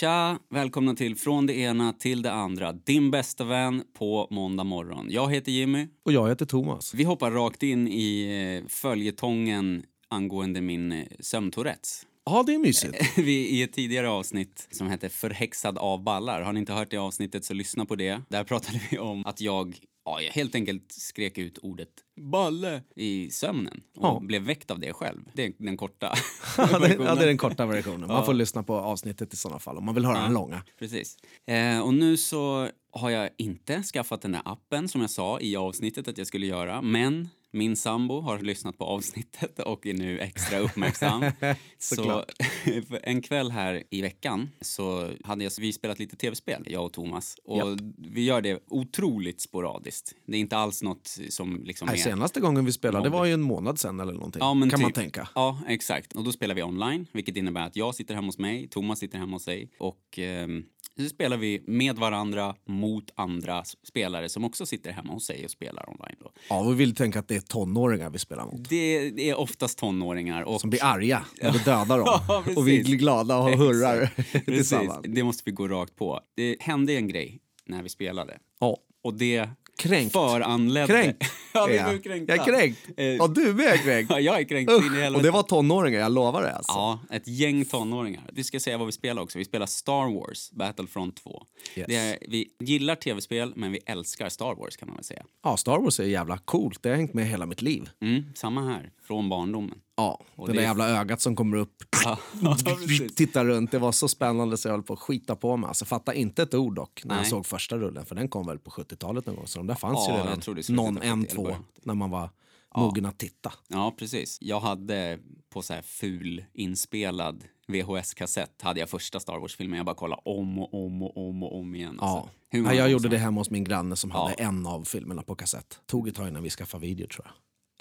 [0.00, 0.38] Tja!
[0.50, 2.72] Välkomna till Från det ena till det andra.
[2.72, 5.06] Din bästa vän på måndag morgon.
[5.10, 5.88] Jag heter Jimmy.
[6.04, 6.94] Och jag heter Thomas.
[6.94, 12.06] Vi hoppar rakt in i eh, följetongen angående min eh, sömntourettes.
[12.24, 12.96] Ja, det är mysigt.
[13.18, 16.42] Vi, I ett tidigare avsnitt som hette Förhäxad av ballar.
[16.42, 18.22] Har ni inte hört det avsnittet så lyssna på det.
[18.28, 21.88] Där pratade vi om att jag ja, jag helt enkelt skrek ut ordet
[22.20, 24.20] balle i sömnen och Ja.
[24.20, 25.20] blev väckt av det själv.
[25.34, 26.08] Det är den korta
[26.56, 27.16] det, ja, versionen.
[27.16, 28.08] det är den korta versionen.
[28.08, 30.22] Man får lyssna på avsnittet i sådana fall om man vill höra Ja.
[30.22, 30.62] den långa.
[30.78, 31.16] Precis.
[31.46, 35.56] Eh, och nu så har jag inte skaffat den där appen som jag sa i
[35.56, 36.82] avsnittet att jag skulle göra.
[36.82, 41.24] Men min sambo har lyssnat på avsnittet och är nu extra uppmärksam.
[41.78, 42.24] så
[43.02, 47.36] en kväll här i veckan så hade jag, vi spelat lite tv-spel, jag och Thomas.
[47.44, 47.80] Och Japp.
[47.98, 50.14] vi gör det otroligt sporadiskt.
[50.26, 53.32] Det är inte alls något som liksom Nej, senaste gången vi spelade, det var ju
[53.32, 54.40] en månad sen eller någonting.
[54.40, 54.94] Ja, kan man typ.
[54.94, 55.28] tänka.
[55.34, 56.12] Ja, exakt.
[56.12, 59.18] Och då spelar vi online, vilket innebär att jag sitter hemma hos mig, Thomas sitter
[59.18, 60.64] hemma hos sig och ehm,
[60.98, 65.50] så spelar vi med varandra mot andra spelare som också sitter hemma hos sig och
[65.50, 66.16] spelar online.
[66.20, 66.32] Då.
[66.48, 68.68] Ja, vi vill tänka att det är tonåringar vi spelar mot.
[68.68, 72.06] Det, det är oftast tonåringar och Som blir arga när vi dödar dem.
[72.28, 74.10] Ja, och vi blir glada och hurrar
[74.44, 75.06] tillsammans.
[75.08, 76.20] Det måste vi gå rakt på.
[76.36, 78.76] Det hände en grej när vi spelade Ja.
[79.02, 80.12] och det Kränkt.
[80.12, 80.86] föranledde...
[80.86, 81.24] Kränkt.
[81.52, 82.04] ja, vi jag.
[82.04, 82.36] kränkta.
[82.36, 82.78] Jag är kränkt.
[82.96, 84.10] Eh, Ja, du är kränkt.
[84.14, 84.92] Ja, jag är kränkt så in i Usch.
[84.94, 85.16] helvete.
[85.16, 86.72] Och det var tonåringar, jag lovar det alltså.
[86.72, 88.30] Ja, ett gäng tonåringar.
[88.32, 89.38] Vi ska säga vad vi spelar också.
[89.38, 91.42] Vi spelar Star Wars Battlefront 2.
[91.76, 91.88] Yes.
[91.88, 95.24] Är, vi gillar tv-spel, men vi älskar Star Wars kan man väl säga.
[95.44, 96.82] Ja, Star Wars är jävla coolt.
[96.82, 97.88] Det har hängt med hela mitt liv.
[98.00, 99.78] Mm, samma här, från barndommen.
[99.96, 101.82] Ja, Och det det där är- jävla ögat som kommer upp.
[102.04, 102.18] Ja,
[102.64, 103.14] precis.
[103.14, 105.68] Titta runt, det var så spännande så jag höll på att skita på mig.
[105.68, 107.30] Alltså, fatta inte ett ord dock när jag Nej.
[107.30, 109.46] såg första rullen, för den kom väl på 70-talet någon gång.
[109.46, 111.64] Så de där fanns Ja, ju jag redan någon, en, 70 eller två, början av
[111.70, 111.80] 80.
[111.84, 112.30] när man var
[112.76, 113.52] mogen att titta.
[113.68, 114.38] Ja, precis.
[114.40, 115.18] Jag hade
[115.50, 119.76] på så här ful inspelad VHS-kassett hade jag första Star Wars-filmen.
[119.76, 121.98] Jag bara kollade om och om och om och om igen.
[122.00, 122.06] Ja.
[122.06, 124.44] Alltså, Ja, jag gjorde det hemma hos min granne som hade Ja.
[124.44, 125.80] en av filmerna på kassett.
[125.86, 127.32] Tog ett tag innan vi skaffade video tror jag.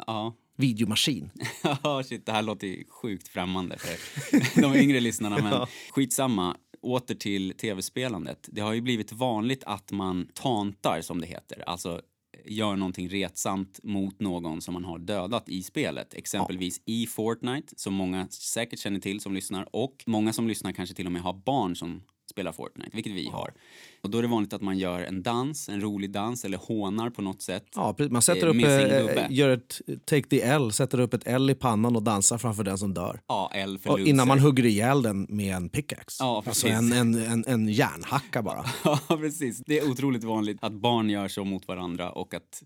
[0.08, 0.34] Ja.
[0.58, 1.32] Videomaskin.
[1.84, 5.38] Ja, shit, det här låter ju sjukt främmande för de yngre lyssnarna.
[5.44, 6.58] Men skitsamma.
[6.82, 8.50] Åter till tv-spelandet.
[8.52, 11.64] Det har ju blivit vanligt att man tantar, som det heter.
[11.70, 12.02] Alltså
[12.46, 16.14] gör någonting retsamt mot någon som man har dödat i spelet.
[16.14, 19.76] Exempelvis i Fortnite, som många säkert känner till som lyssnar.
[19.76, 23.30] Och många som lyssnar kanske till och med har barn som spelar Fortnite, vilket vi
[23.30, 23.54] har.
[24.02, 27.10] Och då är det vanligt att man gör en dans, en rolig dans eller hånar
[27.10, 27.66] på något sätt.
[27.76, 31.50] Ja, man sätter Eh, upp, eh, gör ett take the L, sätter upp ett L
[31.50, 33.22] i pannan och dansar framför den som dör.
[33.28, 34.10] Ja, L för Och loser.
[34.10, 36.24] innan man hugger ihjäl den med en pickaxe.
[36.24, 36.94] Ja, alltså precis.
[36.94, 38.66] en, en, en, en järnhacka bara.
[38.84, 39.62] Ja, precis.
[39.66, 42.64] Det är otroligt vanligt att barn gör så mot varandra och att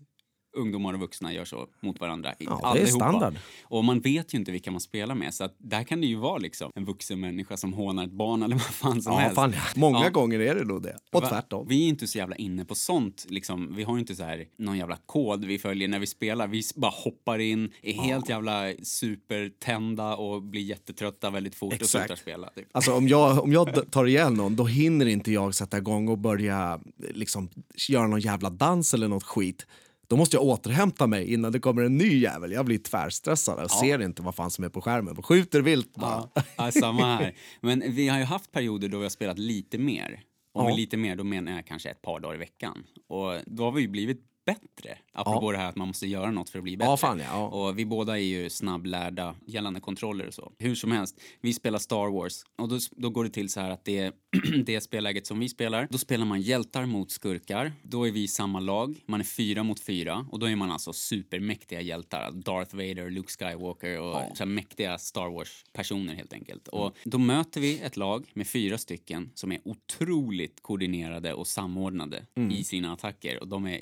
[0.56, 2.34] ungdomar och vuxna gör så mot varandra.
[2.38, 2.88] Ja, det är Allihopa.
[3.08, 3.34] standard.
[3.64, 6.16] Och man vet ju inte vilka man spelar med så att där kan det ju
[6.16, 9.34] vara liksom en vuxen människa som hånar ett barn eller vad fan som Ja, helst.
[9.34, 9.60] fan, ja.
[9.76, 10.10] Många Ja.
[10.10, 10.96] gånger är det nog det.
[11.12, 11.66] Och tvärtom.
[11.68, 13.26] Vi är inte så jävla inne på sånt.
[13.28, 13.74] Liksom.
[13.76, 16.46] Vi har ju inte så här någon jävla kod vi följer när vi spelar.
[16.46, 21.90] Vi bara hoppar in, är helt jävla supertända och blir jättetrötta väldigt fort och Exakt.
[22.04, 22.48] slutar spela.
[22.50, 22.66] Typ.
[22.72, 26.18] Alltså om jag, om jag tar ihjäl någon, då hinner inte jag sätta igång och
[26.18, 26.80] börja
[27.14, 27.48] liksom,
[27.88, 29.66] göra någon jävla dans eller något skit.
[30.10, 32.52] Då måste jag återhämta mig innan det kommer en ny jävel.
[32.52, 35.16] Jag blir tvärstressad och ser inte vad fan som är på skärmen.
[35.16, 36.28] Och skjuter vilt bara.
[36.34, 37.34] Ja, ja, samma här.
[37.60, 40.20] Men vi har ju haft perioder då vi har spelat lite mer.
[40.54, 40.76] Och med Ja.
[40.76, 42.84] lite mer, då menar jag kanske ett par dagar i veckan.
[43.08, 44.98] Och då har vi ju blivit bättre.
[45.12, 46.90] Apropå det här att man måste göra något för att bli bättre.
[46.90, 47.46] Ja, fan ja, ja.
[47.48, 50.52] Och vi båda är ju snabblärda gällande kontroller och så.
[50.58, 52.42] Hur som helst, vi spelar Star Wars.
[52.58, 54.14] Och då, då går det till så här att det,
[54.64, 57.72] det spelläget som vi spelar, då spelar man hjältar mot skurkar.
[57.82, 59.00] Då är vi i samma lag.
[59.06, 60.26] Man är fyra mot fyra.
[60.30, 62.30] Och då är man alltså supermäktiga hjältar.
[62.32, 66.68] Darth Vader, Luke Skywalker och så mäktiga Star Wars-personer helt enkelt.
[66.68, 72.26] Och då möter vi ett lag med fyra stycken som är otroligt koordinerade och samordnade
[72.50, 73.40] i sina attacker.
[73.40, 73.78] Och de är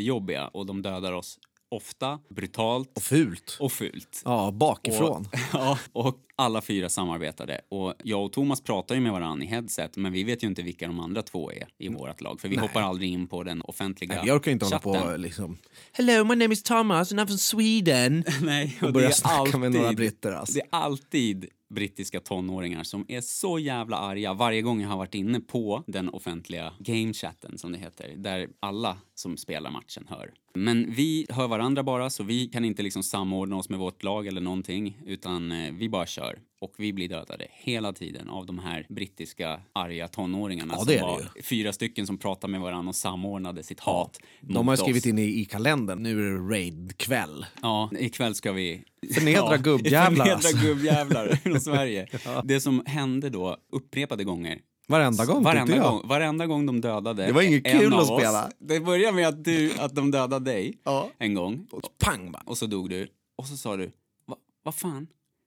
[0.00, 1.38] jättejobbiga och de dödar oss
[1.72, 3.56] ofta, brutalt Och fult.
[3.60, 4.22] och fult.
[4.24, 5.20] Ja, bakifrån.
[5.32, 7.60] Och, ja, och alla fyra samarbetade.
[7.68, 10.62] Och jag och Thomas pratar ju med varandra i headset, men vi vet ju inte
[10.62, 12.40] vilka de andra två är i vårt lag.
[12.40, 15.02] För vi hoppar aldrig in på den offentliga Nej, jag orkar inte hålla chatten.
[15.12, 15.58] på liksom...
[15.92, 18.24] Hello, my name is Thomas and I'm from Sweden.
[18.42, 20.54] Nej, Och och börja det är snacka med några alltid- britter alltså.
[20.54, 25.14] Det är alltid brittiska tonåringar som är så jävla arga varje gång jag har varit
[25.14, 30.32] inne på den offentliga gamechatten som det heter, där alla som spelar matchen hör.
[30.54, 34.26] Men vi hör varandra bara, så vi kan inte liksom samordna oss med vårt lag
[34.26, 36.38] eller någonting, utan eh, vi bara kör.
[36.60, 41.08] Och vi blir dödade hela tiden av de här brittiska arga tonåringarna Ja, det som
[41.08, 44.80] det var fyra stycken som pratade med varandra och samordnade sitt hat De har oss.
[44.80, 47.46] skrivit in i, i kalendern, nu är det raid-kväll.
[47.62, 48.84] Ja, ikväll ska vi...
[49.14, 50.66] Förnedra gubbjävlar, Förnedra alltså.
[50.66, 52.06] gubbjävlar från Sverige.
[52.44, 54.58] Det som hände då upprepade gånger
[54.90, 58.18] Varenda gång Varenda gång, varenda gång de dödade Det var inget en kul att oss.
[58.18, 58.50] spela.
[58.58, 61.08] Det började med att, du, att de dödade dig Ja.
[61.18, 61.66] en gång.
[61.70, 62.42] Och pang bara.
[62.46, 63.08] Och så dog du.
[63.36, 63.92] Och så sa du,
[64.26, 65.06] "Va- vad fan?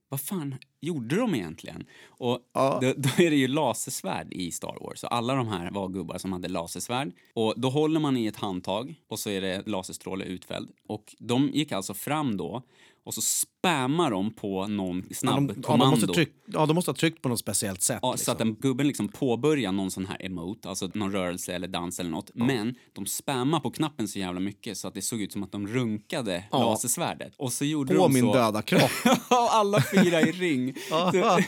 [0.10, 1.86] Vad fan gjorde de egentligen?
[2.08, 2.80] Och Ja.
[2.82, 5.04] då, då är det ju lasersvärd i Star Wars.
[5.04, 7.12] Och alla de här var gubbar som hade lasersvärd.
[7.34, 10.70] Och då håller man i ett handtag och så är det laserstråle utfälld.
[10.88, 12.62] Och de gick alltså fram då
[13.04, 13.22] och så
[13.68, 16.96] spammar de på någon Men de, snabb ja, de, måste tryck, ja, de måste ha
[16.96, 18.00] tryckt på något speciellt sätt.
[18.02, 18.26] Ja, liksom.
[18.26, 22.00] Så att den gubben liksom påbörjar någon sån här emote, alltså någon rörelse eller dans
[22.00, 22.32] eller något.
[22.34, 25.52] Men de spammar på knappen så jävla mycket så att det såg ut som att
[25.52, 26.60] de runkade Ja.
[26.60, 27.34] lasersvärdet.
[27.38, 28.34] Och så gjorde På de min så.
[28.34, 28.82] döda kropp.
[29.30, 30.74] och alla fyra i ring.
[30.90, 31.08] Ja,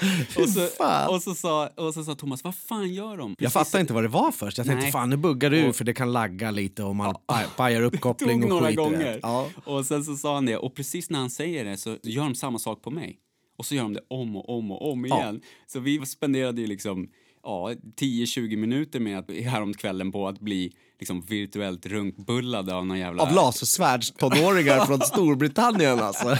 [0.43, 0.67] och, så,
[1.09, 3.29] och, så sa, och så sa Thomas, vad fan gör de?
[3.29, 4.57] Jag Precis fattade inte vad det var först.
[4.57, 4.91] Jag tänkte Nej.
[4.91, 8.43] fan nu buggar du Och- för det kan lagga lite och man paj- pajar uppkoppling
[8.43, 8.75] och några skit.
[8.77, 8.91] du vet.
[8.91, 9.19] gånger.
[9.21, 9.47] Ja.
[9.65, 12.35] Och sen så sa han det, och precis när han säger det så gör de
[12.35, 13.19] samma sak på mig.
[13.57, 15.21] Och så gör de det om och om och om Ja.
[15.21, 15.41] igen.
[15.67, 17.09] Så vi spenderade ju liksom
[17.43, 20.73] ja, 10-20 minuter med att, häromkvällen på att bli
[21.05, 23.23] liksom virtuellt runkbullade av någon jävla...
[23.23, 26.27] Av lasersvärdstonåringar från Storbritannien alltså.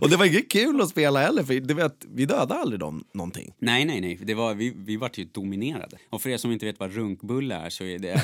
[0.00, 3.04] och det var inget kul att spela heller för det vet, vi dödade aldrig dem
[3.14, 3.54] någonting.
[3.58, 4.18] Nej, nej, nej.
[4.22, 5.98] Det var, vi, vi var ju dominerade.
[6.10, 8.22] Och för er som inte vet vad runkbulle är så är det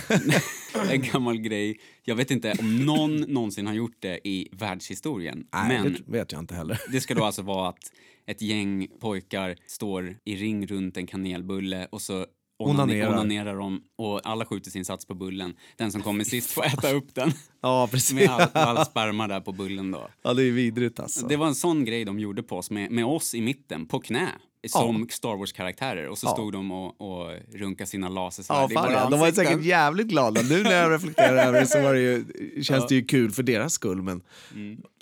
[0.90, 1.80] en gammal grej.
[2.02, 5.46] Jag vet inte om någon någonsin har gjort det i världshistorien.
[5.52, 6.80] Nej, men det vet jag inte heller.
[6.92, 7.92] det ska då alltså vara att
[8.26, 12.26] ett gäng pojkar står i ring runt en kanelbulle och så
[12.64, 13.12] Onanerar.
[13.12, 15.54] onanerar de och alla skjuter sin sats på bullen.
[15.76, 17.32] Den som kommer sist får äta upp den.
[17.62, 18.14] Ja, precis.
[18.14, 20.08] Med all, all sperma där på bullen då.
[20.22, 21.26] Ja, det är vidrigt alltså.
[21.26, 24.00] Det var en sån grej de gjorde på oss, med, med oss i mitten, på
[24.00, 24.28] knä.
[24.68, 26.08] Som Star Wars-karaktärer.
[26.08, 26.30] Och så Ja.
[26.32, 29.08] stod de och, och runkade sina lasersvärd Ja, fan, ja.
[29.10, 30.42] De var säkert jävligt glada.
[30.42, 32.24] Nu när jag reflekterar över det så var det ju,
[32.62, 34.02] känns det ju kul för deras skull.
[34.02, 34.22] Men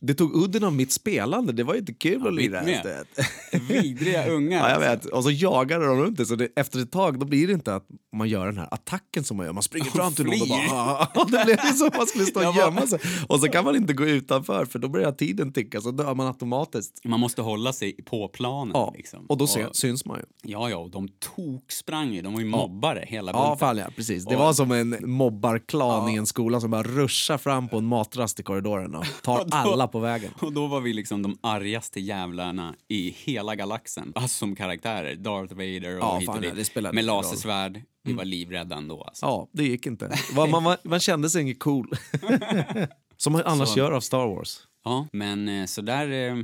[0.01, 1.53] det tog udden av mitt spelande.
[1.53, 2.63] Det var ju inte kul att lira.
[3.69, 4.59] Vidriga ungar.
[4.59, 5.05] Ja, jag vet.
[5.05, 6.27] Och så jagade de runt det.
[6.27, 9.25] Så det, efter ett tag då blir det inte att man gör den här attacken
[9.25, 9.53] som man gör.
[9.53, 10.81] Man springer fram till någon och bara...
[10.81, 12.99] "Ah." Det blev ju som att man skulle stå och gömma sig.
[13.29, 16.27] Och så kan man inte gå utanför för då börjar tiden ticka så dör man
[16.27, 17.01] automatiskt.
[17.05, 18.73] Man måste hålla sig på planen.
[18.75, 19.25] Ja, Liksom.
[19.29, 20.25] och då sy- syns man ju.
[20.53, 22.23] Ja, ja, och de toksprang ju.
[22.23, 23.59] De var ju mobbare hela Ja, bunten.
[23.59, 24.25] fan ja, precis.
[24.25, 27.85] Det Och- var som en mobbarklan i en skola som bara ruschar fram på en
[27.85, 30.31] matrast i korridoren och tar då- alla på vägen.
[30.41, 34.13] Och då var vi liksom de argaste jävlarna i hela galaxen.
[34.15, 35.15] Alltså som karaktärer.
[35.17, 36.59] Darth Vader och Ja, hit och fan, ja, dit.
[36.59, 37.83] det spelar Med lasersvärd.
[38.05, 39.03] Vi var livrädda ändå.
[39.03, 39.27] Alltså.
[39.27, 40.19] Ja, det gick inte.
[40.37, 41.91] Man, man, man kände sig inget cool.
[43.17, 44.61] som man annars Så- gör av Star Wars.
[44.85, 46.37] Ja, men eh, så där eh,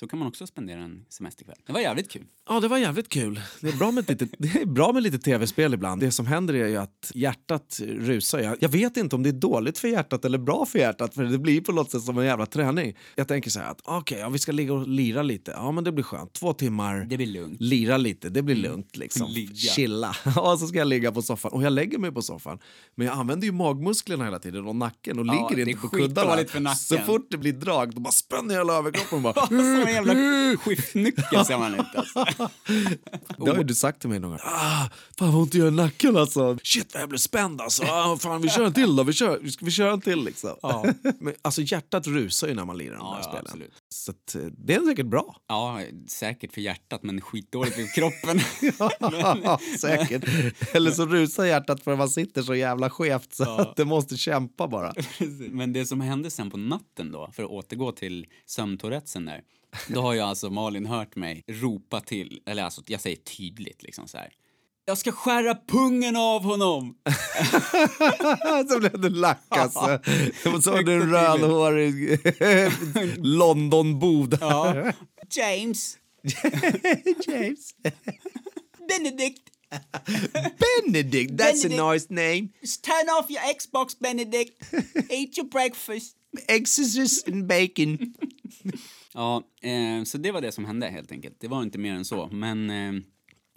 [0.00, 1.56] så kan man också spendera en semesterkväll.
[1.66, 2.24] Det var jävligt kul.
[2.48, 3.40] Ja, det var jävligt kul.
[3.60, 6.00] Det är bra med lite, det är bra med lite tv-spel ibland.
[6.00, 8.38] Det som händer är ju att hjärtat rusar.
[8.38, 11.24] Jag, jag vet inte om det är dåligt för hjärtat eller bra för hjärtat för
[11.24, 12.96] det blir på något sätt som en jävla träning.
[13.14, 15.50] Jag tänker så här att okej, ja, vi ska ligga och lira lite.
[15.50, 16.32] Ja, men det blir skönt.
[16.32, 17.06] Två timmar.
[17.10, 17.60] Det blir lugnt.
[17.60, 19.26] Lira lite, det blir lugnt liksom.
[19.30, 19.54] Ligga.
[19.54, 20.16] Chilla.
[20.36, 21.52] Och så ska jag ligga på soffan.
[21.52, 22.58] Och jag lägger mig på soffan.
[22.94, 26.74] Men jag använder ju magmusklerna hela tiden och nacken och Ja, ligger inte på kuddarna.
[26.74, 29.89] Så fort det blir drag då bara spänner jag hela överkroppen och bara...
[29.90, 31.86] En jävla skiftnyckel ser man ut.
[31.94, 32.24] Alltså.
[33.44, 34.40] Det har ju du sagt till mig någon gång.
[34.42, 34.88] Ah,
[35.18, 36.58] fan vad ont det gör i nacken alltså.
[36.62, 37.82] Shit vad jag blev spänd alltså.
[37.84, 39.02] Ah, fan vi kör en till då.
[39.02, 40.56] Vi kör, ska vi köra en till liksom?
[40.62, 40.84] Ja.
[41.18, 43.44] Men, alltså hjärtat rusar ju när man lirar de Ja, här ja, spelen.
[43.46, 43.72] absolut.
[43.88, 45.36] Så att, eh, det är säkert bra.
[45.48, 48.40] Ja, säkert för hjärtat men skitdåligt för kroppen.
[49.80, 50.24] säkert.
[50.74, 54.16] Eller så rusar hjärtat för att man sitter så jävla skevt så att det måste
[54.16, 54.92] kämpa bara.
[55.50, 59.40] Men det som hände sen på natten då, för att återgå till sömntourettesen där.
[59.88, 64.08] Då har ju alltså Malin hört mig ropa till, eller alltså jag säger tydligt liksom
[64.08, 64.32] så här.
[64.84, 66.94] Jag ska skära pungen av honom!
[68.70, 69.80] så blev det lack alltså.
[70.54, 72.20] Och så har du en rödhårig
[73.18, 74.38] Londonbod.
[74.40, 74.92] Ja.
[75.30, 75.98] James!
[77.26, 77.74] James.
[78.88, 79.42] Benedict!
[80.58, 81.80] Benedict, that's Benedict.
[81.80, 82.48] a nice name.
[82.82, 84.74] Turn off your Xbox, Benedict!
[85.10, 86.16] Eat your breakfast!
[86.48, 88.14] Exorcist and bacon.
[89.14, 91.40] Ja, eh, så det var det som hände helt enkelt.
[91.40, 92.28] Det var inte mer än så.
[92.32, 93.02] Men eh,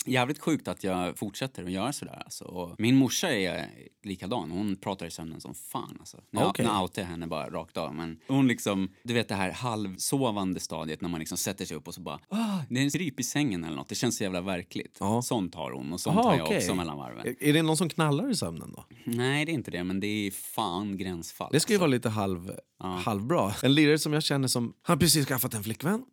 [0.06, 2.22] jävligt sjukt att jag fortsätter att göra sådär.
[2.26, 2.46] Alltså.
[2.46, 3.70] Och min morsa är
[4.04, 4.52] likadan.
[4.52, 5.98] Hon pratar i sömnen som fan.
[6.00, 6.18] Alltså.
[6.32, 7.96] Nu, nu outar jag henne bara rakt av.
[7.96, 11.88] Men hon liksom, du vet det här halvsovande stadiet när man liksom sätter sig upp
[11.88, 13.90] och så bara ah, det är en stryp i sängen eller något.
[13.90, 14.98] Det känns så jävla verkligt.
[15.00, 15.22] Ja.
[15.22, 16.58] Sånt har hon och sånt Aha, har jag okej.
[16.58, 17.36] också mellan varven.
[17.40, 18.86] Är det någon som knallar i sömnen då?
[19.04, 19.84] Nej, det är inte det.
[19.84, 21.50] Men det är fan gränsfall.
[21.52, 21.82] Det ska ju alltså.
[21.82, 23.54] vara lite halv, halvbra.
[23.64, 26.04] En lirare som jag känner som, han har precis skaffat en flickvän.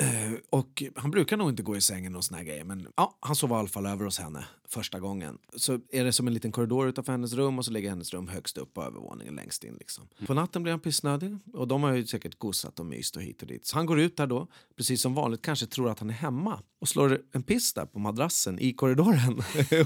[0.00, 3.18] Eh, och han brukar nog inte gå i sängen och såna här grejer men ja,
[3.20, 5.38] han sov i alla fall över hos henne första gången.
[5.56, 8.28] Så är det som en liten korridor utanför hennes rum och så ligger hennes rum
[8.28, 9.76] högst upp på övervåningen längst in.
[9.78, 10.08] Liksom.
[10.26, 13.42] På natten blir han pissnödig och de har ju säkert gossat och myst och hit
[13.42, 13.66] och dit.
[13.66, 16.62] Så han går ut där då, precis som vanligt, kanske tror att han är hemma
[16.80, 19.42] och slår en piss där på madrassen i korridoren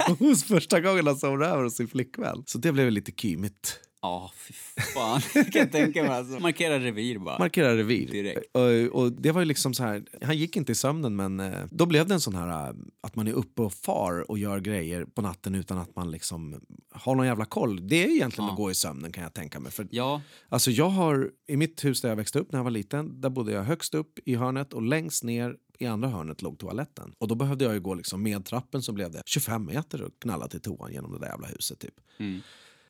[0.19, 2.43] hos första gången han sover över hos sin flickvän.
[2.47, 3.81] Så det blev lite kymigt.
[4.02, 4.52] Ja, fy
[4.94, 5.21] fan.
[5.35, 6.11] Jag kan tänka mig.
[6.12, 6.38] Alltså.
[6.38, 7.38] Markera revir bara.
[7.38, 8.09] Markera revir.
[8.09, 8.56] Direkt.
[8.56, 11.64] Och, och det var ju liksom så här, han gick inte i sömnen men eh,
[11.71, 14.61] då blev det en sån här eh, att man är uppe och far och gör
[14.61, 17.88] grejer på natten utan att man liksom har någon jävla koll.
[17.88, 18.50] Det är egentligen Ja.
[18.52, 19.73] att gå i sömnen kan jag tänka mig.
[19.73, 22.71] För, Ja, alltså jag har, i mitt hus där jag växte upp när jag var
[22.71, 26.59] liten, där bodde jag högst upp i hörnet och längst ner i andra hörnet låg
[26.59, 27.14] toaletten.
[27.18, 30.11] Och då behövde jag ju gå liksom med trappen så blev det 25 meter och
[30.18, 31.94] knalla till toan genom det där jävla huset typ.
[32.18, 32.40] Mm.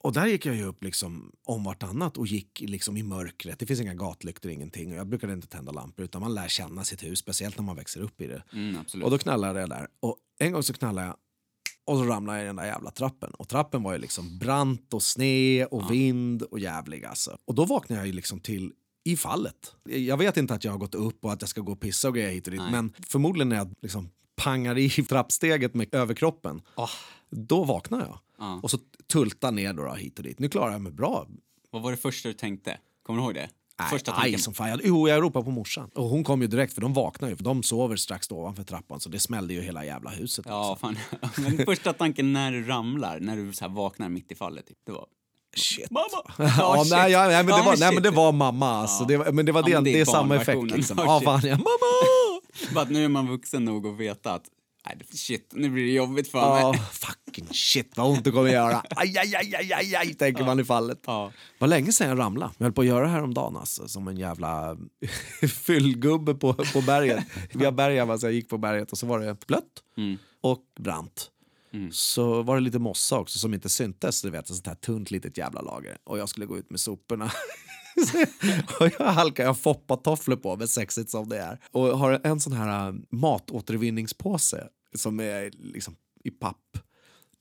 [0.03, 3.59] Och där gick jag ju upp liksom om vartannat och gick liksom i mörkret.
[3.59, 4.93] Det finns inga gatlyktor, ingenting.
[4.93, 7.77] Och jag brukade inte tända lampor utan man lär känna sitt hus, speciellt när man
[7.77, 8.43] växer upp i det.
[8.53, 9.05] mm.
[9.05, 9.89] Och då knallade jag där.
[10.01, 11.17] Och en gång så knallade jag
[11.85, 13.31] och så ramlade jag i den där jävla trappen.
[13.35, 17.39] Och trappen var ju liksom brant och sned och vind och jävlig alltså.
[17.45, 18.73] Och då vaknade jag ju liksom till
[19.05, 19.75] i fallet.
[19.85, 22.09] Jag vet inte att jag har gått upp och att jag ska gå och pissa
[22.09, 22.63] och grejer hit och dit.
[22.71, 24.11] Men förmodligen när jag liksom
[24.43, 26.63] pangar i trappsteget med överkroppen.
[26.77, 26.91] Åh,
[27.31, 28.19] Då vaknar jag.
[28.39, 28.61] ja.
[28.63, 28.79] Och så
[29.13, 30.39] tultar ner då, då hit och dit.
[30.39, 31.27] Nu klarar jag mig bra.
[31.71, 32.79] Vad var det första du tänkte?
[33.03, 33.49] Kommer du ihåg det?
[33.79, 34.69] Nej, Första aj, som fan.
[34.69, 35.91] Jag, jo, jag ropade på morsan.
[35.95, 37.37] Och hon kom ju direkt för de vaknar ju.
[37.37, 40.45] För de sover strax ovanför trappan så det smällde ju hela jävla huset.
[40.49, 40.99] Ja, fan.
[41.39, 44.93] Men första tanken när du ramlar, när du så vaknar mitt i fallet, typ, det
[44.93, 45.07] var...
[45.57, 45.91] Shit.
[45.91, 46.07] Mamma!
[46.59, 46.93] Ja, shit.
[46.93, 48.71] nej, ja, nej, men det Ja, var, nej, men det var mamma.
[48.71, 49.03] Alltså.
[49.03, 49.07] Ja.
[49.09, 50.71] Det var, men det var Ja, det, det det, är är samma effekt.
[50.71, 50.99] Liksom.
[50.99, 52.32] Oh, Ja, fan, ja, mamma!
[52.75, 54.45] Bara att nu är man vuxen nog att veta att
[54.87, 56.81] nej, shit, nu blir det jobbigt för mig.
[56.93, 58.83] fucking shit vad ont det kommer göra.
[58.97, 61.01] Aj, aj, aj, aj, aj, aj tänker man i fallet.
[61.07, 61.33] Ja.
[61.59, 62.53] var länge sedan jag ramlade.
[62.59, 64.77] Jag höll på att göra det här om dagen alltså, som en jävla
[65.49, 67.25] fyllgubbe på, på berget.
[67.53, 69.65] Vi har berg hemma, så jag gick på berget och så var det blött
[69.97, 70.19] Mm.
[70.41, 71.29] och brant.
[71.93, 75.11] Så var det lite mossa också som inte syntes, du vet, ett sånt här tunt
[75.11, 75.97] litet jävla lager.
[76.05, 77.31] Och jag skulle gå ut med soporna.
[78.81, 81.59] och jag halkar, jag foppatofflor på mig, sexigt som det är.
[81.71, 86.57] Och har en sån här äh, matåtervinningspåse som är liksom i papp.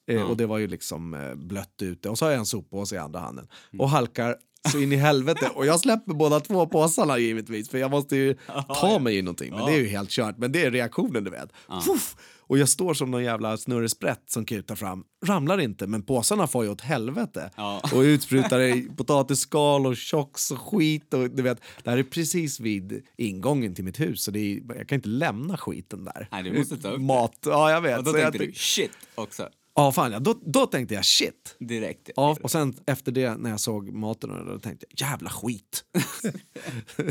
[0.08, 2.10] Eh, Och det var ju liksom eh, blött ute.
[2.10, 3.48] Och så har jag en soppåse i andra handen.
[3.79, 4.36] Och halkar
[4.72, 5.50] så in i helvete.
[5.55, 7.70] Och jag släpper båda två påsarna givetvis.
[7.70, 8.36] För jag måste ju
[8.81, 9.50] ta mig i någonting.
[9.55, 10.38] Men det är ju helt kört.
[10.38, 11.50] Men det är reaktionen du vet.
[11.86, 12.15] Fuff!
[12.51, 15.03] Och jag står som någon jävla snurresprätt som kutar fram.
[15.25, 17.51] Ramlar inte, men påsarna får ju åt helvete.
[17.55, 17.81] Ja.
[17.93, 21.13] Och utsprutar potatisskal och tjocks och skit.
[21.13, 24.24] Och, du vet, det här är precis vid ingången till mitt hus.
[24.24, 26.27] Så det är, jag kan inte lämna skiten där.
[26.31, 27.01] Nej, du måste ta upp.
[27.01, 27.98] Mat, ja jag vet.
[27.98, 29.50] Och då Så jag tänkte du tänk- shit också,
[29.81, 30.19] Ja, fan ja.
[30.19, 31.55] Då, då tänkte jag shit.
[31.59, 32.09] direkt.
[32.15, 35.83] Ja, och sen efter det när jag såg maten då tänkte jag jävla skit.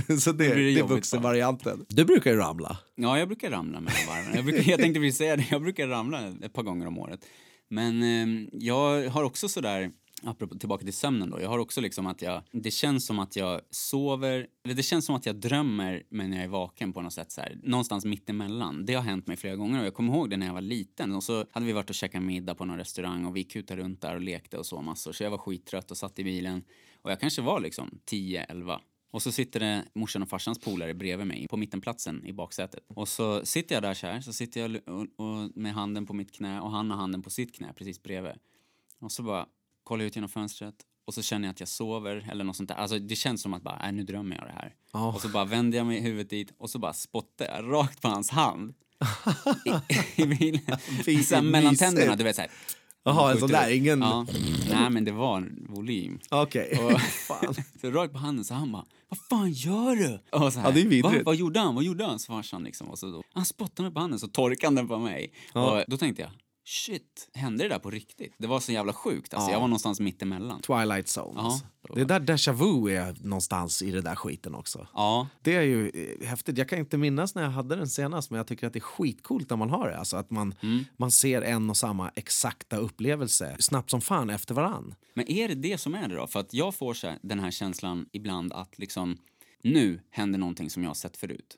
[0.20, 1.84] så det, det det är vuxenvarianten.
[1.88, 2.78] Du brukar ju ramla.
[2.94, 4.34] Ja, jag brukar ramla mellan varven.
[4.34, 7.20] Jag, brukar, jag tänkte precis säga det, jag brukar ramla ett par gånger om året.
[7.68, 9.90] Men eh, jag har också sådär,
[10.22, 13.36] apropå tillbaka till sömnen då, jag har också liksom att jag, det känns som att
[13.36, 17.12] jag sover, eller det känns som att jag drömmer men jag är vaken på något
[17.12, 18.86] sätt så här, någonstans mittemellan.
[18.86, 21.14] Det har hänt mig flera gånger och jag kommer ihåg det när jag var liten
[21.14, 24.00] och så hade vi varit och käkat middag på någon restaurang och vi kutade runt
[24.00, 26.62] där och lekte och så massor så jag var skittrött och satt i bilen
[27.02, 28.78] och jag kanske var liksom 10-11
[29.10, 32.84] och så sitter det morsan och farsans polare bredvid mig på mittenplatsen i baksätet.
[32.88, 36.12] Och så sitter jag där så här, så sitter jag och, och med handen på
[36.12, 38.32] mitt knä och han har handen på sitt knä precis bredvid.
[38.98, 39.46] Och så bara
[39.90, 40.74] kollar ut genom fönstret
[41.06, 42.76] och så känner jag att jag sover eller något sånt där.
[42.76, 44.74] Alltså det känns som att bara, äh, nu drömmer jag det här.
[44.92, 45.12] Ja.
[45.12, 48.08] Och så bara vänder jag mig huvudet dit och så bara spottar jag rakt på
[48.08, 48.74] hans hand.
[50.16, 51.24] I, i bilen.
[51.24, 52.50] Så mellan tänderna, du vet såhär.
[53.04, 54.00] Jaha, en sån där, ingen...
[54.00, 54.26] Ja.
[54.70, 56.18] Nej men det var volym.
[56.30, 56.78] Okej.
[57.28, 57.54] Fan.
[57.80, 60.38] Så rakt på handen så han bara, vad fan gör du?
[60.38, 61.16] Och så här, Ja, det är vidrigt.
[61.16, 61.22] Va?
[61.24, 61.74] Vad gjorde han?
[61.74, 62.18] Vad gjorde han?
[62.18, 62.88] Så farsan liksom.
[62.88, 65.32] Och så då, han spottade mig på handen så torkade han den på mig.
[65.54, 65.70] Ja.
[65.70, 66.30] Och då tänkte jag,
[66.70, 68.34] shit, hände det där på riktigt?
[68.38, 69.34] Det var så jävla sjukt.
[69.34, 69.52] Alltså, Ja.
[69.52, 70.60] Jag var någonstans mittemellan.
[70.62, 71.32] Twilight Zone.
[71.40, 71.44] Ja.
[71.44, 71.64] Alltså.
[71.94, 74.86] Det där déjà vu är någonstans i det där skiten också.
[74.94, 75.88] Ja, Det är ju
[76.20, 76.58] eh, häftigt.
[76.58, 78.80] Jag kan inte minnas när jag hade den senast men jag tycker att det är
[78.80, 79.98] skitcoolt när man har det.
[79.98, 80.84] Alltså att man, Mm.
[80.96, 84.94] man ser en och samma exakta upplevelse snabbt som fan efter varann.
[85.14, 86.26] men är det det som är det då?
[86.26, 89.18] För att jag får så här, den här känslan ibland att liksom,
[89.62, 91.56] nu händer någonting som jag har sett förut.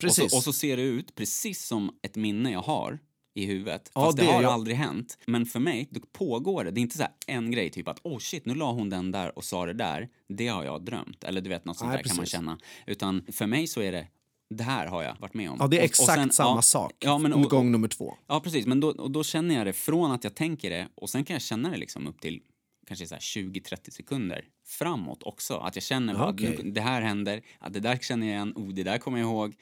[0.00, 0.24] Precis.
[0.24, 2.98] Och så, och så ser det ut precis som ett minne jag har
[3.34, 3.90] i huvudet.
[3.94, 4.52] Ja, Fast det, det har jag.
[4.52, 5.18] aldrig hänt.
[5.26, 6.70] Men för mig, då pågår det.
[6.70, 9.10] Det är inte så här en grej, typ att oh shit, nu la hon den
[9.10, 10.08] där och sa det där.
[10.28, 11.24] Det har jag drömt.
[11.24, 12.32] Eller du vet, något sånt Nej, där kan man precis.
[12.32, 12.58] känna.
[12.86, 14.06] Utan för mig så är det,
[14.54, 15.56] det här har jag varit med om.
[15.60, 16.92] ja, det är Och- och exakt sen- samma ja, sak.
[16.98, 18.14] Ja, men, och, Gång nummer två.
[18.26, 18.66] ja, precis.
[18.66, 21.34] Men då, och då känner jag det från att jag tänker det och sen kan
[21.34, 22.40] jag känna det liksom upp till
[22.86, 25.56] kanske så här 20-30 sekunder framåt också.
[25.56, 28.68] Att jag känner Ja, nu, det här händer, ja, det där känner jag igen, oh,
[28.68, 29.54] det där kommer jag ihåg.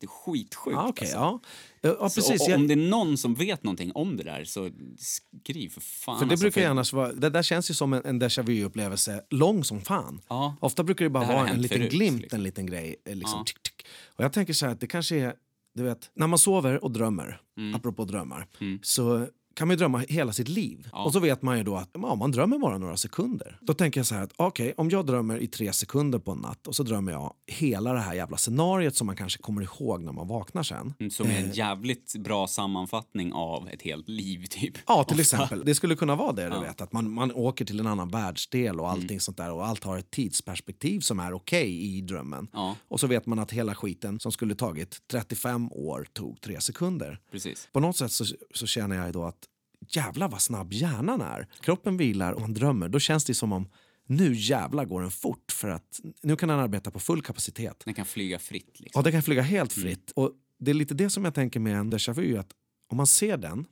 [0.00, 0.66] Det är skitsjukt.
[0.66, 1.16] Ja, okej, alltså.
[1.16, 1.40] ja.
[1.80, 2.40] Ja, ja, Så precis.
[2.40, 5.80] o- Jag- om det är någon som vet någonting om det där så skriv för
[5.80, 6.18] fan.
[6.18, 8.42] För det alltså, brukar ju annars vara, det där känns ju som en, en déjà
[8.42, 10.20] vu-upplevelse lång som fan.
[10.28, 10.56] Ja.
[10.60, 12.36] Ofta brukar det bara Det vara en liten förut, glimt, liksom.
[12.36, 12.96] en liten grej.
[13.04, 13.86] eh, Liksom, tick, tick.
[14.16, 15.34] Och jag tänker så här att det kanske är,
[15.74, 17.74] du vet, när man sover och drömmer, Mm.
[17.74, 18.46] apropå drömmar,
[18.82, 19.26] så
[19.58, 20.88] kan man ju drömma hela sitt liv.
[20.92, 23.58] Och så vet man ju då att ja, man drömmer bara några sekunder.
[23.60, 26.38] Då tänker jag så här att okej, om jag drömmer i tre sekunder på en
[26.38, 30.02] natt och så drömmer jag hela det här jävla scenariet som man kanske kommer ihåg
[30.02, 30.94] när man vaknar sen.
[31.00, 34.74] Mm, Som är en jävligt bra sammanfattning av ett helt liv, typ.
[34.86, 35.62] Ja, till exempel.
[35.64, 36.48] Det skulle kunna vara det.
[36.48, 39.66] Du vet, att man, man åker till en annan världsdel och allting sånt där och
[39.66, 42.48] allt har ett tidsperspektiv som är okej i drömmen.
[42.52, 42.76] Ja.
[42.88, 47.20] Och så vet man att hela skiten som skulle tagit 35 år tog tre sekunder.
[47.32, 47.68] Precis.
[47.72, 48.24] På något sätt så,
[48.54, 49.47] så känner jag då att
[49.88, 51.48] jävlar vad snabb hjärnan är.
[51.60, 52.88] Kroppen vilar och man drömmer.
[52.88, 53.68] Då känns det som om
[54.06, 57.82] nu jävlar går den fort för att nu kan den arbeta på full kapacitet.
[57.84, 58.80] Den kan flyga fritt.
[58.80, 58.98] Liksom.
[58.98, 60.10] Ja, det kan flyga helt fritt.
[60.10, 62.50] Och det är lite det som jag tänker med en déjà vu, att
[62.88, 63.66] om man ser den,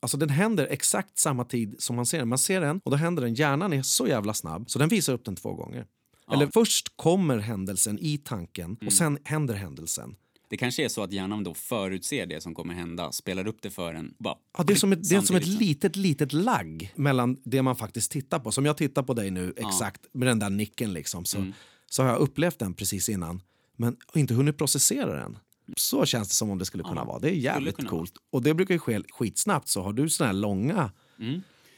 [0.00, 2.28] alltså den händer exakt samma tid som man ser den.
[2.28, 5.12] Man ser den och då händer den, hjärnan är så jävla snabb så den visar
[5.12, 5.86] upp den två gånger.
[6.32, 10.16] Eller först kommer händelsen i tanken och sen händer händelsen.
[10.52, 13.70] Det kanske är så att hjärnan då förutser det som kommer hända, spelar upp det
[13.70, 14.14] för en.
[14.18, 17.62] Bara, Ja, det är som ett, det är som ett litet, litet lagg mellan det
[17.62, 18.52] man faktiskt tittar på.
[18.52, 21.24] Som jag tittar på dig nu exakt med den där nicken liksom.
[21.24, 21.52] Så,
[21.90, 23.42] så har jag upplevt den precis innan
[23.76, 25.38] men inte hunnit processera den.
[25.76, 27.18] Så känns det som om det skulle kunna vara.
[27.18, 28.14] Det är jävligt coolt.
[28.30, 29.68] Och det brukar ju ske skitsnabbt.
[29.68, 30.90] Så har du såna här långa...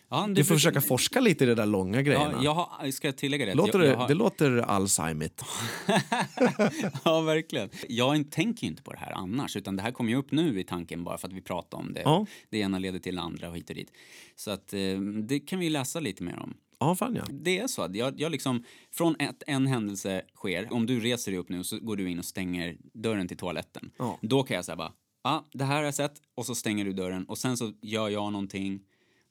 [0.08, 2.40] Ja, det Du får försöka forska lite i de där långa grejerna.
[2.42, 3.54] Ja, jag ska jag tillägga det?
[3.54, 5.30] låter jag, det, jag har, det låter Alzheimer.
[7.04, 7.70] ja, verkligen.
[7.88, 10.64] Jag tänker inte på det här annars, utan det här kommer ju upp nu i
[10.64, 12.02] tanken bara för att vi pratar om det.
[12.04, 12.26] Ja.
[12.50, 13.92] Det ena leder till det andra och hit och dit.
[14.36, 16.54] Så att eh, det kan vi läsa lite mer om.
[16.78, 17.24] Ja, fan ja.
[17.30, 21.32] Det är så att jag, jag liksom, från att en händelse sker, om du reser
[21.32, 23.90] dig upp nu så går du in och stänger dörren till toaletten.
[23.98, 24.18] Ja.
[24.22, 24.92] Då kan jag säga bara,
[25.24, 27.72] ja, ah, det här har jag sett och så stänger du dörren och sen så
[27.82, 28.80] gör jag någonting.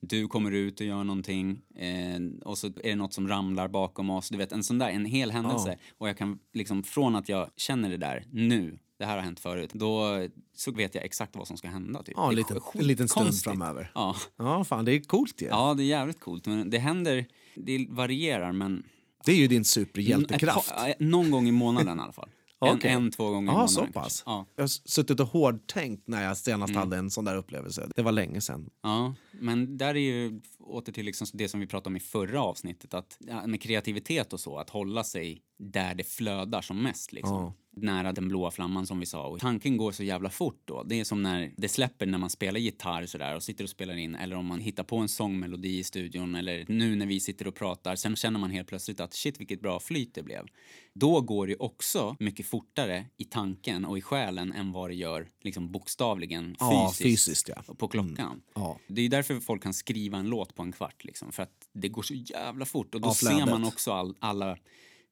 [0.09, 4.09] Du kommer ut och gör någonting eh, och så är det något som ramlar bakom
[4.09, 4.29] oss.
[4.29, 5.77] Du vet, en sån där, en hel händelse.
[5.97, 9.39] Och jag kan liksom, från att jag känner det där nu, det här har hänt
[9.39, 10.07] förut, då
[10.55, 12.03] så vet jag exakt vad som ska hända.
[12.03, 12.13] Typ.
[12.17, 13.43] ja en, liten, en liten stund konstigt.
[13.43, 13.91] framöver.
[13.95, 14.15] Ja.
[14.37, 15.45] Ja, fan det är coolt ju.
[15.47, 16.45] ja, det är jävligt coolt.
[16.45, 18.83] Men det händer, det varierar men
[19.25, 20.69] Det är ju din ett superhjältekraft.
[20.75, 22.29] par- ja, någon gång i månaden i alla fall.
[22.67, 22.91] En, Okej.
[22.91, 23.69] en två gånger i Ja, månaden.
[23.69, 24.23] så pass.
[24.25, 24.45] Ja.
[24.55, 27.89] Jag har suttit och hårdtänkt när jag senast hade en sån där upplevelse.
[27.95, 28.69] Det var länge sedan.
[28.83, 32.41] ja, men där är ju åter till liksom det som vi pratade om i förra
[32.41, 37.13] avsnittet, att med kreativitet och så, att hålla sig där det flödar som mest.
[37.13, 37.35] Liksom.
[37.35, 37.53] Ja.
[37.75, 39.27] Nära den blåa flamman som vi sa.
[39.27, 40.83] Och tanken går så jävla fort då.
[40.83, 43.95] Det är som när det släpper när man spelar gitarr sådär och sitter och spelar
[43.95, 47.47] in eller om man hittar på en sångmelodi i studion eller nu när vi sitter
[47.47, 47.95] och pratar.
[47.95, 50.45] Sen känner man helt plötsligt att shit vilket bra flyt det blev.
[50.93, 55.27] Då går det också mycket fortare i tanken och i själen än vad det gör
[55.41, 57.63] liksom bokstavligen fysiskt, fysiskt, ja.
[57.67, 57.75] Mm.
[57.75, 58.41] på klockan.
[58.55, 58.79] Ja.
[58.87, 61.87] Det är därför folk kan skriva en låt på en kvart liksom, för att det
[61.89, 64.57] går så jävla fort och då Ja, ser man också all, alla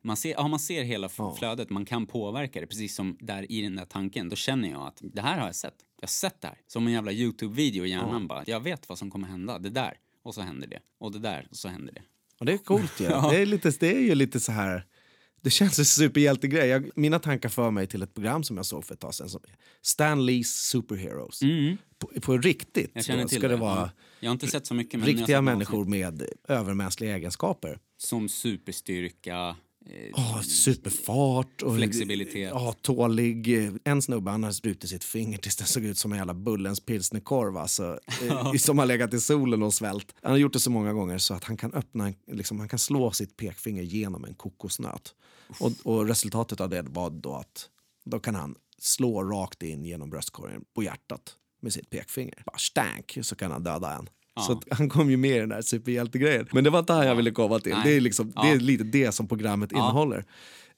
[0.04, 3.52] man ser, ja, man ser hela f- flödet, man kan påverka det precis som där
[3.52, 4.30] i den där tanken.
[4.30, 5.76] Då känner jag att det här har jag sett.
[5.98, 6.58] Jag har sett det här.
[6.68, 8.44] Som en jävla Youtube-video i hjärnan bara.
[8.48, 9.60] Jag vet vad som kommer hända.
[9.60, 9.94] Det där.
[10.24, 10.80] Och så händer det.
[11.00, 11.48] Och det där.
[11.50, 12.02] Och så händer det.
[12.40, 13.06] Och det är coolt ju.
[13.08, 14.86] Det, är lite, det är ju lite så här...
[15.42, 16.68] Det känns som en superhjältegrej.
[16.68, 19.30] Jag, mina tankar för mig till ett program som jag såg för ett tag sedan.
[19.82, 21.40] Stan Lee's Superheroes.
[22.00, 23.28] På, på riktigt Mm.
[23.28, 23.56] Ska det, det.
[23.56, 23.90] vara Ja.
[24.22, 25.00] Jag har inte sett så mycket.
[25.00, 27.80] Men riktiga människor med övermänskliga egenskaper.
[27.98, 29.56] Som superstyrka.
[29.86, 32.50] Eh, Oh, superfart och Flexibilitet.
[32.54, 33.70] Ja, tålig.
[33.84, 36.80] En snubbe han har brutit sitt finger tills det såg ut som en jävla Bullens
[36.80, 37.58] pilsnerkorv.
[37.58, 40.16] Alltså, eh, som har legat i solen och svält.
[40.22, 42.80] Han har gjort det så många gånger så att han kan öppna, liksom, han kan
[42.80, 45.16] slå sitt pekfinger genom en kokosnöt.
[45.60, 47.70] Och, och resultatet av det var då att
[48.06, 52.43] då kan han slå rakt in genom bröstkorgen på hjärtat med sitt pekfinger.
[52.45, 54.10] Bara stank så kan han döda en.
[54.47, 56.47] Så att han kom ju med i den där superhjältegrejen.
[56.52, 57.71] Men det var inte här jag ville komma till.
[57.71, 57.82] Nej.
[57.84, 60.26] Det är, liksom, det är lite det som programmet innehåller.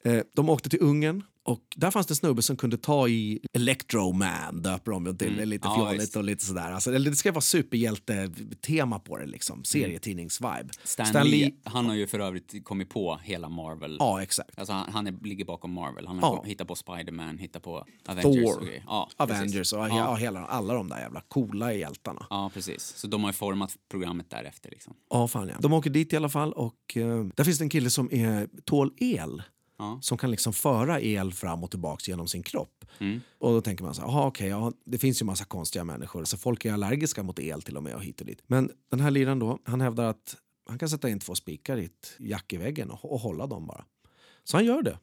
[0.05, 3.39] Eh, de åkte till Ungern och där fanns det en snubbe som kunde ta i
[3.53, 5.39] Electroman, döper de det till.
[5.39, 5.79] Är Lite Mm.
[6.13, 6.71] Ja, och lite sådär.
[6.71, 9.63] Alltså, det ska vara superhjälte-tema på det, liksom.
[9.63, 10.60] serietidnings-vibe.
[10.60, 10.69] Mm.
[11.10, 13.97] Stan, Lee, han har ju för övrigt kommit på hela Marvel.
[13.99, 14.60] Ja, exakt.
[14.60, 16.08] Alltså han, han är, ligger bakom Marvel.
[16.08, 16.43] Han har Ja.
[16.45, 18.84] hittat på Spider-Man, hittat på Avengers och Thor, grejer.
[18.88, 19.73] Ja, Avengers precis.
[19.73, 20.15] och Ja.
[20.15, 22.27] hela, alla de där jävla coola hjältarna.
[22.29, 22.84] Ja, precis.
[22.95, 24.93] Så de har ju format programmet därefter liksom.
[25.10, 25.56] Ja, fan ja.
[25.60, 28.47] De åker dit i alla fall och eh, där finns det en kille som är,
[28.65, 29.43] tål el.
[29.77, 29.99] Ja.
[30.01, 32.86] Som kan liksom föra el fram och tillbaka genom sin kropp.
[32.99, 33.21] Mm.
[33.38, 36.23] Och då tänker man så här, okej, ja, det finns ju massa konstiga människor.
[36.23, 38.41] Så folk är allergiska mot el till och med och hit och dit.
[38.47, 40.36] Men den här liran då, han hävdar att
[40.69, 43.67] han kan sätta in två spikar i ett jack i väggen och, och hålla dem
[43.67, 43.86] bara.
[44.43, 44.99] Så han gör det.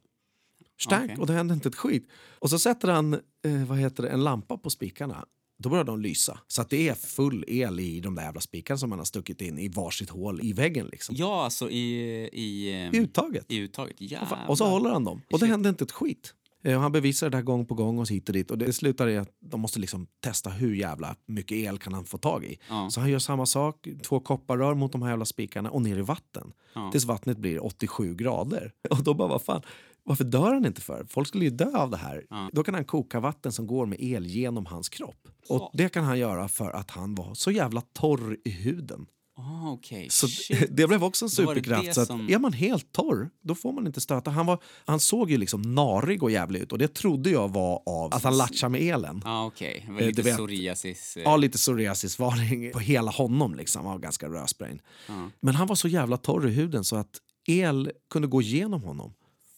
[0.79, 1.17] Stank Okej.
[1.17, 2.07] och det hände inte ett skit.
[2.39, 5.25] Och så sätter han eh, vad heter det, en lampa på spikarna.
[5.61, 6.39] Då börjar de lysa.
[6.47, 9.41] Så att det är full el i de där jävla spikarna som man har stuckit
[9.41, 10.87] in i varsitt hål i väggen.
[10.91, 11.15] Liksom.
[11.15, 12.01] Ja, alltså i...
[12.33, 13.45] I, ehm, I uttaget.
[13.51, 13.95] I uttaget.
[13.95, 14.27] Och Jävlar.
[14.37, 15.21] fa- Och så håller han dem.
[15.31, 16.33] Och det hände inte ett skit.
[16.63, 18.51] Eh, Han bevisar det där gång på gång och hit och dit.
[18.51, 22.05] Och det slutar i att de måste liksom testa hur jävla mycket el kan han
[22.05, 22.57] få tag i.
[22.69, 22.89] Ja.
[22.89, 26.01] Så han gör samma sak, två kopparrör mot de här jävla spikarna och ner i
[26.01, 26.51] vatten.
[26.75, 26.91] Ja.
[26.91, 28.71] Tills vattnet blir 87 grader.
[28.89, 29.61] Och då bara, vad fan,
[30.03, 31.05] varför dör han inte för?
[31.09, 32.23] Folk skulle ju dö av det här.
[32.29, 32.49] Ja.
[32.53, 35.27] Då kan han koka vatten som går med el genom hans kropp.
[35.49, 39.05] Och det kan han göra för att han var så jävla torr i huden.
[39.37, 40.07] Ah, okej.
[40.09, 40.67] Så Shit.
[40.77, 41.85] det blev också en var det superkraft.
[41.85, 44.31] det Så att som- Är man helt torr, då får man inte stöta.
[44.31, 47.81] Han, var, han såg ju liksom narig och jävlig ut och det trodde jag var
[47.85, 49.21] av att han latchade med elen.
[49.25, 49.83] Ja, okej.
[49.87, 51.17] Det var Eh, lite vet- psoriasis.
[51.17, 53.55] eh, Ja, lite psoriasisvarning på hela honom.
[53.55, 53.85] Liksom.
[53.85, 54.81] Han var ganska rösbrain.
[55.07, 55.29] Ja.
[55.39, 59.13] Men han var så jävla torr i huden så att el kunde gå igenom honom.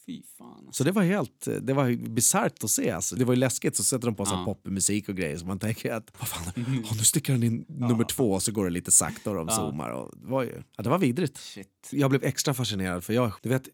[0.06, 0.48] Fy fan.
[0.58, 0.72] Alltså.
[0.72, 2.90] Så det var helt det var bisarrt att se.
[2.90, 3.16] Alltså.
[3.16, 3.76] Det var ju läskigt.
[3.76, 4.46] Så sätter de på Ja.
[4.46, 8.04] popmusik och grejer så man tänker att vad fan, oh, nu sticker han in nummer
[8.04, 9.90] två och så går det lite sakta och de zoomar.
[9.90, 11.38] Och det, var ju, ja, det var vidrigt.
[11.38, 11.90] Shit.
[11.92, 13.68] Jag blev extra fascinerad för jag, du vet,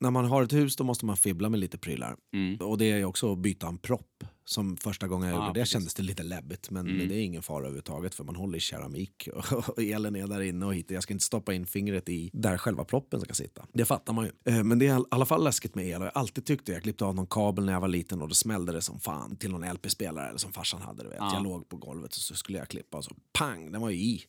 [0.00, 2.16] när man har ett hus då måste man fibbla med lite prylar.
[2.34, 2.56] Mm.
[2.56, 4.24] Och det är ju också att byta en propp.
[4.44, 5.72] Som första gången jag Ja, gjorde det precis.
[5.72, 7.08] kändes det lite läbbigt men Mm.
[7.08, 10.40] det är ingen fara överhuvudtaget för man håller i keramik och, och elen är där
[10.40, 10.90] inne och hit.
[10.90, 13.66] Jag ska inte stoppa in fingret i där själva proppen ska sitta.
[13.72, 14.52] Det fattar man ju.
[14.54, 16.72] Eh, Men det är i alla fall läskigt med el och jag alltid tyckt det.
[16.72, 19.36] Jag klippte av någon kabel när jag var liten och då smällde det som fan
[19.36, 21.02] till någon LP-spelare eller som farsan hade.
[21.02, 21.18] Du vet.
[21.20, 21.30] Ja.
[21.34, 23.96] Jag låg på golvet och så skulle jag klippa och så pang, den var ju
[23.96, 24.22] i.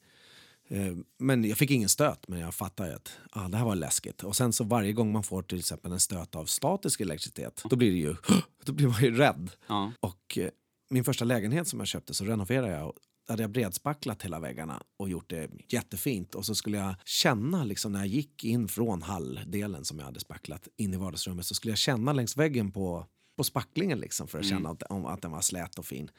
[0.72, 3.76] Eh, Men jag fick ingen stöt, men jag fattar ju att ah, det här var
[3.76, 4.24] läskigt.
[4.24, 7.76] Och sen så varje gång man får till exempel en stöt av statisk elektricitet, då
[7.76, 8.16] blir det ju,
[8.66, 9.50] då blir man ju rädd.
[9.68, 9.92] Ja.
[10.00, 10.50] Och eh,
[10.90, 12.94] min första lägenhet som jag köpte så renoverade jag
[13.28, 16.36] hade jag bredspacklat hela väggarna och gjort det jättefint.
[16.36, 20.20] Och så skulle jag känna liksom när jag gick in från halldelen som jag hade
[20.20, 23.06] spacklat in i vardagsrummet så skulle jag känna längs väggen på,
[23.38, 26.12] på spacklingen liksom för att känna att, om, att den var slät och fin.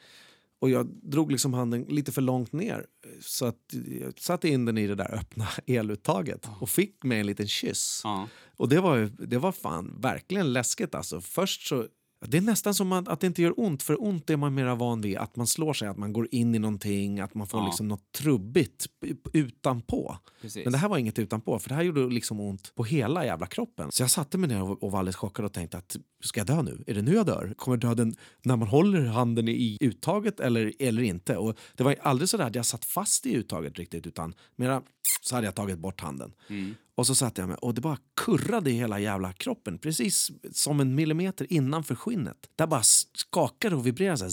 [0.63, 2.85] Och jag drog liksom handen lite för långt ner
[3.21, 7.25] så att jag satte in den i det där öppna eluttaget och fick mig en
[7.25, 8.01] liten kyss.
[8.03, 8.27] Ja.
[8.57, 11.21] Och det var, det var fan verkligen läskigt alltså.
[11.21, 11.87] Först så,
[12.27, 14.75] det är nästan som att, att det inte gör ont, för ont är man mera
[14.75, 15.17] van vid.
[15.17, 17.65] Att man slår sig, att man går in i någonting, att man får Ja.
[17.65, 18.87] liksom något trubbigt
[19.33, 20.17] utanpå.
[20.41, 20.65] Precis.
[20.65, 23.45] Men det här var inget utanpå, för det här gjorde liksom ont på hela jävla
[23.45, 23.91] kroppen.
[23.91, 26.47] Så jag satte mig ner och, och var alldeles chockad och tänkte att ska jag
[26.47, 26.83] dö nu?
[26.87, 27.53] Är det nu jag dör?
[27.57, 31.37] Kommer döden när man håller handen i uttaget eller, eller inte?
[31.37, 34.81] Och det var aldrig så där att jag satt fast i uttaget riktigt, utan mera
[35.21, 36.33] så hade jag tagit bort handen.
[36.49, 36.75] Mm.
[36.95, 39.77] Och så satte jag mig och det bara kurrade i hela jävla kroppen.
[39.77, 42.37] Precis som en millimeter innanför skinnet.
[42.55, 44.31] Där bara skakade och vibrerade så här.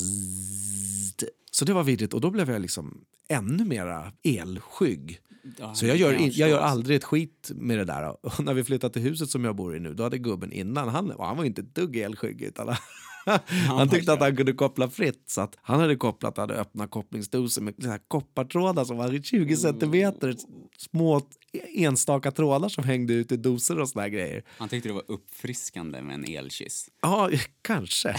[1.51, 5.21] Så det var vidrigt och då blev jag liksom ännu mera elskygg.
[5.59, 8.27] Ja, Så jag gör, jag gör aldrig ett skit med det där.
[8.27, 10.89] Och när vi flyttade till huset som jag bor i nu, då hade gubben innan,
[10.89, 12.43] han, han var inte ett dugg elskygg.
[12.43, 12.75] Utan
[13.69, 15.25] han tyckte att han kunde koppla fritt.
[15.27, 20.37] Så att han hade kopplat, hade öppnat kopplingsdoser med så koppartrådar som var 20 centimeter.
[20.79, 24.45] Små enstaka trådar som hängde ut i doser och såna här grejer.
[24.49, 26.89] Han tyckte det var uppfriskande med en elkyss.
[27.03, 27.31] Ja,
[27.63, 28.17] kanske.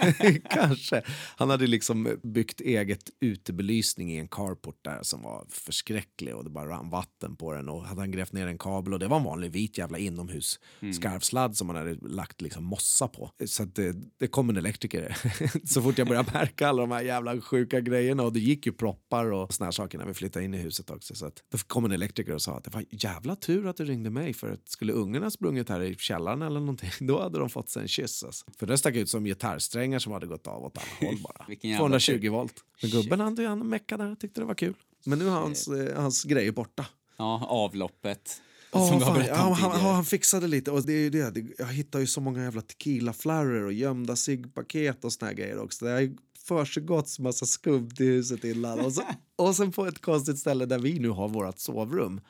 [0.50, 1.02] kanske.
[1.36, 6.50] Han hade liksom byggt eget utebelysning i en carport där som var förskräcklig och det
[6.50, 9.16] bara rann vatten på den och hade han grävt ner en kabel och det var
[9.16, 10.60] en vanlig vit jävla inomhus
[10.94, 13.30] skarvsladd som man hade lagt liksom mossa på.
[13.46, 15.16] Så att det, det kom en elektriker
[15.66, 18.72] så fort jag började märka alla de här jävla sjuka grejerna och det gick ju
[18.72, 21.14] proppar och såna här saker när vi flyttade in i huset också.
[21.14, 24.10] Så att då kom en elektriker och sa att var jävla tur att du ringde
[24.10, 27.68] mig för att skulle ungarna sprungit här i källaren eller någonting då hade de fått
[27.68, 28.24] sig en kyss.
[28.24, 28.46] Alltså.
[28.58, 31.44] För det stack ut som gitarrsträngar som hade gått av åt alla håll bara.
[31.48, 32.28] Vilken jävla 220 tur.
[32.28, 32.64] volt.
[32.82, 34.74] Men gubben han, han meckade och tyckte det var kul.
[35.04, 36.86] Men nu är hans, eh, hans grejer borta.
[37.16, 38.40] Ja, avloppet.
[38.70, 40.70] Har fan, ja, han, han fixade lite.
[40.70, 41.46] Och det är det.
[41.58, 45.84] Jag hittar ju så många jävla tequila-flarror och gömda ciggpaket och såna här grejer också.
[45.84, 48.80] Det har försiggått massa skumt i huset innan.
[48.80, 49.02] Och, så,
[49.36, 52.20] och sen på ett konstigt ställe där vi nu har vårt sovrum.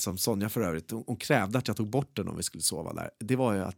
[0.00, 2.62] Som Sonja för övrigt, hon, hon krävde att jag tog bort den om vi skulle
[2.62, 3.10] sova där.
[3.20, 3.76] Det var ju att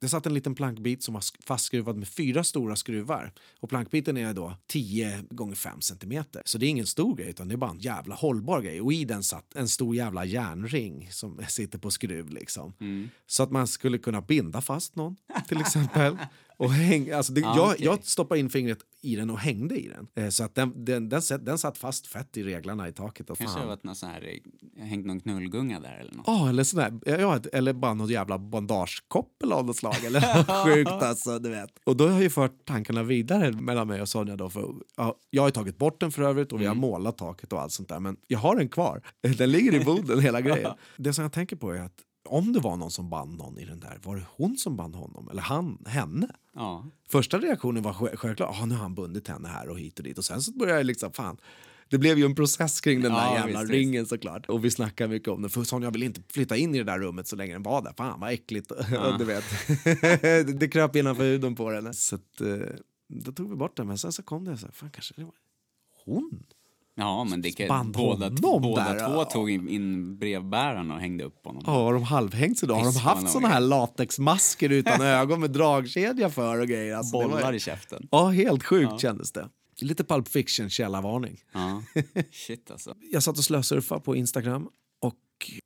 [0.00, 3.32] det satt en liten plankbit som var sk- fastskruvad med fyra stora skruvar.
[3.60, 6.42] Och plankbiten är då 10 gånger 5 centimeter.
[6.44, 8.80] Så det är ingen stor grej utan det är bara en jävla hållbar grej.
[8.80, 12.72] Och i den satt en stor jävla järnring som sitter på skruv liksom.
[12.80, 13.08] Mm.
[13.26, 15.16] Så att man skulle kunna binda fast någon
[15.48, 16.16] till exempel.
[16.58, 17.84] Och häng, alltså det, Ah, jag, okej.
[17.84, 20.24] jag stoppade in fingret i den och hängde i den.
[20.24, 23.30] Eh, Så att den, den, den, satt- den satt fast fett i reglarna i taket.
[23.30, 23.68] Och Kanske fan.
[23.68, 24.40] varit någon sån här,
[24.76, 26.24] eh, hängt någon knullgunga där eller något.
[26.26, 30.04] Ja, eller, sån här, ja, eller bara något jävla bandagekoppel av något slag.
[30.06, 30.20] Eller
[30.64, 31.70] sjukt alltså, du vet.
[31.84, 34.36] Och då har jag ju fört tankarna vidare mellan mig och Sonja.
[34.36, 37.52] Då, för, ja, jag har tagit bort den för övrigt och vi har målat taket
[37.52, 38.00] och allt sånt där.
[38.00, 39.02] Men jag har den kvar.
[39.38, 40.72] Den ligger i boden hela grejen.
[40.96, 41.92] Det som jag tänker på är att
[42.28, 44.94] om det var någon som band någon i den där, var det hon som band
[44.96, 45.28] honom?
[45.30, 46.28] Eller han, henne?
[46.54, 46.86] Ja.
[47.08, 50.04] Första reaktionen var själv- självklart, ah, nu har han bundit henne här och hit och
[50.04, 50.18] dit.
[50.18, 51.36] Och sen så började jag liksom, fan.
[51.90, 54.46] Det blev ju en process kring den Ja, där jävla visst, ringen såklart.
[54.46, 55.48] Och vi snackade mycket om det.
[55.48, 57.92] För Sonja ville inte flytta in i det där rummet så länge den var där.
[57.96, 58.72] Fan vad äckligt.
[59.18, 59.44] du vet.
[60.60, 61.94] det kröp innanför huden på den.
[61.94, 62.56] Så att, eh,
[63.08, 63.86] då tog vi bort den.
[63.86, 65.34] Men sen så kom det så här, fan kanske det var
[66.04, 66.44] hon?
[66.98, 69.24] Ja, men det kan, båda, båda där, två ja.
[69.24, 71.62] tog in, in brevbäraren och hängde upp honom.
[71.66, 72.74] Ja, har de halvhängt sig då?
[72.74, 76.96] Har de haft såna här latexmasker utan ögon med dragkedja för och grejer?
[76.96, 78.08] Alltså, det var- Bollar i käften.
[78.10, 79.48] Ja, helt sjukt kändes det.
[79.80, 81.36] Lite Pulp Fiction källarvarning.
[81.52, 81.82] Ja.
[82.32, 82.94] Shit alltså.
[83.12, 84.68] Jag satt och slösurfade på Instagram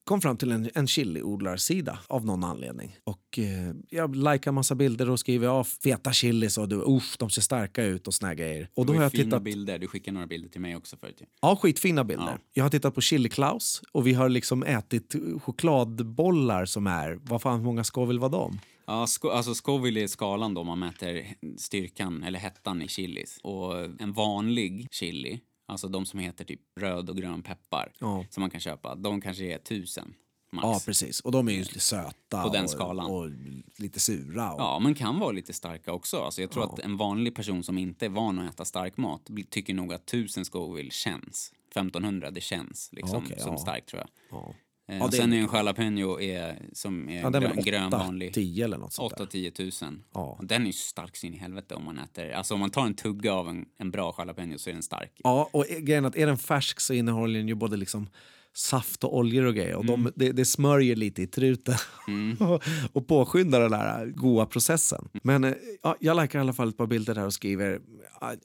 [0.05, 2.97] kom fram till en, en chiliodlarsida av någon anledning.
[3.05, 7.31] Och eh, jag likar massa bilder och skriver ja, feta chilis och du, usch, de
[7.31, 8.69] ser starka ut och såna grejer.
[8.75, 9.43] Och då har jag fina tittat...
[9.43, 9.79] bilder.
[9.79, 11.23] Du skickade några bilder till mig också förut.
[11.41, 12.25] Ja, skitfina bilder.
[12.25, 12.39] Ja.
[12.53, 17.43] Jag har tittat på Chili Klaus och vi har liksom ätit chokladbollar som är, vad
[17.43, 18.59] fan hur många Scoville var de?
[18.87, 23.39] Ja, sko- alltså Scoville är skalan då man mäter styrkan eller hettan i chilis.
[23.43, 25.41] Och en vanlig chili,
[25.73, 28.25] alltså de som heter typ röd och grön peppar Ja.
[28.31, 30.15] som man kan köpa, de kanske är tusen
[30.53, 30.65] max.
[30.67, 31.21] Ja, precis.
[31.21, 33.07] Och de är ju lite söta På den och, skalan.
[33.11, 33.31] och
[33.79, 34.53] lite sura.
[34.53, 36.17] Och, Ja, men kan vara lite starka också.
[36.17, 39.31] Alltså jag tror att en vanlig person som inte är van att äta stark mat
[39.51, 41.53] tycker nog att 1000 Scoville känns.
[41.71, 43.59] 1500, det känns liksom Okej, som ja.
[43.59, 44.55] starkt tror jag.
[44.93, 44.97] Ja.
[44.97, 47.65] Eh, Ja, och sen är- en jalapeno är, som är Ja, den är grön, väl
[47.65, 48.35] grön 8, vanlig.
[48.35, 49.25] 10 eller något sånt där.
[49.27, 50.05] 8-10 tusen.
[50.15, 50.37] Ja.
[50.41, 52.31] Och Den är ju stark så in i helvete om man äter.
[52.31, 55.13] Alltså om man tar en tugga av en, en bra jalapeno så är den stark.
[55.25, 58.09] Ja, och grejen är att är den färsk så innehåller den ju både liksom
[58.55, 59.75] saft och oljor och grejer.
[59.75, 60.03] Och Mm.
[60.05, 61.75] de, det, det smörjer lite i truten
[62.41, 62.63] och,
[62.93, 65.09] och påskyndar den där goa processen.
[65.23, 67.81] Men eh, ja, jag likar i alla fall ett par bilder där och skriver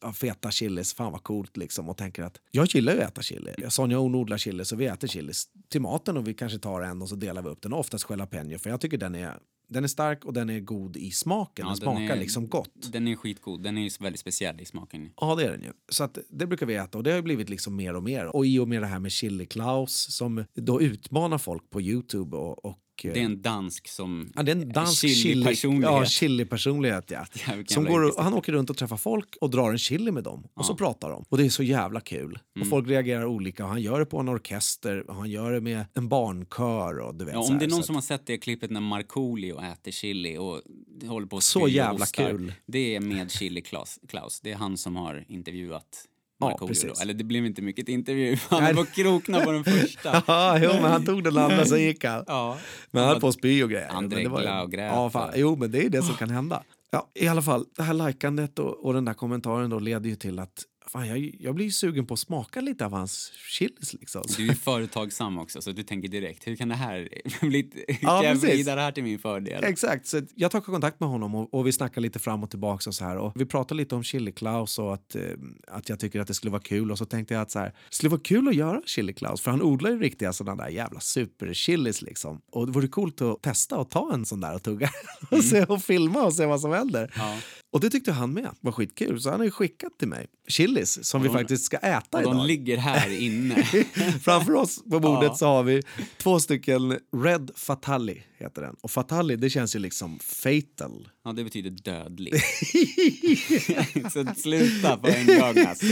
[0.02, 1.90] ja, feta chilis, fan vad coolt liksom.
[1.90, 3.54] Och tänker att jag gillar ju att äta chili.
[3.70, 6.82] Sonja och hon odlar chili så vi äter chilis till maten och vi kanske tar
[6.82, 7.74] en och så delar vi upp den.
[7.74, 9.38] Oftast jalapeno för jag tycker den är,
[9.70, 11.66] den är stark och den är god i smaken.
[11.66, 12.92] Ja, den den smakar är- liksom gott.
[12.92, 13.64] Den är skitgod.
[13.64, 15.10] Den är väldigt speciell i smaken.
[15.16, 15.72] Ja, det är den ju.
[15.90, 18.36] Så att det brukar vi äta och det har ju blivit liksom mer och mer.
[18.36, 22.38] Och i och med det här med Chili Klaus som då utmanar folk på Youtube
[22.38, 22.66] och...
[22.66, 24.32] och eh, Det är en dansk som...
[24.36, 25.92] Ja, det är en dansk chili, chili-personlighet.
[25.92, 27.12] ja, chili-personlighet.
[27.12, 27.26] Ja.
[27.48, 30.24] Ja, Som går, och- han åker runt och träffar folk och drar en chili med
[30.24, 30.48] dem.
[30.54, 31.26] Och så pratar de.
[31.30, 32.40] Och det är så jävla kul.
[32.56, 32.62] Mm.
[32.62, 33.64] Och folk reagerar olika.
[33.64, 37.00] Och han gör det på en orkester och han gör det med en barnkör.
[37.00, 38.82] Och du vet, Ja, om här, det är någon som har sett det klippet när
[38.82, 40.62] Markoolio äter chili och
[41.08, 42.54] håller på att Så jävla kul.
[42.66, 44.00] Det är med Chili Klaus.
[44.08, 44.40] Klaus.
[44.44, 46.06] Det är han som har intervjuat
[46.40, 46.74] Ja, Markoolio.
[46.74, 46.88] då.
[46.88, 47.02] precis.
[47.02, 48.38] Eller det blev inte mycket intervju.
[48.50, 50.24] Han var krokna på den första.
[50.28, 52.24] Ja, jo, men han tog den andra så gick han.
[52.28, 52.58] Ja.
[52.92, 54.02] Men han höll på att spy och grejer.
[54.10, 55.30] Det var ju- Glaugrät Ja, fan.
[55.30, 56.64] och- Jo, men det är det som kan hända.
[56.92, 60.16] Ja, I alla fall, det här likandet och, och den där kommentaren då leder ju
[60.16, 63.94] till att fan, jag, jag blir sugen på att smaka lite av hans chilis.
[63.94, 64.24] Liksom.
[64.38, 67.10] Du är företagsam också, så du tänker direkt, hur kan det här
[67.42, 67.86] bli...
[68.02, 69.64] Ja, jag vrida det här till min fördel?
[69.64, 72.90] Exakt, så jag tar kontakt med honom och, och vi snackar lite fram och tillbaka
[72.90, 73.18] och så här.
[73.18, 75.22] Och vi pratar lite om Chili Klaus och att, eh,
[75.68, 76.92] att jag tycker att det skulle vara kul.
[76.92, 79.42] Och så tänkte jag att så här, det skulle vara kul att göra Chili Klaus
[79.42, 82.42] för han odlar ju riktiga sådana där jävla superchilis liksom.
[82.52, 84.90] Och det vore coolt att testa och ta en sån där och tugga
[85.32, 87.14] och, se, och filma och se vad som händer.
[87.16, 87.38] Ja.
[87.78, 91.22] Och det tyckte han med var skitkul så han har skickat till mig chilis som
[91.22, 92.48] vi de- faktiskt ska äta Och de idag.
[92.48, 93.64] ligger här inne.
[94.24, 95.36] Framför oss på bordet Ja.
[95.36, 95.82] så har vi
[96.18, 98.76] två stycken Red Fatali heter den.
[98.82, 101.10] Och Fatali det känns ju liksom fatal.
[101.26, 102.34] Ja, det betyder dödlig.
[104.14, 105.86] så sluta på en gång alltså.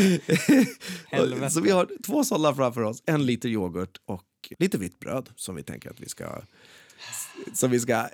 [1.07, 1.49] Helvete.
[1.49, 4.23] Så vi har två sådana framför oss, en liter yoghurt och
[4.59, 6.41] lite vitt bröd som vi tänker att vi ska
[7.53, 8.07] som vi ska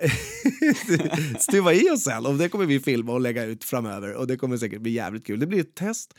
[1.38, 2.26] stuva i oss sen.
[2.26, 4.14] Och det kommer vi filma och lägga ut framöver.
[4.14, 5.40] Och det kommer säkert bli jävligt kul.
[5.40, 6.14] Det blir ett test,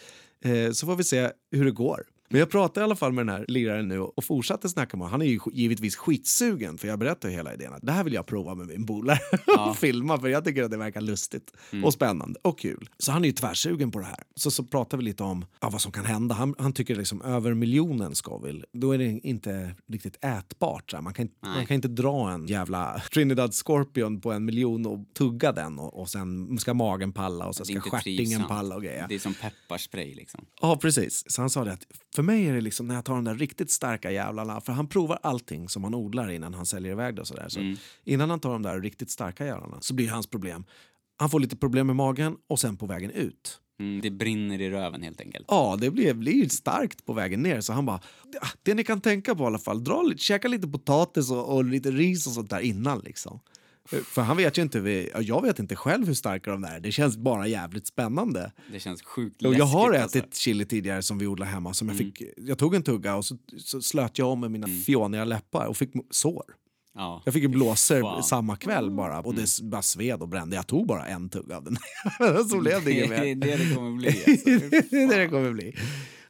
[0.45, 2.03] eh, så får vi se hur det går.
[2.33, 5.05] Men jag pratade i alla fall med den här liraren nu och fortsatte snacka med
[5.07, 5.11] honom.
[5.11, 8.25] Han är ju givetvis skitsugen för jag berättade hela idén att det här vill jag
[8.25, 9.19] prova med min polare
[9.67, 12.89] och filma för jag tycker att det verkar lustigt och spännande och kul.
[12.97, 14.23] Så han är ju tvärsugen på det här.
[14.35, 16.35] Så, så pratade vi lite om ja, vad som kan hända.
[16.35, 20.91] Han, han tycker liksom över miljonen Scoville, då är det inte riktigt ätbart.
[20.91, 21.01] Så.
[21.01, 25.51] Man, kan, man kan inte dra en jävla Trinidad Scorpion på en miljon och tugga
[25.51, 29.05] den och, och sen ska magen palla och är ska stjärtingen palla och grejer.
[29.09, 30.45] Det är som pepparspray liksom.
[30.61, 31.23] Ja, precis.
[31.27, 31.83] Så han sa det att
[32.15, 34.87] för mig är det liksom när jag tar de där riktigt starka jävlarna, för han
[34.87, 37.49] provar allting som han odlar innan han säljer iväg det och sådär.
[37.49, 37.77] Så Mm.
[38.03, 40.65] innan han tar de där riktigt starka jävlarna så blir hans problem,
[41.17, 43.59] han får lite problem med magen och sen på vägen ut.
[43.79, 45.45] Mm, det brinner i röven helt enkelt.
[45.47, 47.61] Ja, det blir, blir starkt på vägen ner.
[47.61, 48.01] Så han bara,
[48.33, 51.63] "Ja, det ni kan tänka på i alla fall, dra käka lite potatis och, och
[51.65, 53.39] lite ris och sånt där innan liksom.
[53.89, 56.79] För han vet ju inte, jag vet inte själv hur starka de där är.
[56.79, 58.51] Det känns bara jävligt spännande.
[58.71, 59.59] Det känns sjukt Och läskigt.
[59.59, 60.17] jag har alltså.
[60.17, 61.73] ätit chili tidigare som vi odlar hemma.
[61.73, 64.67] Som jag, fick, jag tog en tugga och så, så slöt jag om med mina
[64.85, 66.43] fjonniga läppar och fick sår.
[66.95, 67.21] Ja.
[67.25, 68.23] Jag fick blåsor Fan.
[68.23, 70.55] samma kväll bara och det bara sved och brände.
[70.55, 71.77] Jag tog bara en tugga av den.
[72.49, 73.35] så blev det Det inget är mer.
[73.35, 74.07] det det kommer bli.
[74.27, 74.49] Alltså.
[74.91, 75.75] det är det det kommer bli.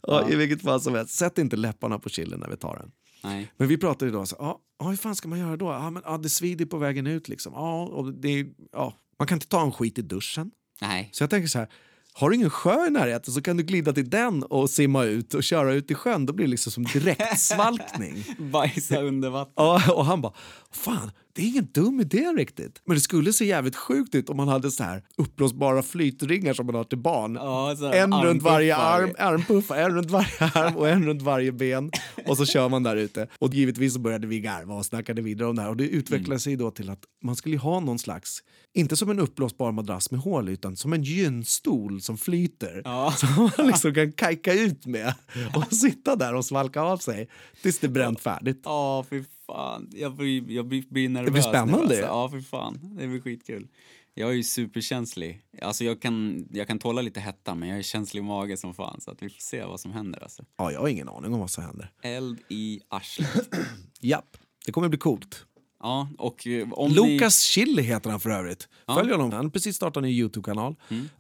[0.08, 2.92] Ja, I vilket fall som helst, sätt inte läpparna på chillen när vi tar den.
[3.24, 3.52] Nej.
[3.58, 5.66] Men vi pratade idag så ja, ja, hur fan ska man göra då?
[5.66, 7.54] Ja, men, ja, det svider på vägen ut liksom.
[7.54, 10.52] Ja, och det, ja, man kan inte ta en skit i duschen.
[10.82, 11.10] Nej.
[11.12, 11.68] Så jag tänker så här,
[12.16, 15.34] har du ingen sjö i närheten så kan du glida till den och simma ut
[15.34, 16.26] och köra ut i sjön.
[16.26, 18.24] Då blir det liksom som direktsvalkning.
[18.52, 19.54] Bajsa under vatten.
[19.56, 20.34] Ja, och han bara,
[20.72, 22.82] fan, det är ingen dum idé riktigt.
[22.86, 26.66] Men det skulle se jävligt sjukt ut om man hade så här uppblåsbara flytringar som
[26.66, 27.36] man har till barn.
[27.36, 29.24] Ja, en runt varje armpuffar.
[29.26, 31.92] arm, armpuffar, en runt varje arm och en runt varje ben.
[32.28, 33.28] Och så kör man där ute.
[33.40, 35.70] Och givetvis så började vi garva och snackade vidare om det här.
[35.70, 38.40] Och det utvecklade sig då till att man skulle ha någon slags,
[38.74, 42.82] inte som en uppblåsbar madrass med hål, utan som en gynstol som flyter.
[42.86, 43.12] Ja.
[43.18, 45.14] Som man liksom kan kajka ut med
[45.56, 47.30] och sitta där och svalka av sig
[47.62, 48.62] tills det är bränt färdigt.
[48.64, 49.90] Ja, fy fan.
[49.92, 51.96] Jag blir, jag blir, nervös blir spännande, Nu, alltså.
[52.02, 52.08] ja.
[52.08, 52.80] Ja, fy fan.
[52.98, 53.68] Det blir skitkul.
[54.14, 55.42] Jag är ju superkänslig.
[55.62, 58.74] Alltså jag kan, jag kan tåla lite hetta, men jag är känslig i magen som
[58.74, 59.02] fan.
[59.02, 60.46] Så att vi får se vad som händer alltså.
[60.58, 61.92] Ja, jag har ingen aning om vad som händer.
[62.04, 63.56] Eld i arslet.
[64.00, 65.46] Japp, det kommer bli coolt.
[65.84, 66.96] Ja, och eh, om ni...
[66.96, 68.68] Lukas Chili heter han för övrigt.
[68.88, 69.32] Följ honom.
[69.32, 70.76] Han har precis startat en Youtube-kanal.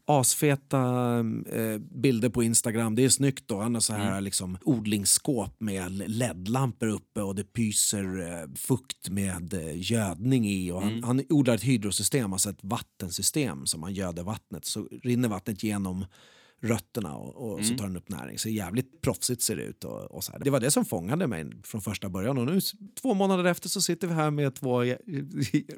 [0.05, 0.79] Asfeta
[1.51, 2.95] eh, bilder på Instagram.
[2.95, 3.47] Det är snyggt.
[3.47, 3.61] Då.
[3.61, 9.53] Han har så här liksom, odlingsskåp med LED-lampor uppe och det pyser eh, fukt med
[9.53, 10.71] eh, gödning i.
[10.71, 14.65] Och han, han odlar ett hydrosystem, alltså ett vattensystem som han göder vattnet.
[14.65, 16.05] Så rinner vattnet genom
[16.63, 18.39] rötterna och, och så tar den upp näring.
[18.39, 19.83] Så jävligt proffsigt ser det ut.
[19.83, 20.39] Och, och så här.
[20.39, 22.37] Det var det som fångade mig från första början.
[22.37, 22.59] Och nu
[23.01, 24.97] två månader efter så sitter vi här med två eh,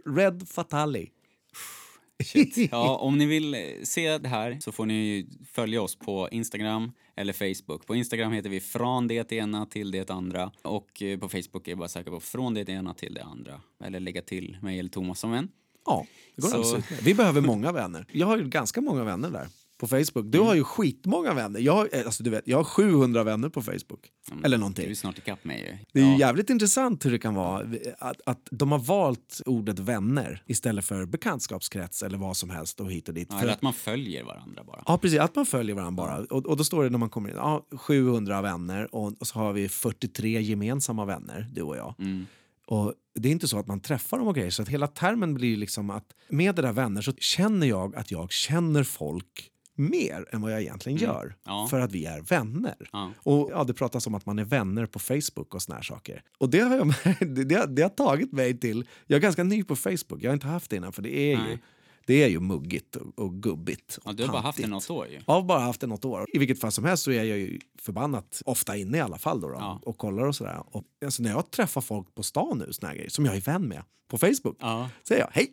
[0.16, 1.10] Red Fatali.
[2.72, 6.92] Ja, om ni vill eh, se det här så får ni följa oss på Instagram
[7.16, 7.86] eller Facebook.
[7.86, 11.72] På Instagram heter vi från det ena till det andra och eh, på Facebook är
[11.72, 13.62] det bara söka på från det ena till det andra.
[13.84, 15.50] Eller lägga till mig eller Thomas som vän.
[15.86, 16.82] Ja, det går Så-.
[17.02, 18.06] Vi behöver många vänner.
[18.12, 20.26] Jag har ju ganska många vänner där på Facebook.
[20.26, 21.60] Du har ju skitmånga vänner.
[21.60, 24.12] Jag, har- alltså, du vet, jag har 700 vänner på Facebook.
[24.32, 24.96] Eller Du är någonting.
[24.96, 25.78] snart ikapp mig ju.
[25.94, 26.20] Det är Ja.
[26.20, 27.68] jävligt intressant hur det kan vara
[28.00, 32.92] att, att de har valt ordet vänner istället för bekantskapskrets eller vad som helst och
[32.92, 33.28] hit och dit.
[33.32, 34.84] Ja, För eller att- att man följer varandra bara.
[34.88, 35.20] Ja, precis.
[35.20, 36.18] Att man följer varandra bara.
[36.18, 39.40] Och, och då står det när man kommer in, ja, 700 vänner och, och så
[39.40, 41.96] har vi 43 gemensamma vänner, du och jag.
[42.00, 42.26] Mm.
[42.68, 45.34] Och det är inte så att man träffar dem och grejer, så att hela termen
[45.34, 50.26] blir liksom att med det där vänner så känner jag att jag känner folk mer
[50.32, 51.24] än vad jag egentligen gör.
[51.24, 51.36] Mm.
[51.46, 51.68] Ja.
[51.70, 52.90] För att vi är vänner.
[52.92, 53.12] Ja.
[53.24, 56.22] Och ja, Det pratas om att man är vänner på Facebook och såna här saker.
[56.38, 56.94] Och det har, jag,
[57.36, 58.88] det, det, har, det har tagit mig till...
[59.08, 61.38] Jag är ganska ny på Facebook, jag har inte haft det innan för det är
[61.50, 61.58] ju,
[62.06, 63.98] det är ju muggigt och, och gubbigt.
[63.98, 65.20] Och Ja, du har bara haft det något år ju.
[65.28, 66.26] Jag har bara haft det något år.
[66.34, 69.42] I vilket fall som helst så är jag ju förbannat ofta inne i alla fall
[69.42, 69.80] då, då Ja.
[69.84, 70.64] och kollar och sådär.
[70.66, 73.68] Och, alltså, när jag träffar folk på stan nu, såna grejer, som jag är vän
[73.68, 74.90] med på Facebook, Ja.
[75.08, 75.52] säger jag hej.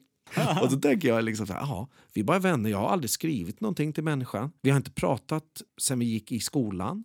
[0.62, 3.10] Och så tänker jag liksom så här, ja, vi är bara vänner, jag har aldrig
[3.10, 4.52] skrivit någonting till människan.
[4.62, 7.04] Vi har inte pratat sen vi gick i skolan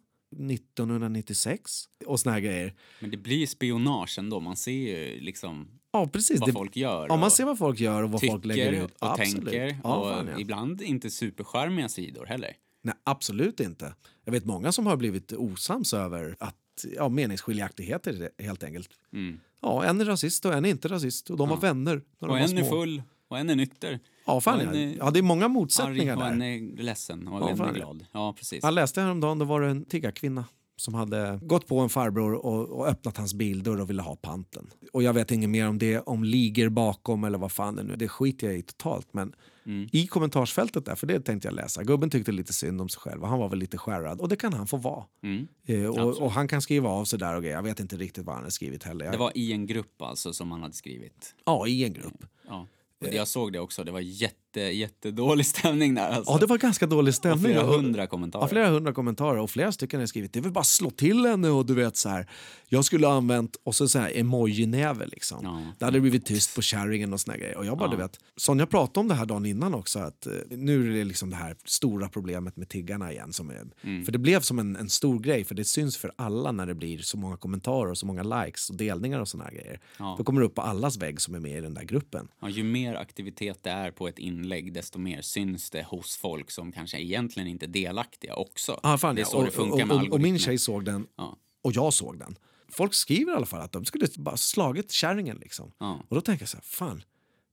[0.86, 2.74] 1996 och såna här grejer.
[3.00, 4.40] Men det blir spionage ändå.
[4.40, 6.40] Man ser ju liksom Ja, precis.
[6.40, 7.08] vad Det, folk gör.
[7.10, 8.92] ja, man ser vad folk gör och vad folk lägger ut.
[9.00, 9.34] och Absolut.
[9.46, 9.78] tänker.
[9.84, 10.40] Ja, och fan, ja.
[10.40, 12.54] ibland inte supercharmiga sidor heller.
[12.84, 13.94] Nej, absolut inte.
[14.26, 16.56] Jag vet många som har blivit osams över att,
[16.96, 18.90] ja, meningsskiljaktigheter helt enkelt.
[19.14, 19.40] Mm.
[19.62, 22.26] Ja, en är rasist och en är inte rasist och de var vänner när de
[22.26, 22.60] Och var en små.
[22.60, 24.00] är full och en är nykter.
[24.26, 26.32] Ja, fan en är ja, det är många Arg motsättningar och där.
[26.32, 28.06] en är ledsen och Ja, en är glad.
[28.12, 28.64] Ja, precis.
[28.64, 32.70] Jag läste häromdagen, då var det en tiggarkvinna som hade gått på en farbror och,
[32.70, 34.70] och öppnat hans bildörr och ville ha panten.
[34.94, 37.96] Och jag vet inget mer om det, om ligger bakom eller vad fan det nu
[37.96, 39.08] Det skiter jag i totalt.
[39.14, 39.34] Men
[39.66, 39.90] Mm.
[39.92, 41.84] i kommentarsfältet där, för det tänkte jag läsa.
[41.84, 44.22] Gubben tyckte lite synd om sig själv och han var väl lite skärrad.
[44.22, 45.04] Och det kan han få vara.
[45.24, 45.48] Mm.
[45.66, 47.56] Eh, och, och han kan skriva av sig där och grejer.
[47.56, 49.06] Jag vet inte riktigt vad han har skrivit heller.
[49.06, 51.36] Jag, Det var i en grupp alltså som han hade skrivit.
[51.46, 52.26] Ja, i en grupp.
[52.48, 52.68] Ja.
[53.06, 53.84] Och jag såg det också.
[53.84, 56.10] Det var jätte, jättedålig stämning där.
[56.10, 56.32] Alltså.
[56.34, 57.44] Ja, det var ganska dålig och stämning.
[57.46, 58.44] flera Och- hundra kommentarer.
[58.44, 61.50] Ja, flera hundra kommentarer och flera stycken har skrivit det vill bara slå till henne
[61.50, 62.28] och du vet så här.
[62.70, 65.40] Jag skulle ha använt och så så här emoji-näve liksom.
[65.44, 65.62] Ja.
[65.80, 67.58] Det hade blivit tyst på kärringen och såna grejer.
[67.58, 70.34] Och jag bara, du vet, Sonja pratade om det här dagen innan också att eh,
[70.50, 73.34] nu är det liksom det här stora problemet med tiggarna igen.
[73.34, 74.06] Som är, Mm.
[74.06, 76.76] För det blev som en, en stor grej för det syns för alla när det
[76.76, 79.80] blir så många kommentarer och så många likes och delningar och såna här grejer.
[80.00, 80.16] Ja.
[80.18, 82.28] Då kommer det upp på allas vägg som är med i den där gruppen.
[82.42, 86.52] Ja, ju mer aktivitet det är på ett inlägg, desto mer syns det hos folk
[86.52, 88.80] som kanske egentligen inte är delaktiga också.
[88.84, 89.30] Ah, fan, det är ja.
[89.30, 91.38] så och, det funkar och, med och, och min tjej såg den Ja.
[91.62, 92.38] och jag såg den.
[92.70, 95.72] Folk skriver i alla fall att de skulle bara slagit kärringen liksom.
[95.78, 96.00] Ja.
[96.10, 97.04] Och då tänker jag så här, fan,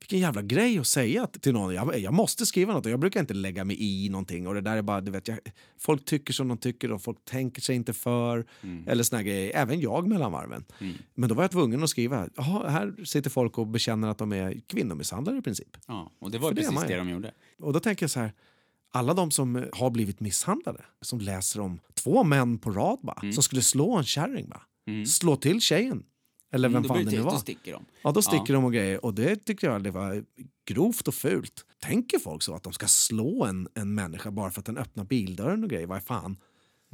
[0.01, 1.75] vilken jävla grej att säga till någon.
[1.75, 4.47] Jag, jag måste skriva något och jag brukar inte lägga mig i någonting.
[4.47, 5.39] Och det där är bara, du vet, jag,
[5.79, 8.47] folk tycker som de tycker och folk tänker sig inte för.
[8.87, 9.51] Eller såna grejer.
[9.55, 10.65] Även jag mellan varven.
[11.15, 12.29] Men då var jag tvungen att skriva.
[12.69, 15.77] Här sitter folk och bekänner att de är kvinnomisshandlare i princip.
[15.87, 16.99] Ja, och det var För det precis det, ju.
[16.99, 17.33] de gjorde.
[17.59, 18.33] Och då tänker jag så här.
[18.93, 23.33] Alla de som har blivit misshandlade, som läser om två män på rad bara, Mm.
[23.33, 24.49] som skulle slå en kärring.
[24.49, 24.63] Bara.
[25.07, 26.03] Slå till tjejen.
[26.55, 27.39] Eller vem då fan det nu till- Då var.
[27.39, 27.85] sticker de.
[28.03, 29.05] Ja, då sticker de och grejer.
[29.05, 30.25] Och det tycker jag det var
[30.69, 31.65] grovt och fult.
[31.81, 35.05] Tänker folk så att de ska slå en, en människa bara för att den öppnar
[35.05, 35.87] bildörren och grejer?
[35.87, 36.37] Vad fan?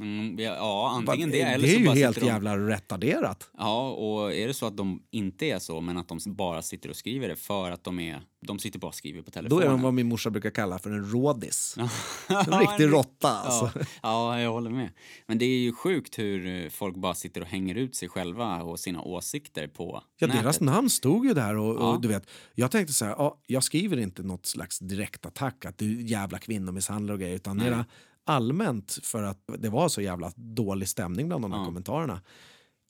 [0.01, 2.25] Mm, ja, antingen det, det eller är så ju helt de...
[2.25, 3.49] jävla retarderat.
[3.57, 6.89] Ja, och är det så att de inte är så, men att de bara sitter
[6.89, 8.21] och skriver det för att de är...
[8.47, 9.63] De sitter bara och skriver på Då telefonen.
[9.67, 11.75] är de vad min morsa brukar kalla för en rådis.
[12.29, 13.79] En riktig råtta alltså.
[13.79, 14.89] Ja, ja, jag håller med.
[15.27, 18.79] Men det är ju sjukt hur folk bara sitter och hänger ut sig själva och
[18.79, 20.41] sina åsikter på Ja, nätet.
[20.43, 21.93] deras namn stod ju där och, Ja.
[21.93, 25.77] och du vet, jag tänkte så här, ja, jag skriver inte något slags direktattack att
[25.77, 27.85] du jävla kvinnomisshandlare och grejer utan mera
[28.25, 31.65] allmänt för att det var så jävla dålig stämning bland de här Ja.
[31.65, 32.21] kommentarerna.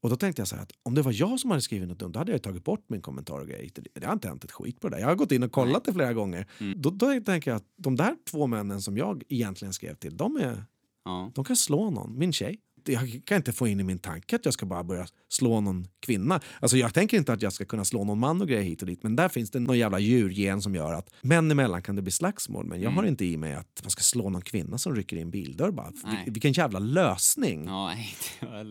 [0.04, 2.00] Och då tänkte jag så här att om det var jag som hade skrivit något
[2.00, 3.72] dumt då hade jag ju tagit bort min kommentar och grejer.
[3.94, 5.02] Det har inte hänt ett skit på det där.
[5.02, 6.48] Jag har gått in och kollat det flera gånger.
[6.60, 6.82] Mm.
[6.82, 10.36] Då, då tänker jag att de där två männen som jag egentligen skrev till, de,
[10.38, 10.66] är,
[11.06, 11.32] Ja.
[11.36, 12.18] de kan slå någon.
[12.18, 12.60] Min tjej.
[12.86, 15.88] Jag kan inte få in i min tanke att jag ska bara börja slå någon
[16.00, 16.40] kvinna.
[16.60, 18.88] Alltså jag tänker inte att jag ska kunna slå någon man och grejer hit och
[18.88, 19.04] dit.
[19.04, 22.12] Men där finns det någon jävla djurgen som gör att män emellan kan det bli
[22.12, 22.66] slagsmål.
[22.66, 22.98] Men jag Mm.
[22.98, 25.92] har inte i mig att man ska slå någon kvinna som rycker in bildörr bara.
[26.04, 26.24] Nej.
[26.26, 27.66] Vil- Vilken jävla lösning.
[27.66, 27.94] Ja.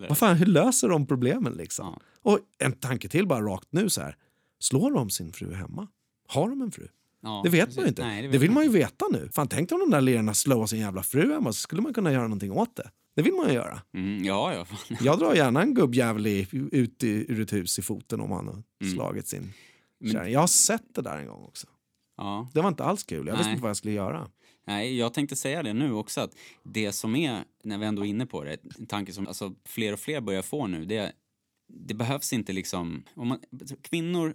[0.09, 1.87] Vad fan, hur löser de problemen liksom?
[1.87, 2.01] Ja.
[2.31, 4.17] Och en tanke till bara rakt nu så här.
[4.61, 5.89] Slår de sin fru hemma?
[6.29, 6.89] Har de en fru?
[7.23, 7.77] Ja, Det vet precis.
[7.77, 8.03] man ju inte.
[8.07, 9.29] Nej, det, vet vill man ju veta nu.
[9.33, 12.13] Fan, tänk om de där lirarna slår sin jävla fru hemma så skulle man kunna
[12.13, 12.91] göra någonting åt det.
[13.21, 13.83] Det vill man ju göra.
[13.95, 14.67] Mm, ja, ja.
[15.01, 16.27] Jag drar gärna en gubbjävel
[16.73, 18.95] ut i, ur ett hus i foten om han har Mm.
[18.95, 19.53] slagit sin
[20.13, 20.33] kärring.
[20.33, 21.67] Jag har sett det där en gång också.
[22.17, 22.51] ja.
[22.55, 23.27] Det var inte alls kul.
[23.27, 23.53] Jag visste Nej.
[23.53, 24.29] inte vad jag skulle göra.
[24.67, 28.09] Nej, jag tänkte säga det nu också att det som är, när vi ändå är
[28.09, 31.13] inne på det, en tanke som alltså, fler och fler börjar få nu, det,
[31.69, 33.39] det behövs inte liksom, om man,
[33.83, 34.35] kvinnor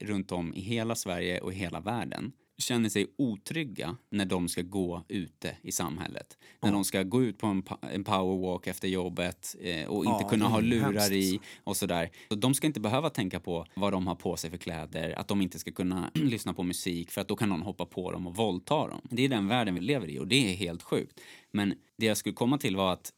[0.00, 4.62] runt om i hela Sverige och i hela världen känner sig otrygga när de ska
[4.62, 6.38] gå ute i samhället.
[6.62, 10.28] När de ska gå ut på en, en powerwalk efter jobbet eh, och inte Ja,
[10.28, 11.12] kunna ha lurar hemskt.
[11.12, 12.10] i och sådär.
[12.28, 15.28] Så de ska inte behöva tänka på vad de har på sig för kläder, att
[15.28, 18.26] de inte ska kunna lyssna på musik för att då kan någon hoppa på dem
[18.26, 19.00] och våldta dem.
[19.10, 21.20] Det är den världen vi lever i och det är helt sjukt.
[21.50, 23.12] Men det jag skulle komma till var att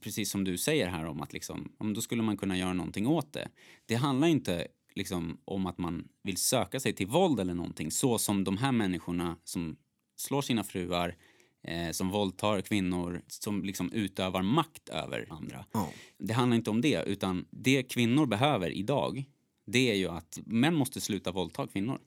[0.00, 3.06] precis som du säger här om att liksom, om då skulle man kunna göra någonting
[3.06, 3.48] åt det.
[3.86, 8.18] Det handlar inte liksom om att man vill söka sig till våld eller någonting så
[8.18, 9.76] som de här människorna som
[10.16, 11.16] slår sina fruar,
[11.62, 15.64] eh, som våldtar kvinnor, som liksom utövar makt över andra.
[15.72, 15.90] Ja.
[16.18, 19.24] Det handlar inte om det, utan det kvinnor behöver idag,
[19.66, 21.98] det är ju att män måste sluta våldta kvinnor.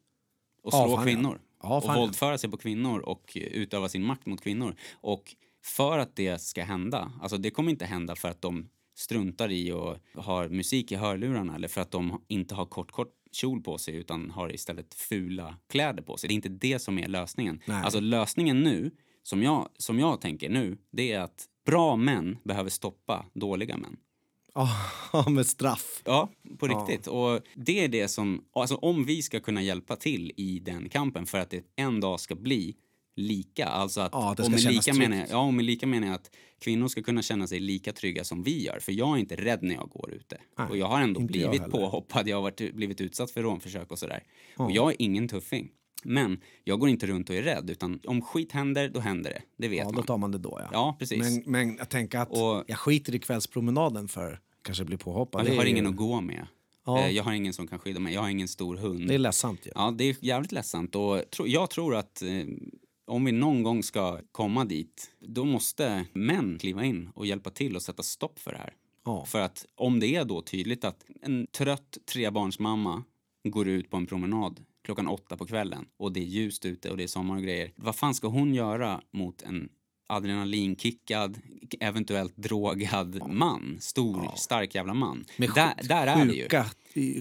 [0.63, 1.03] Och slå ja.
[1.03, 1.41] kvinnor.
[1.63, 4.75] Ja, och våldföra sig på kvinnor och utöva sin makt mot kvinnor.
[4.93, 9.51] Och för att det ska hända, alltså det kommer inte hända för att de struntar
[9.51, 13.61] i och har musik i hörlurarna eller för att de inte har kort, kort kjol
[13.61, 16.27] på sig utan har istället fula kläder på sig.
[16.27, 17.61] Det är inte det som är lösningen.
[17.65, 17.83] Nej.
[17.83, 18.91] Alltså lösningen nu,
[19.23, 23.97] som jag, som jag tänker nu, det är att bra män behöver stoppa dåliga män.
[24.53, 26.01] Ja, med straff.
[26.05, 26.29] Ja,
[26.59, 27.07] på riktigt.
[27.07, 31.25] Och det är det som, alltså om vi ska kunna hjälpa till i den kampen
[31.25, 32.75] för att det en dag ska bli
[33.17, 36.13] lika, alltså att, Ja, och med lika menar jag, ja, och med lika menar jag
[36.15, 39.35] att kvinnor ska kunna känna sig lika trygga som vi gör, för jag är inte
[39.35, 40.37] rädd när jag går ute.
[40.57, 41.67] Nej, och jag har ändå jag blivit heller.
[41.71, 44.23] påhoppad, jag har varit, blivit utsatt för rånförsök och sådär.
[44.57, 45.69] Och jag är ingen tuffing.
[46.03, 49.41] Men jag går inte runt och är rädd, utan om skit händer, då händer det.
[49.57, 50.03] Det vet Ja, då man.
[50.05, 50.69] tar man det då ja.
[50.71, 51.19] Ja, precis.
[51.19, 55.45] Men, men jag tänker att Och- jag skiter i kvällspromenaden för kanske bli påhoppad.
[55.45, 56.47] Ja, jag har ju- ingen att gå med.
[56.85, 56.99] Ja.
[56.99, 58.13] Eh, Jag har ingen som kan skydda mig.
[58.13, 59.07] Jag har ingen stor hund.
[59.07, 59.71] Det är ledsamt ju.
[59.75, 60.95] Ja, det är jävligt ledsamt.
[60.95, 62.29] Och jag tror att eh,
[63.07, 67.75] om vi någon gång ska komma dit, då måste män kliva in och hjälpa till
[67.75, 68.73] och sätta stopp för det här.
[69.05, 69.25] Ja.
[69.25, 73.03] För att om det är då tydligt att en trött trebarnsmamma
[73.43, 76.97] går ut på en promenad klockan åtta på kvällen och det är ljust ute och
[76.97, 77.71] det är sommar och grejer.
[77.75, 79.69] Vad fan ska hon göra mot en
[80.07, 81.39] adrenalinkickad,
[81.79, 83.77] eventuellt drogad man?
[83.81, 85.25] Stor, stark jävla man.
[85.37, 86.47] Med där, sjuk- där är det ju.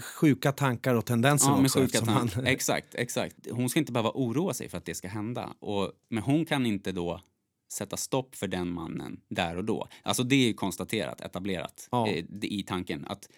[0.01, 1.81] Sjuka, tankar och tendenser Ja, också.
[1.81, 3.37] sjuka han- Exakt, exakt.
[3.51, 5.55] Hon ska inte behöva oroa sig för att det ska hända.
[5.61, 7.21] Och, men hon kan inte då
[7.73, 9.89] sätta stopp för den mannen där och då.
[10.03, 12.09] Alltså det är ju konstaterat, etablerat Ja.
[12.09, 13.29] eh, i tanken att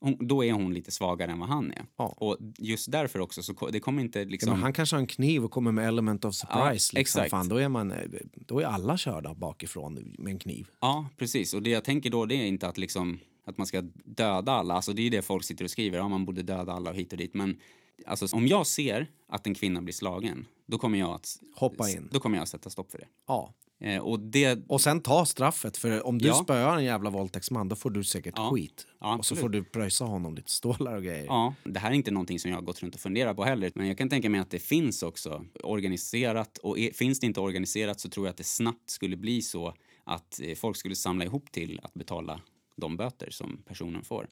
[0.00, 1.84] hon, då är hon lite svagare än vad han är.
[1.96, 2.14] Ja.
[2.16, 4.52] Och just därför också så det kommer inte Ja, liksom...
[4.52, 6.58] men han kanske har en kniv och kommer med element of surprise.
[6.60, 6.98] Ja, liksom.
[7.00, 7.30] exakt.
[7.30, 7.92] Fan, då, är man,
[8.34, 10.66] då är alla körda bakifrån med en kniv.
[10.80, 11.54] Ja, precis.
[11.54, 14.74] Och det jag tänker då det är inte att liksom att man ska döda alla.
[14.74, 17.12] Alltså det är det folk sitter och skriver, ja man borde döda alla och hit
[17.12, 17.34] och dit.
[17.34, 17.58] Men
[18.06, 21.36] alltså, om jag ser att en kvinna blir slagen, då kommer jag att...
[21.56, 22.08] Hoppa in.
[22.12, 23.06] Då kommer jag att sätta stopp för det.
[23.26, 23.54] Ja.
[23.80, 24.64] Eh, och det...
[24.68, 26.34] Och sen ta straffet, för om du Ja.
[26.34, 28.50] spöar en jävla våldtäktsman då får du säkert Ja.
[28.50, 28.86] skit.
[29.00, 31.24] Ja, och så får du pröjsa honom lite stålar och grejer.
[31.24, 33.72] Ja, det här är inte någonting som jag har gått runt och funderat på heller.
[33.74, 36.58] Men jag kan tänka mig att det finns också organiserat.
[36.58, 39.74] Och är, finns det inte organiserat så tror jag att det snabbt skulle bli så
[40.04, 42.40] att eh, folk skulle samla ihop till att betala
[42.76, 44.26] de böter som personen får.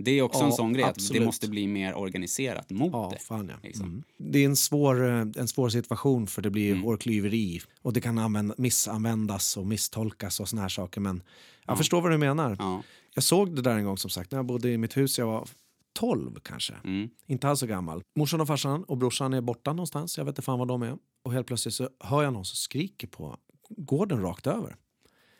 [0.00, 1.24] Det är också Ja, en sån grej att det absolut.
[1.24, 3.18] måste bli mer organiserat mot Ja, det.
[3.24, 3.54] fan ja.
[3.62, 3.86] liksom.
[3.86, 4.02] Mm.
[4.16, 6.82] Det är en svår, eh, en svår situation för det blir Mm.
[6.84, 11.00] hårklyveri och det kan använda, missanvändas och misstolkas och såna här saker.
[11.00, 11.22] Men
[11.66, 12.56] jag förstår vad du menar.
[12.58, 12.82] Ja.
[13.14, 15.18] Jag såg det där en gång som sagt när jag bodde i mitt hus.
[15.18, 15.48] Jag var
[15.92, 16.74] 12 kanske.
[16.84, 17.08] Mm.
[17.26, 18.02] Inte alls så gammal.
[18.16, 20.18] Morsan och farsan och brorsan är borta någonstans.
[20.18, 20.96] Jag vet inte fan var de är.
[21.22, 23.36] Och helt plötsligt så hör jag någon som skriker på
[23.68, 24.76] gården rakt över.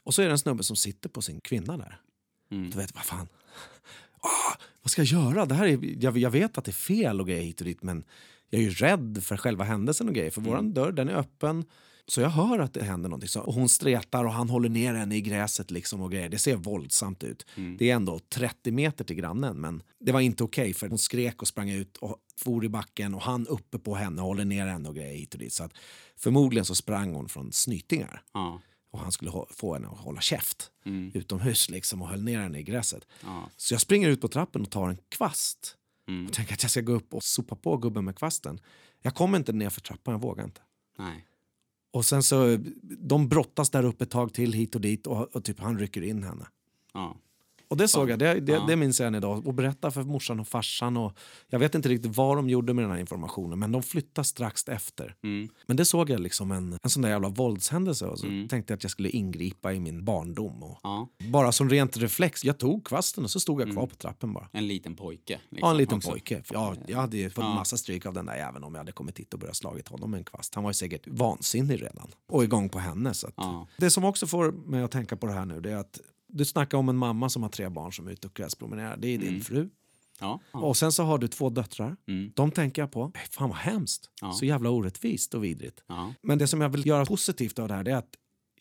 [0.04, 2.00] Och så är det en snubbe som sitter på sin kvinna där.
[2.50, 2.70] Mm.
[2.70, 3.28] Du vet, vad fan.
[4.20, 5.46] Ah, vad ska jag göra?
[5.46, 7.82] Det här är, jag, jag vet att det är fel och grejer hit och dit
[7.82, 8.04] men
[8.50, 10.30] jag är ju rädd för själva händelsen och grejer.
[10.30, 11.64] För våran dörr den är öppen.
[12.06, 13.28] Så jag hör att det händer någonting.
[13.28, 16.28] Så, och hon stretar och han håller ner henne i gräset liksom och grejer.
[16.28, 17.46] Det ser våldsamt ut.
[17.78, 21.42] Det är ändå 30 meter till grannen men det var inte okej för hon skrek
[21.42, 24.66] och sprang ut och for i backen och han uppe på henne och håller ner
[24.66, 25.52] henne och grejer hit och dit.
[25.52, 25.72] Så att
[26.16, 28.60] förmodligen så sprang hon från snytingar Ja.
[28.90, 31.10] Och han skulle få henne att hålla käft Mm.
[31.14, 33.06] utomhus liksom och höll ner henne i gräset.
[33.24, 33.50] Ja.
[33.56, 35.76] Så jag springer ut på trappen och tar en kvast.
[36.08, 36.26] Mm.
[36.26, 38.60] Och tänker att jag ska gå upp och sopa på gubben med kvasten.
[39.02, 40.60] Jag kommer inte ner för trappan, jag vågar inte.
[40.98, 41.26] Nej.
[41.92, 45.44] Och sen så, de brottas där uppe ett tag till hit och dit och, och
[45.44, 46.46] typ han rycker in henne.
[46.92, 47.16] Ja.
[47.68, 48.64] Och det såg jag, det, det, Ja.
[48.68, 49.46] det minns jag än idag.
[49.46, 50.96] Och berätta för morsan och farsan.
[50.96, 54.24] Och jag vet inte riktigt vad de gjorde med den här informationen men de flyttade
[54.24, 55.14] strax efter.
[55.22, 55.48] Mm.
[55.66, 58.48] Men det såg jag liksom en, en sån där jävla våldshändelse och så Mm.
[58.48, 60.62] tänkte jag att jag skulle ingripa i min barndom.
[60.62, 61.08] Och Ja.
[61.32, 64.48] bara som rent reflex, jag tog kvasten och så stod jag kvar på trappen bara.
[64.52, 65.32] En liten pojke.
[65.32, 66.10] Ja, liksom, en liten också.
[66.10, 66.42] pojke.
[66.52, 67.54] Ja, jag hade ju fått Ja.
[67.54, 70.10] massa stryk av den där jäveln om jag hade kommit hit och börjat slagit honom
[70.10, 70.54] med en kvast.
[70.54, 73.14] Han var ju säkert vansinnig redan och igång på henne.
[73.14, 73.34] Så att.
[73.36, 73.66] Ja.
[73.78, 76.44] Det som också får mig att tänka på det här nu det är att du
[76.44, 78.96] snackar om en mamma som har tre barn som är ute och kvällspromenerar.
[78.96, 79.40] Det är din Mm.
[79.40, 79.68] fru.
[80.20, 80.40] Ja.
[80.52, 80.58] Ja.
[80.58, 81.96] Och sen så har du två döttrar.
[82.08, 82.32] Mm.
[82.34, 83.12] De tänker jag på.
[83.30, 84.10] Fan vad hemskt.
[84.20, 84.32] Ja.
[84.32, 85.84] Så jävla orättvist och vidrigt.
[86.22, 88.14] Men det som jag vill göra positivt av det här är att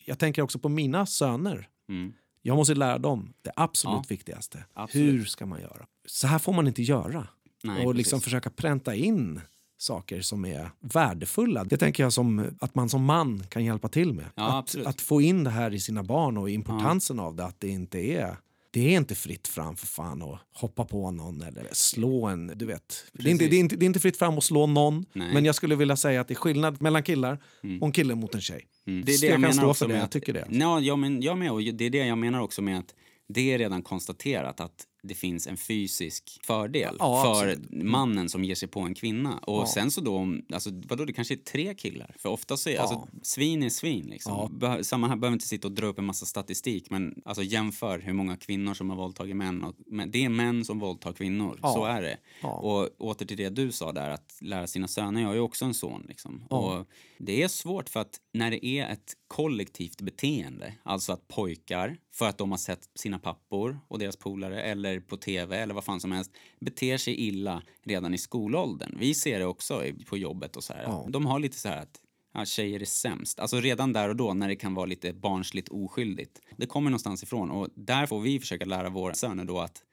[0.05, 1.70] jag tänker också på mina söner.
[1.89, 2.13] Mm.
[2.41, 4.65] Jag måste lära dem det absolut viktigaste.
[4.74, 5.13] Absolut.
[5.13, 5.86] Hur ska man göra?
[6.05, 7.28] Så här får man inte göra.
[7.63, 8.24] Nej, och liksom precis.
[8.24, 9.41] försöka pränta in
[9.78, 11.63] saker som är värdefulla.
[11.63, 14.25] Det tänker jag som att man som man kan hjälpa till med.
[14.36, 17.45] Ja, att, att få in det här i sina barn och importansen av det.
[17.45, 18.38] Att det inte är
[18.71, 22.51] det är inte fritt fram för fan att hoppa på någon eller slå en.
[22.55, 23.05] Du vet.
[23.13, 25.05] Det är, inte, det, är inte, det är inte fritt fram att slå någon.
[25.13, 25.34] Nej.
[25.34, 27.43] Men jag skulle vilja säga att det är skillnad mellan killar
[27.82, 28.67] och en kille mot en tjej.
[28.88, 29.05] Mm.
[29.05, 30.47] Det är det jag jag kan stå för det, jag tycker det.
[30.49, 31.51] Ja, ja, men jag med.
[31.51, 32.93] Och det är det jag menar också med att
[33.28, 37.84] det är redan konstaterat att det finns en fysisk fördel Ja, för absolut.
[37.84, 39.38] mannen som ger sig på en kvinna.
[39.38, 39.68] Och Ja.
[39.74, 42.16] sen så då, alltså, vadå, det kanske är tre killar.
[42.20, 44.32] För ofta så är, alltså, svin är svin liksom.
[44.34, 44.49] Ja.
[44.68, 47.99] Beh- Samma här, behöver inte sitta och dra upp en massa statistik, men alltså jämför
[47.99, 49.64] hur många kvinnor som har våldtagit män.
[49.64, 51.74] Och, men det är män som våldtar kvinnor, Ja.
[51.74, 52.18] så är det.
[52.41, 52.49] Ja.
[52.49, 55.22] Och åter till det du sa där, att lära sina söner.
[55.22, 56.43] Jag ju också en son liksom.
[56.49, 56.58] Ja.
[56.58, 56.88] Och
[57.18, 62.26] det är svårt för att när det är ett kollektivt beteende, alltså att pojkar, för
[62.30, 66.00] att de har sett sina pappor och deras polare eller på tv eller vad fan
[66.00, 68.98] som helst, beter sig illa redan i skolåldern.
[69.00, 70.84] Vi ser det också på jobbet och så här.
[70.84, 71.06] Ja.
[71.10, 72.02] De har lite så här att
[72.34, 73.39] ja, tjejer är sämst.
[73.39, 76.41] Alltså redan där och då när det kan vara lite barnsligt oskyldigt.
[76.58, 79.84] Det kommer någonstans ifrån och där får vi försöka lära våra söner då att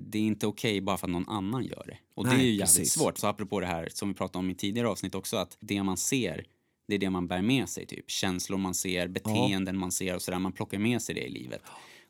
[0.00, 1.98] det är inte okej bara för att någon annan gör det.
[2.14, 2.92] Och det Nej, är ju jävligt precis.
[2.92, 3.18] svårt.
[3.18, 5.96] Så apropå det här som vi pratade om i tidigare avsnitt också, att det man
[5.96, 6.44] ser,
[6.88, 7.86] det är det man bär med sig.
[7.86, 10.38] Typ känslor man ser, beteenden man ser och sådär.
[10.38, 11.62] Man plockar med sig det i livet.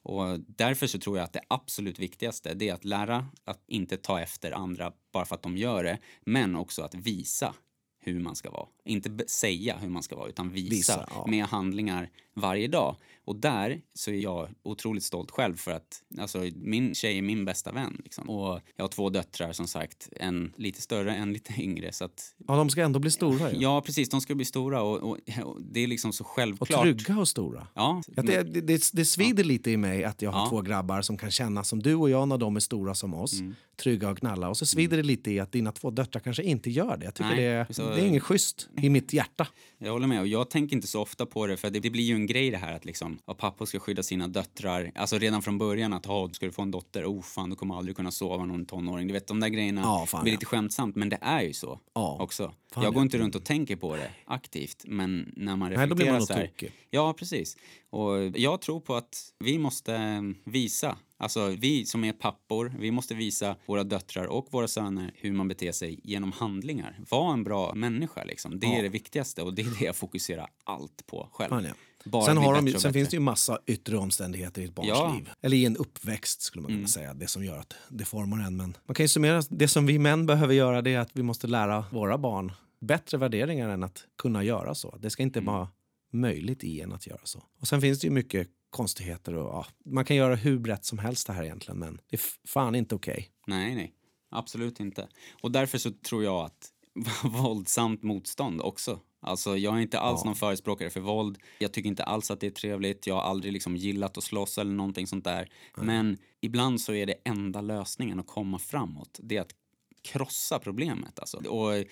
[0.07, 3.97] Och därför så tror jag att det absolut viktigaste det är att lära att inte
[3.97, 7.55] ta efter andra bara för att de gör det, men också att visa
[8.01, 8.67] hur man ska vara.
[8.85, 11.27] Inte säga hur man ska vara, utan visa, Visa, ja.
[11.27, 12.97] med handlingar varje dag.
[13.25, 17.45] Och där så är jag otroligt stolt själv för att alltså, min tjej är min
[17.45, 18.01] bästa vän.
[18.05, 18.31] Liksom.
[18.31, 21.93] Och jag har två döttrar som sagt, en lite större, en lite yngre.
[21.93, 23.53] Så att, Ja, de ska ändå bli stora.
[23.53, 23.59] ju.
[23.61, 26.83] ja, precis, de ska bli stora och, och, och det är liksom så Och självklart.
[26.83, 27.67] trygga och stora.
[27.75, 30.49] Ja, Ja, det, det, det, svider lite i mig att jag har Ja.
[30.51, 33.41] två grabbar som kan känna som du och jag när de är stora som oss.
[33.41, 33.55] Mm.
[33.83, 34.49] Trygga och knalla.
[34.49, 37.05] Och så svider det lite i att dina två döttrar kanske inte gör det.
[37.05, 39.47] Jag tycker Nej, det, är, så- det är inget schysst i mitt hjärta.
[39.79, 42.05] Jag håller med och jag tänker inte så ofta på det för det, det blir
[42.05, 44.93] ju en grej det här att liksom, att pappa ska skydda sina döttrar.
[44.95, 47.77] Alltså redan från början att, ha ska du få en dotter, oh fan du kommer
[47.79, 49.07] aldrig kunna sova någon tonåring.
[49.07, 50.37] Du vet de där grejerna Ja, fan, blir ja.
[50.37, 52.53] lite skämtsamt men det är ju så Ja, också.
[52.73, 55.95] fan, jag går inte runt och tänker på det aktivt men när man Nej, då
[55.95, 56.47] blir reflekterar man så här.
[56.47, 56.73] tokig.
[56.91, 57.57] Ja, precis.
[57.91, 63.15] Och jag tror på att vi måste visa Alltså vi som är pappor, vi måste
[63.15, 66.99] visa våra döttrar och våra söner hur man beter sig genom handlingar.
[67.11, 68.61] Var en bra människa liksom.
[68.61, 71.53] Det är det viktigaste och det är det jag fokuserar allt på själv.
[71.55, 71.75] Ja, ja.
[72.07, 75.15] Bara sen har de, sen finns det ju massa yttre omständigheter i ett barns Ja.
[75.17, 75.31] liv.
[75.43, 76.89] Eller i en uppväxt skulle man kunna Mm.
[76.89, 77.15] säga.
[77.15, 78.57] Det som gör att det formar en.
[78.57, 81.23] Men man kan ju summera, det som vi män behöver göra det är att vi
[81.23, 84.97] måste lära våra barn bättre värderingar än att kunna göra så.
[85.01, 85.55] Det ska inte Mm.
[85.55, 85.69] vara
[86.13, 87.43] möjligt i en att göra så.
[87.61, 90.99] Och sen finns det ju mycket konstigheter och ja, man kan göra hur brett som
[90.99, 93.29] helst det här egentligen men det är fan inte okej.
[93.47, 93.93] Nej, nej.
[94.31, 95.09] Absolut inte.
[95.43, 96.69] Och därför så tror jag att
[97.25, 99.01] våldsamt motstånd också.
[99.21, 101.39] Alltså jag är inte alls någon förespråkare för våld.
[101.59, 103.07] Jag tycker inte alls att det är trevligt.
[103.07, 105.51] Jag har aldrig liksom gillat att slåss eller någonting sånt där.
[105.77, 109.21] Men ibland så är det enda lösningen att komma framåt.
[109.23, 109.55] Det är att
[110.03, 111.37] krossa problemet alltså.
[111.37, 111.85] Och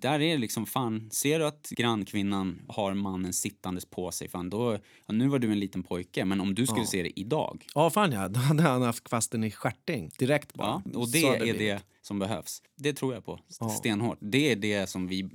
[0.00, 4.50] där är det liksom fan, ser du att grannkvinnan har mannen sittandes på sig, fan
[4.50, 7.66] då, ja, nu var du en liten pojke, men om du skulle se det idag,
[7.74, 10.82] Ja fan ja, då hade han haft kvasten i stjärting direkt bara.
[10.92, 11.58] Ja, och det är blivit.
[11.58, 12.62] det som behövs.
[12.76, 13.68] Det tror jag på Ja.
[13.68, 14.18] stenhårt.
[14.20, 15.28] Det är det som vi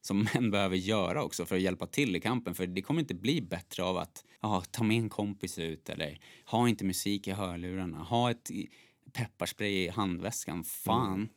[0.00, 2.54] som män behöver göra också för att hjälpa till i kampen.
[2.54, 6.18] För det kommer inte bli bättre av att ja, ta med en kompis ut eller
[6.46, 8.50] ha inte musik i hörlurarna, ha ett
[9.12, 10.64] pepparspray i handväskan.
[10.64, 11.28] Fan,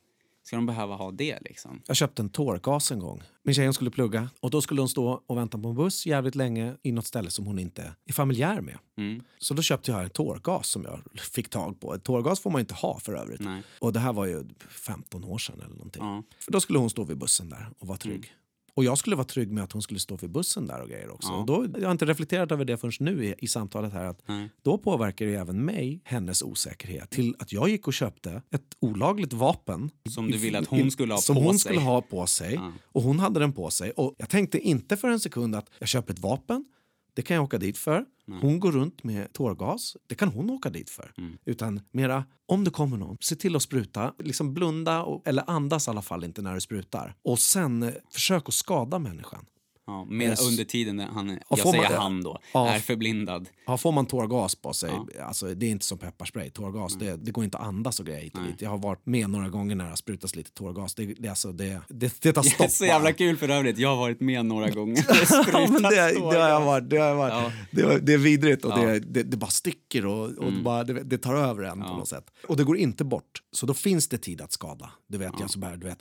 [0.44, 1.82] ska de behöva ha det liksom?
[1.88, 3.24] Jag köpte en tårgas en gång.
[3.44, 6.36] Min tjej skulle plugga och då skulle hon stå och vänta på en buss jävligt
[6.36, 8.78] länge i något ställe som hon inte är familjär med.
[8.98, 9.24] Mm.
[9.40, 11.98] Så då köpte jag en tårgas som jag fick tag på.
[11.98, 13.40] Tårgas får man inte ha för övrigt.
[13.42, 13.64] Nej.
[13.80, 16.04] Och det här var ju 15 år sedan eller någonting.
[16.04, 16.24] Ja.
[16.40, 18.34] För då skulle hon stå vid bussen där och vara trygg.
[18.76, 21.10] Och jag skulle vara trygg med att hon skulle stå vid bussen där och grejer
[21.10, 21.30] också.
[21.32, 21.38] Ja.
[21.38, 24.06] Och då, jag har inte reflekterat över det förrän nu i, i samtalet här.
[24.06, 24.22] Att
[24.62, 27.10] då påverkar det även mig, hennes osäkerhet.
[27.10, 29.90] Till att jag gick och köpte ett olagligt vapen.
[30.10, 31.60] Som du ville att hon skulle ha som på hon sig.
[31.60, 32.54] skulle ha på sig.
[32.54, 32.72] Ja.
[32.92, 33.92] Och hon hade den på sig.
[33.92, 36.66] Och jag tänkte inte för en sekund att jag köper ett vapen.
[37.14, 38.06] Det kan jag åka dit för.
[38.42, 39.98] Hon går runt med tårgas.
[40.08, 41.12] Det kan hon åka dit för.
[41.18, 41.38] Mm.
[41.46, 44.14] Utan mera, om det kommer någon, se till att spruta.
[44.20, 47.16] Liksom blunda, och, eller andas i alla fall inte när du sprutar.
[47.24, 49.46] Och sen eh, försök att skada människan.
[49.88, 50.48] Ja, med, Yes.
[50.48, 52.68] under tiden han, Ja, jag säger man- han då, Ja.
[52.70, 53.50] är förblindad.
[53.68, 55.24] Ja, får man tårgas på sig, Ja.
[55.24, 56.50] alltså, det är inte som pepparspray.
[56.50, 58.62] Tårgas, det, det går inte att andas och grejer och.
[58.62, 60.96] Jag har varit med några gånger när det har sprutats lite tårgas.
[60.96, 63.78] Det, det, alltså, det, det, det tar Det stopp är så jävla kul för övrigt.
[63.78, 65.06] Jag har varit med några gånger.
[65.54, 67.34] ja, men det, det, har jag varit, det, har jag varit.
[67.34, 67.52] Ja.
[67.72, 71.04] Det, det är vidrigt och det, det, det bara sticker och, och det, bara, det,
[71.04, 72.26] det tar över en på något sätt.
[72.48, 73.42] Och det går inte bort.
[73.52, 74.90] Så då finns det tid att skada.
[75.08, 75.50] Det vet jag.
[75.50, 76.00] Så bara, du vet,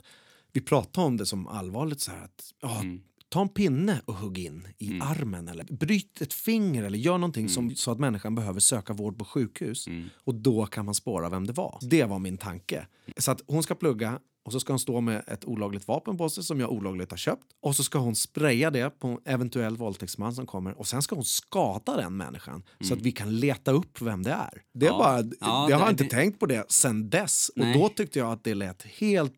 [0.55, 3.01] vi pratar om det som allvarligt så här att ja, Mm.
[3.33, 7.43] Ta en pinne och hugg in i armen eller bryt ett finger eller gör någonting
[7.43, 7.49] Mm.
[7.53, 9.85] som, så att människan behöver söka vård på sjukhus.
[10.23, 11.77] Och då kan man spåra vem det var.
[11.81, 12.87] Det var min tanke.
[13.17, 16.29] Så att hon ska plugga och så ska hon stå med ett olagligt vapen på
[16.29, 17.43] sig som jag olagligt har köpt.
[17.61, 20.79] Och så ska hon spraya det på en eventuell våldtäktsman som kommer.
[20.79, 24.31] Och sen ska hon skada den människan så att vi kan leta upp vem det
[24.31, 24.61] är.
[24.73, 24.97] Det, Ja.
[24.97, 27.51] bara, Ja, jag har det- inte det- tänkt på det sen dess.
[27.55, 27.73] Nej.
[27.73, 29.33] Och då tyckte jag att det lät helt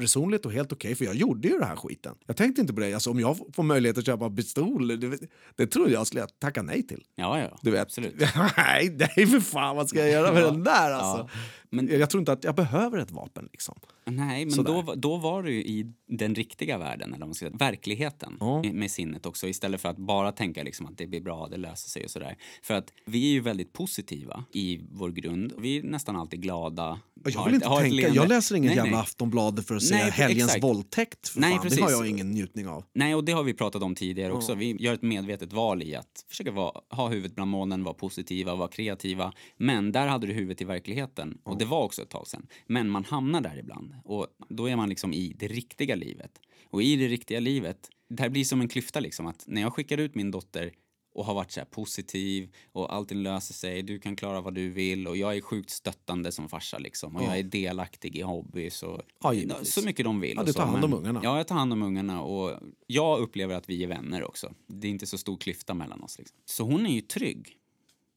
[0.00, 2.14] resonligt och helt okej, för jag gjorde ju den här skiten.
[2.26, 2.94] Jag tänkte inte på det.
[2.94, 5.18] Alltså, om jag får möjlighet att köpa pistol, det,
[5.56, 7.04] det tror jag skulle jag tacka nej till.
[7.14, 7.58] Ja, ja.
[7.62, 7.82] Du vet.
[7.82, 8.14] Absolut.
[8.56, 11.28] nej, nej för fan, vad ska jag göra med den där alltså?
[11.32, 11.40] Ja.
[11.74, 13.78] Men- Jag tror inte att jag behöver ett vapen liksom.
[14.06, 14.82] Nej, men Sådär.
[14.82, 18.62] då, då var du i den riktiga världen, eller vad man ska säga, verkligheten Ja.
[18.62, 21.56] med, med sinnet också istället för att bara tänka liksom att det blir bra, det
[21.56, 22.36] löser sig och sådär.
[22.62, 25.52] För att vi är ju väldigt positiva i vår grund.
[25.58, 27.00] Vi är nästan alltid glada.
[27.24, 29.00] Jag vill inte ett tänka, jag läser ingen Nej, jävla nej.
[29.00, 30.64] Aftonbladet för att se Nej, helgens exakt.
[30.64, 31.28] våldtäkt.
[31.28, 31.58] För Nej, fan.
[31.58, 31.84] Det precis.
[31.84, 32.84] har jag ingen njutning av.
[32.92, 34.54] Nej, och det har vi pratat om tidigare också.
[34.54, 38.54] Vi gör ett medvetet val i att försöka vara, ha huvudet bland molnen, vara positiva,
[38.54, 39.32] vara kreativa.
[39.56, 41.38] Men där hade du huvudet i verkligheten.
[41.42, 42.46] Och det var också ett tag sedan.
[42.66, 43.94] Men man hamnar där ibland.
[44.04, 46.40] Och då är man liksom i det riktiga livet.
[46.70, 49.26] Och i det riktiga livet, det här blir som en klyfta liksom.
[49.26, 50.72] Att när jag skickar ut min dotter
[51.14, 54.70] och har varit så här positiv och allting löser sig, du kan klara vad du
[54.70, 57.26] vill och jag är sjukt stöttande som farsa liksom och Ja.
[57.26, 59.34] jag är delaktig i hobbys och Ja,
[59.64, 60.34] så mycket de vill.
[60.36, 61.20] Ja, du så, tar hand om men- ungarna.
[61.22, 64.52] Ja, jag tar hand om ungarna och jag upplever att vi är vänner också.
[64.66, 66.18] Det är inte så stor klyfta mellan oss.
[66.18, 66.36] Liksom.
[66.44, 67.48] Så hon är ju trygg.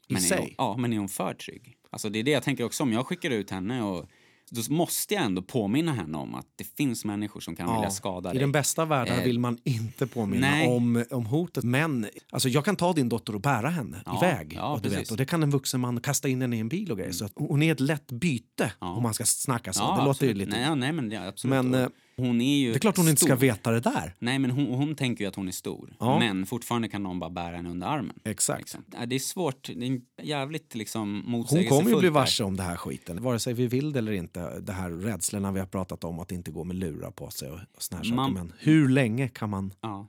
[0.09, 0.55] I Men är hon, sig?
[0.57, 1.76] ja, men är hon för trygg?
[1.89, 2.83] Alltså det är det jag tänker också.
[2.83, 4.05] Om jag skickar ut henne och
[4.51, 8.29] då måste jag ändå påminna henne om att det finns människor som kan vilja skada
[8.29, 8.39] I dig.
[8.39, 10.67] den bästa världen Eh, vill man inte påminna nej.
[10.67, 11.63] om, om hotet.
[11.63, 14.53] Men alltså, jag kan ta din dotter och bära henne Ja, iväg.
[14.55, 14.99] ja, och, du precis.
[14.99, 17.11] vet, och det kan en vuxen man kasta in henne i en bil och grejer.
[17.11, 18.87] Så att hon är ett lätt byte Ja.
[18.95, 19.81] om man ska snacka så.
[19.83, 20.51] Ja, det låter ju lite...
[20.51, 21.65] Nej, ja, nej men absolut.
[21.65, 23.41] Men, hon är ju Det är klart hon inte ska stor.
[23.41, 24.13] veta det där.
[24.19, 25.93] Nej, men hon, hon tänker ju att hon är stor.
[25.99, 26.19] Ja.
[26.19, 28.19] Men fortfarande kan någon bara bära henne under armen.
[28.23, 28.59] Exakt.
[28.59, 28.83] Liksom.
[29.07, 29.69] Det är svårt.
[29.75, 31.79] Det är jävligt liksom Hon motsägelsefullt.
[31.83, 33.21] kommer ju bli varse om det här skiten.
[33.23, 34.59] Vare sig vi vill det eller inte.
[34.59, 37.59] Det här rädslorna vi har pratat om att inte gå med lurar på sig och,
[37.75, 38.43] och såna här Man- saker.
[38.43, 39.73] Men hur länge kan man...
[39.81, 40.07] Ja.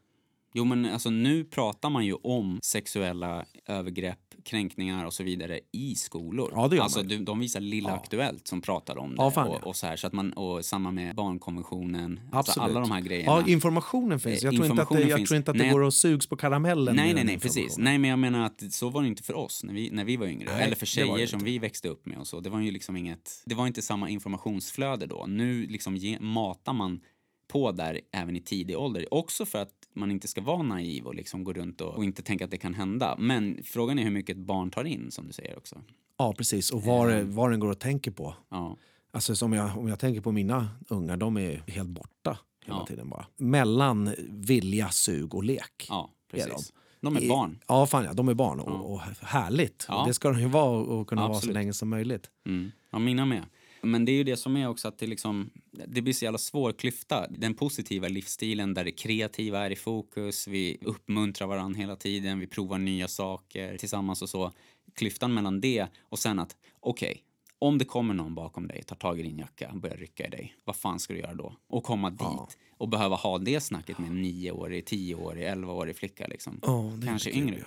[0.58, 5.94] Jo, men alltså nu pratar man ju om sexuella övergrepp, kränkningar och så vidare i
[5.94, 6.52] skolor.
[6.54, 9.22] Ja, det gör alltså, man de, de visar Lilla Aktuellt som pratar om det.
[9.22, 9.68] Ja, fan, och, ja.
[9.68, 12.20] och så här, så att man, och samma med barnkonventionen.
[12.32, 12.70] Alltså Absolut.
[12.70, 13.32] alla de här grejerna.
[13.32, 14.42] Ja, informationen finns.
[14.42, 15.72] Jag tror inte att det, tror inte att det Nej.
[15.72, 16.96] går och sugs på karamellen.
[16.96, 17.78] Nej, nej, nej, precis.
[17.78, 20.16] Nej, men jag menar att så var det inte för oss när vi, när vi
[20.16, 20.48] var yngre.
[20.52, 22.40] Nej, Eller för tjejer som vi växte upp med och så.
[22.40, 25.24] Det var ju liksom inget, det var inte samma informationsflöde då.
[25.28, 27.00] Nu liksom ge, matar man
[27.48, 29.14] på där även i tidig ålder.
[29.14, 32.22] Också för att man inte ska vara naiv och liksom gå runt och, och inte
[32.22, 33.16] tänka att det kan hända.
[33.18, 35.82] Men frågan är hur mycket ett barn tar in, som du säger också.
[36.18, 36.70] Ja, precis.
[36.70, 38.34] Och vad, det- vad den går och tänker på.
[38.48, 38.76] Ja,
[39.10, 42.86] Alltså som jag, om jag tänker på mina ungar, de är helt borta hela Ja.
[42.86, 43.26] tiden bara.
[43.36, 45.86] Mellan vilja, sug och lek.
[45.88, 46.72] ja precis.
[47.00, 47.58] De är barn.
[47.68, 49.86] Ja, fan ja, de är barn och, och härligt.
[49.88, 50.00] Ja.
[50.00, 51.54] Och det ska de ju vara och kunna vara så Absolut.
[51.54, 52.30] länge som möjligt.
[52.46, 52.70] Mm.
[52.90, 53.42] Ja, mina med.
[53.82, 55.50] Men det är ju det som är också att det liksom,
[55.86, 57.26] det blir så jävla svår klyfta.
[57.30, 62.46] Den positiva livsstilen där det kreativa är i fokus, vi uppmuntrar varandra hela tiden, vi
[62.46, 64.52] provar nya saker tillsammans och så.
[64.94, 67.24] Klyftan mellan det och sen att, okej,
[67.58, 70.30] om det kommer någon bakom dig, tar tag i din jacka och börjar rycka i
[70.30, 71.54] dig, vad fan ska du göra då?
[71.68, 76.60] Och komma dit och behöva ha det snacket med en nioårig, tioårig, elvaårig flicka liksom.
[76.62, 77.58] Ja, Kanske yngre.
[77.58, 77.66] ja.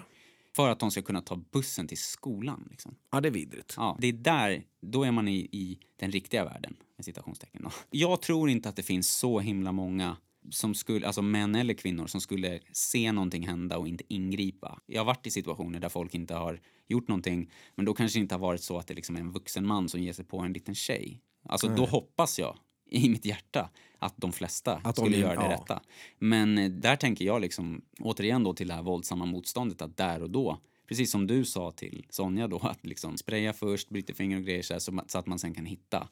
[0.56, 2.96] För att de ska kunna ta bussen till skolan liksom.
[3.12, 3.74] Ja, det är vidrigt.
[3.78, 7.68] Ja, det är där, då är man i, i den riktiga världen, med citationstecken.
[7.90, 10.18] Jag tror inte att det finns så himla många
[10.50, 14.80] som skulle, alltså män eller kvinnor som skulle se någonting hända och inte ingripa.
[14.86, 18.22] Jag har varit i situationer där folk inte har gjort någonting, men då kanske det
[18.22, 20.40] inte har varit så att det liksom är en vuxen man som ger sig på
[20.40, 21.22] en liten tjej.
[21.44, 22.58] Alltså då hoppas jag
[22.92, 23.70] i mitt hjärta
[24.00, 25.52] att de flesta Att skulle göra det ja.
[25.52, 25.82] rätta.
[26.20, 30.24] Men eh, där tänker jag liksom, återigen då till det här våldsamma motståndet, att där
[30.24, 30.60] och då
[30.92, 34.62] Precis som du sa till Sonja då, att liksom spraya först, bryta finger och grejer
[34.62, 36.08] så, här, så, att man sen kan hitta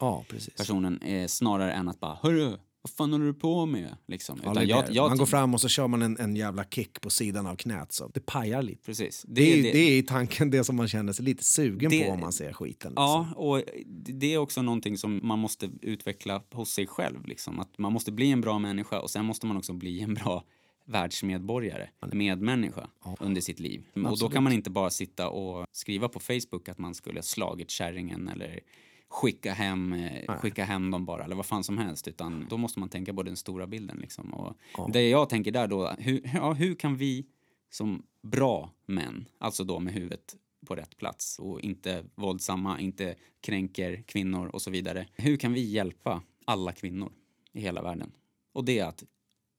[0.00, 0.24] Ja,
[0.56, 4.40] personen eh, snarare än att bara “Hörru, vad fan håller du på med?” liksom.
[4.44, 4.92] Ja, det jag, det.
[4.92, 7.56] jag, man går fram och så kör man en, en jävla kick på sidan av
[7.56, 8.82] knät så det pajar lite.
[8.84, 9.24] Precis.
[9.28, 12.10] Det, är, det är i tanken det som man känner sig lite sugen Det- på
[12.12, 12.90] om man ser skiten.
[12.90, 13.04] Liksom.
[13.04, 17.26] Ja, och det är också någonting som man måste utveckla hos sig själv.
[17.26, 17.60] Liksom.
[17.60, 20.44] Att man måste bli en bra människa och sen måste man också bli en bra
[20.84, 22.88] världsmedborgare, medmänniska
[23.20, 23.84] under sitt liv.
[24.08, 27.22] Och då kan man inte bara sitta och skriva på Facebook att man skulle ha
[27.22, 28.60] slagit kärringen eller
[29.08, 32.80] skicka hem, eh, skicka hem dem bara eller vad fan som helst utan då måste
[32.80, 34.34] man tänka på den stora bilden liksom.
[34.34, 34.54] Och
[34.92, 37.26] Det jag tänker där då, hur, ja, hur kan vi
[37.70, 40.36] som bra män, alltså då med huvudet
[40.66, 45.06] på rätt plats och inte våldsamma, inte kränker kvinnor och så vidare.
[45.14, 47.12] Hur kan vi hjälpa alla kvinnor
[47.52, 48.12] i hela världen?
[48.52, 49.04] Och det är att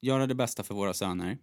[0.01, 1.37] göra det bästa för våra söner,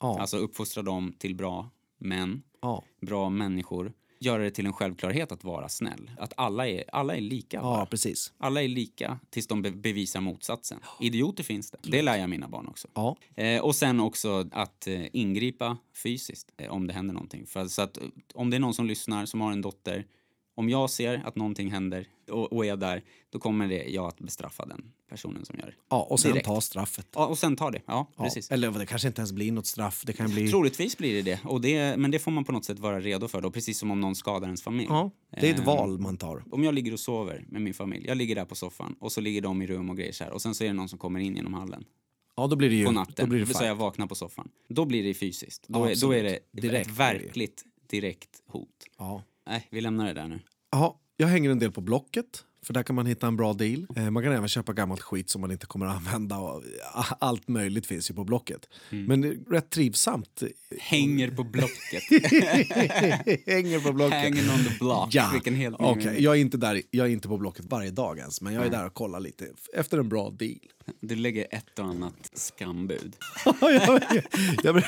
[0.00, 3.92] Ja, alltså uppfostra dem till bra män, ja, bra människor.
[4.22, 6.10] Göra det till en självklarhet att vara snäll.
[6.18, 7.56] Att alla är, alla är lika.
[7.56, 8.32] ja, precis.
[8.38, 10.78] Alla är lika tills de be- bevisar motsatsen.
[11.00, 11.78] Idioter finns det.
[11.82, 12.88] Det lär jag mina barn också.
[12.94, 17.46] Ja, Eh, och sen också att eh, ingripa fysiskt eh, om det händer någonting.
[17.46, 18.02] För, så att, eh,
[18.34, 20.06] om det är någon som lyssnar som har en dotter,
[20.54, 24.18] om jag ser att någonting händer och, och är där, då kommer det, jag att
[24.20, 25.74] bestraffa den personen som gör det.
[25.90, 26.46] ja och sen Direkt.
[26.46, 27.06] ta straffet.
[27.14, 27.82] Ja, och sen ta det.
[27.86, 28.24] Ja, Ja.
[28.24, 28.50] precis.
[28.50, 30.02] Eller det kanske inte ens blir något straff.
[30.06, 30.48] Det kan bli...
[30.50, 31.40] Troligtvis blir det det.
[31.44, 31.96] Och det.
[31.96, 34.14] Men det får man på något sätt vara redo för då, precis som om någon
[34.14, 34.86] skadar ens familj.
[34.90, 36.44] Ja, det är ett Ehm, val man tar.
[36.50, 39.20] Om jag ligger och sover med min familj, jag ligger där på soffan och så
[39.20, 40.98] ligger de i rum och grejer så här och sen så är det någon som
[40.98, 41.84] kommer in genom hallen
[42.36, 42.84] Ja, då blir det ju...
[42.84, 43.28] på Då natten.
[43.28, 43.80] blir det säga jag fight.
[43.80, 44.48] vaknar på soffan.
[44.68, 45.64] Då blir det fysiskt.
[45.68, 46.18] Då, Ja, är, då absolut.
[46.18, 47.22] är det Direkt ett blir det ju.
[47.24, 48.68] verkligt direkt hot.
[48.98, 49.22] Ja.
[49.46, 50.40] Nej, vi lämnar det där nu.
[50.70, 53.86] Ja, jag hänger en del på Blocket, för där kan man hitta en bra deal.
[53.96, 56.38] Eh, man kan även köpa gammalt skit som man inte kommer att använda.
[56.38, 56.62] Och,
[57.18, 58.68] allt möjligt finns ju på Blocket.
[58.90, 59.04] Mm.
[59.04, 60.42] Men det är rätt trivsamt.
[60.80, 62.02] Hänger på Blocket.
[63.46, 64.22] hänger på Blocket.
[64.22, 65.14] Hanging on the block.
[65.14, 66.22] Ja, Vilken helt okej.
[66.22, 68.70] Jag, är inte där, jag är inte på Blocket varje dag ens, men jag är
[68.70, 70.58] där och kollar lite efter en bra deal.
[71.00, 73.16] Du lägger ett och annat skambud.
[73.60, 74.02] jag,
[74.62, 74.82] jag,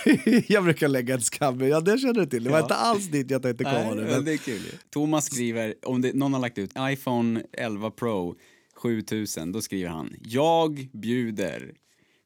[0.49, 2.45] jag brukar lägga ett skam, ja det känner du till.
[2.45, 4.03] Det var inte alls dit jag tänkte komma nu.
[4.03, 4.63] Men, det är kul.
[4.91, 8.35] Thomas skriver, om det, någon har lagt ut iPhone 11 Pro
[8.75, 11.73] 7000, då skriver han “Jag bjuder”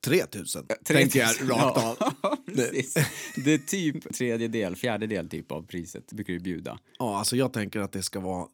[0.05, 1.49] 3000 tänker jag 3000.
[1.49, 1.97] rakt av.
[2.23, 2.37] Ja.
[3.45, 6.79] Det är typ tredjedel, fjärdedel typ av priset brukar du bjuda.
[6.99, 8.47] Ja, alltså jag tänker att det ska vara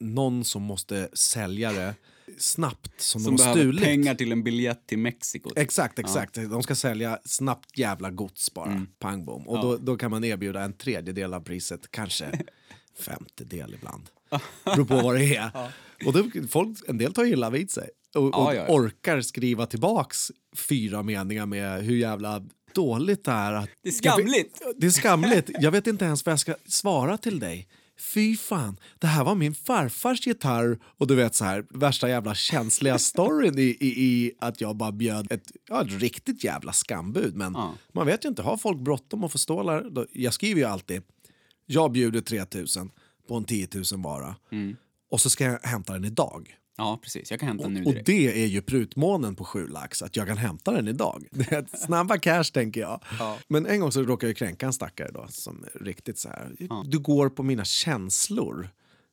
[0.00, 1.94] någon som måste sälja det
[2.42, 3.84] snabbt som, Som de har stulit.
[3.84, 5.50] pengar till en biljett till Mexiko.
[5.56, 6.34] Exakt, exakt.
[6.34, 8.70] De ska sälja snabbt jävla gods bara.
[8.70, 8.86] Mm.
[8.98, 9.48] Pang bom.
[9.48, 12.38] Och då, då kan man erbjuda en tredjedel av priset, kanske
[12.98, 14.02] femtedel ibland.
[14.64, 15.50] Beror på vad det är.
[16.06, 17.88] Och då, folk, en del tar illa vid sig.
[18.14, 18.74] Och, och Ja, ja, ja.
[18.74, 22.42] orkar skriva tillbaks fyra meningar med hur jävla
[22.74, 23.52] dåligt det är.
[23.52, 24.58] Att, Det är skamligt.
[24.60, 25.50] Jag det är skamligt.
[25.60, 27.68] Jag vet inte ens vad jag ska svara till dig.
[28.00, 30.78] Fy fan, det här var min farfars gitarr.
[30.84, 34.92] Och du vet så här, värsta jävla känsliga storyn i, i, i att jag bara
[34.92, 37.36] bjöd ett, ja, ett riktigt jävla skambud.
[37.36, 37.74] Men Ja.
[37.92, 39.90] man vet ju inte, har folk bråttom att få stålar?
[39.90, 41.02] Då, jag skriver ju alltid,
[41.66, 42.90] jag bjuder 3000
[43.28, 44.36] på en 10 000 vara.
[45.10, 46.56] Och så ska jag hämta den idag.
[46.80, 47.30] Ja, precis.
[47.30, 48.06] Jag kan hämta nu Och direkt.
[48.06, 51.24] det är ju prutmånen på sju lax, att jag kan hämta den idag.
[51.30, 53.00] Det är snabba cash tänker jag.
[53.18, 53.38] Ja.
[53.48, 56.50] Men en gång så råkade jag kränka en stackare då, som riktigt så här,
[56.84, 58.68] du går på mina känslor.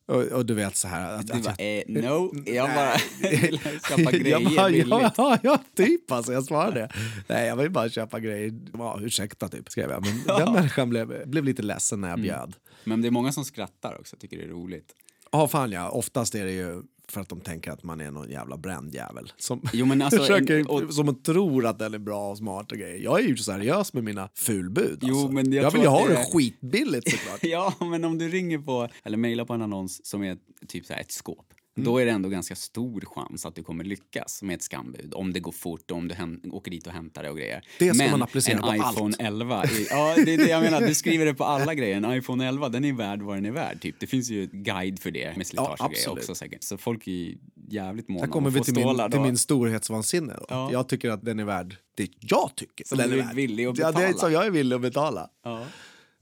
[0.06, 1.12] Och, och du vet så här...
[1.12, 2.96] Att, Du att bara, jag, eh, no, jag bara
[3.30, 3.58] vill
[3.88, 4.88] köpa jag grejer bara, billigt.
[4.88, 6.88] ja, ja, ja, typ alltså, jag svarade.
[7.26, 8.52] Nej, jag vill bara köpa grejer.
[8.72, 10.06] Ja, ursäkta, typ, skrev jag.
[10.06, 12.54] Men den människan blev, blev lite ledsen när jag bjöd.
[12.84, 14.94] Men det är många som skrattar också, tycker det är roligt.
[15.32, 15.88] Ja, fan ja.
[15.90, 16.82] Oftast är det ju
[17.12, 19.32] för att de tänker att man är någon jävla bränd jävel.
[19.36, 22.38] Som, Jo, men alltså, försöker, en- och- som man tror att den är bra och
[22.38, 22.98] smart och grejer.
[23.04, 24.98] Jag är ju seriös med mina fulbud.
[25.02, 25.28] Jo, alltså.
[25.32, 27.38] men jag jag vill ju ha det det skitbilligt såklart.
[27.42, 30.36] Ja, men om du ringer på, eller mejlar på en annons som är
[30.68, 31.46] typ så här ett skåp,
[31.78, 31.92] Mm.
[31.92, 35.14] då är det ändå ganska stor chans att du kommer lyckas med ett skambud.
[35.14, 36.14] Om det går fort och om du
[36.50, 37.64] åker dit och hämtar det och grejer.
[37.78, 39.20] Det ska men man applicera en på iPhone allt.
[39.20, 41.96] 11, är, ja det är det jag menar, du skriver det på alla grejer.
[41.96, 43.80] En iPhone 11, den är värd vad den är värd.
[43.80, 43.96] Typ.
[44.00, 46.22] Det finns ju guide för det med slitage Ja, och grejer absolut.
[46.22, 46.62] också säkert.
[46.62, 47.34] Så folk är
[47.70, 50.34] jävligt måna om kommer vi till min, till min storhetsvansinne.
[50.38, 50.46] då.
[50.48, 50.68] Ja.
[50.72, 52.84] Jag tycker att den är värd det jag tycker.
[52.84, 54.18] Som den du är är villig att Ja, det är betala.
[54.18, 55.30] som jag är villig att betala.
[55.44, 55.64] Ja.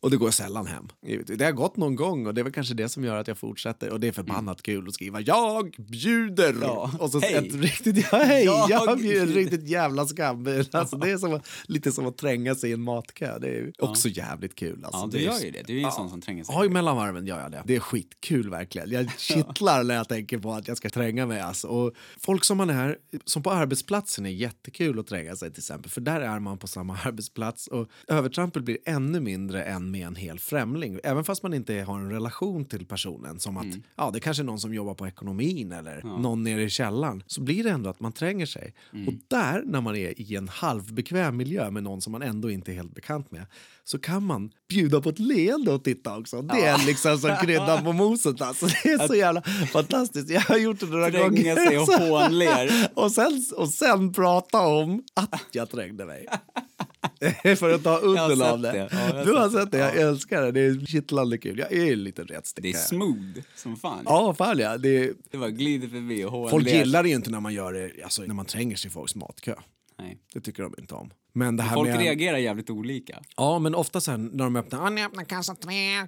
[0.07, 0.89] Och det går sällan hem.
[1.27, 3.39] Det har gått någon gång och det är väl kanske det som gör att jag
[3.39, 3.91] fortsätter.
[3.91, 6.63] Och det är förbannat kul att skriva “Jag bjuder!” Mm.
[6.63, 6.91] Ja.
[6.99, 7.35] Och så Hej.
[7.35, 10.75] ett riktigt, ja, hej, Jag jag bjuder riktigt jävla skambud.
[10.75, 13.39] Alltså, det är som, lite som att tränga sig i en matkö.
[13.39, 14.85] Det är också jävligt kul.
[14.85, 15.63] Alltså, ja, du är gör ju det.
[15.67, 16.55] Du är ju en sån som tränger sig.
[16.55, 17.63] Ja, i mellanvarven gör jag det.
[17.67, 18.91] Det är skitkul verkligen.
[18.91, 21.41] Jag kittlar när jag tänker på att jag ska tränga mig.
[21.41, 21.69] Alltså.
[21.69, 25.91] Och folk som man är, som på arbetsplatsen är jättekul att tränga sig till exempel.
[25.91, 30.17] För där är man på samma arbetsplats och övertrampet blir ännu mindre än med en
[30.17, 30.99] hel främling.
[31.05, 33.67] Även fast man inte har en relation till personen som att
[33.97, 37.23] ja, det kanske är någon som jobbar på ekonomin eller någon nere i källaren.
[37.27, 38.75] Så blir det ändå att man tränger sig.
[39.07, 42.73] Och där, när man är i en halvbekväm miljö med någon som man ändå inte
[42.73, 43.47] är helt bekant med,
[43.85, 46.43] så kan man bjuda på ett leende och titta också.
[46.43, 48.41] Det är liksom som kryddan på moset.
[48.41, 48.67] Alltså.
[48.67, 49.43] Det är så jävla
[49.73, 50.31] fantastiskt.
[50.31, 51.57] Jag har gjort det några Tränga gånger.
[51.57, 52.91] sig och hånler.
[52.95, 56.27] och, sen, och sen prata om att jag trängde mig.
[57.57, 58.73] För att ta udden av det.
[58.73, 58.89] det.
[58.93, 60.53] Ja, du har sett det, jag älskar det.
[60.53, 61.59] Det är kittlande kul.
[61.59, 64.03] Jag är en liten Det är smooth som fan.
[64.05, 64.79] Ja, fan ja.
[64.79, 66.51] Det är, Det var glider förbi och hånler.
[66.51, 68.93] folk gillar det ju inte när man gör det, alltså när man tränger sig i
[68.93, 69.55] folks matkö.
[69.99, 70.19] Nej.
[70.35, 71.11] Det tycker de inte om.
[71.33, 71.99] Men det här Folk med...
[72.01, 73.23] reagerar jävligt olika.
[73.37, 76.07] Ja, men ofta sen när de öppnar, "Ah, ni öppnar kassa tre.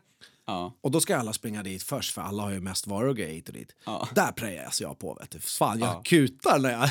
[0.48, 0.74] Ja.
[0.80, 3.34] Och då ska alla springa dit först för alla har ju mest varor och grejer
[3.34, 3.74] hit och dit.
[3.86, 4.08] Ja.
[4.14, 5.38] Där prejas jag på vet du.
[5.40, 6.02] Fan jag Ja.
[6.04, 6.90] kutar när jag...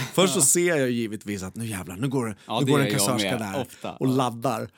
[0.14, 3.60] först så ser jag givetvis att nu jävlar, nu går, nu går en kassörska där
[3.60, 3.92] ofta.
[3.92, 4.68] och laddar.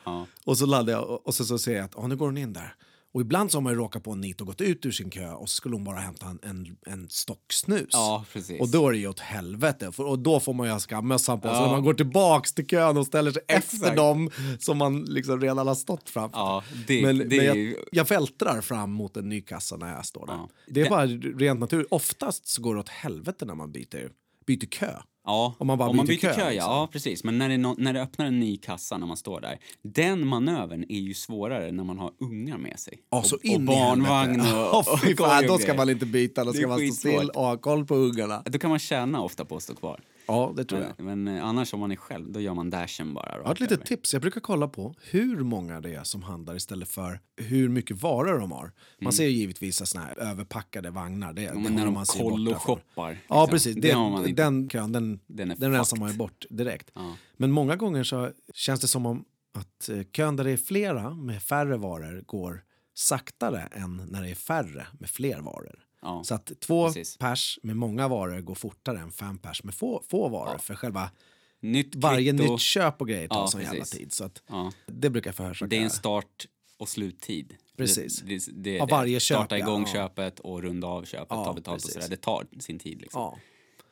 [0.45, 2.37] Och så laddar jag och, och så, så ser jag att ah, nu går hon
[2.37, 2.75] in där.
[3.13, 5.09] Och ibland så har man ju råkat på en nit och gått ut ur sin
[5.09, 7.89] kö och så skulle hon bara hämta en, en, en stock snus.
[7.91, 8.61] Ja, precis.
[8.61, 9.91] Och då är det ju åt helvete.
[9.91, 11.65] För, och då får man ju ha skammössan på sig Ja.
[11.65, 13.95] när man går tillbaks till kön och ställer sig efter Exakt.
[13.97, 14.29] dem
[14.59, 16.37] som man liksom redan har stått framför.
[16.39, 20.05] Ja, det, men det men jag, jag vältrar fram mot en ny kassa när jag
[20.05, 20.33] står där.
[20.33, 20.49] Ja.
[20.67, 21.87] Det är bara rent naturligt.
[21.91, 24.11] Oftast så går det åt helvete när man byter,
[24.45, 24.91] byter kö.
[25.27, 26.49] Ja, Om man bara byter byter kö, kö, ja.
[26.49, 26.71] liksom.
[26.71, 27.23] ja, precis.
[27.23, 30.27] Men när det, nå- när det öppnar en ny kassa när man står där, den
[30.27, 32.99] manövern är ju svårare när man har ungar med sig.
[33.23, 34.85] Så och, in och barnvagn och, och,
[35.17, 37.85] korg och då ska man inte byta, då ska man stå still och ha koll
[37.85, 38.43] på ungarna.
[38.45, 39.99] Då kan man tjäna ofta på att stå kvar.
[40.27, 40.93] Ja, det tror jag.
[41.05, 43.37] Men, men eh, annars om man är själv, då gör man dashen bara.
[43.37, 44.13] Jag har ett litet tips.
[44.13, 48.39] Jag brukar kolla på hur många det är som handlar istället för hur mycket varor
[48.39, 48.71] de har.
[49.01, 51.33] Man ser ju givetvis såna här överpackade vagnar.
[51.33, 51.63] Det, Mm.
[51.63, 53.47] men när de man kollo-shoppar, Ja, liksom.
[53.49, 53.75] precis.
[53.75, 53.93] Det
[54.25, 56.91] Det, den kön, den, Den är den rensar man ju bort direkt.
[56.95, 57.15] Ja.
[57.37, 61.09] Men många gånger så känns det som om att eh, kön där det är flera
[61.13, 62.63] med färre varor går
[62.93, 65.79] saktare än när det är färre med fler varor.
[66.01, 66.23] Ja.
[66.23, 67.17] Så att två Precis.
[67.17, 70.53] pers med många varor går fortare än fem pers med få, få varor.
[70.53, 70.59] Ja.
[70.59, 71.11] För själva
[71.59, 72.51] Nytt varje kvitto.
[72.51, 74.13] nytt köp och grejer tar Ja, sån jävla tid.
[74.13, 74.43] Så att
[74.85, 75.69] det brukar jag förhörsaka.
[75.69, 76.45] Det är en start
[76.77, 77.55] och sluttid.
[77.77, 78.19] Precis.
[78.21, 81.75] Det, det, det, Av varje köp, Starta igång köpet och runda av köpet, ta betalt
[81.77, 81.95] precis.
[81.95, 82.15] och sådär.
[82.15, 83.21] Det tar sin tid liksom.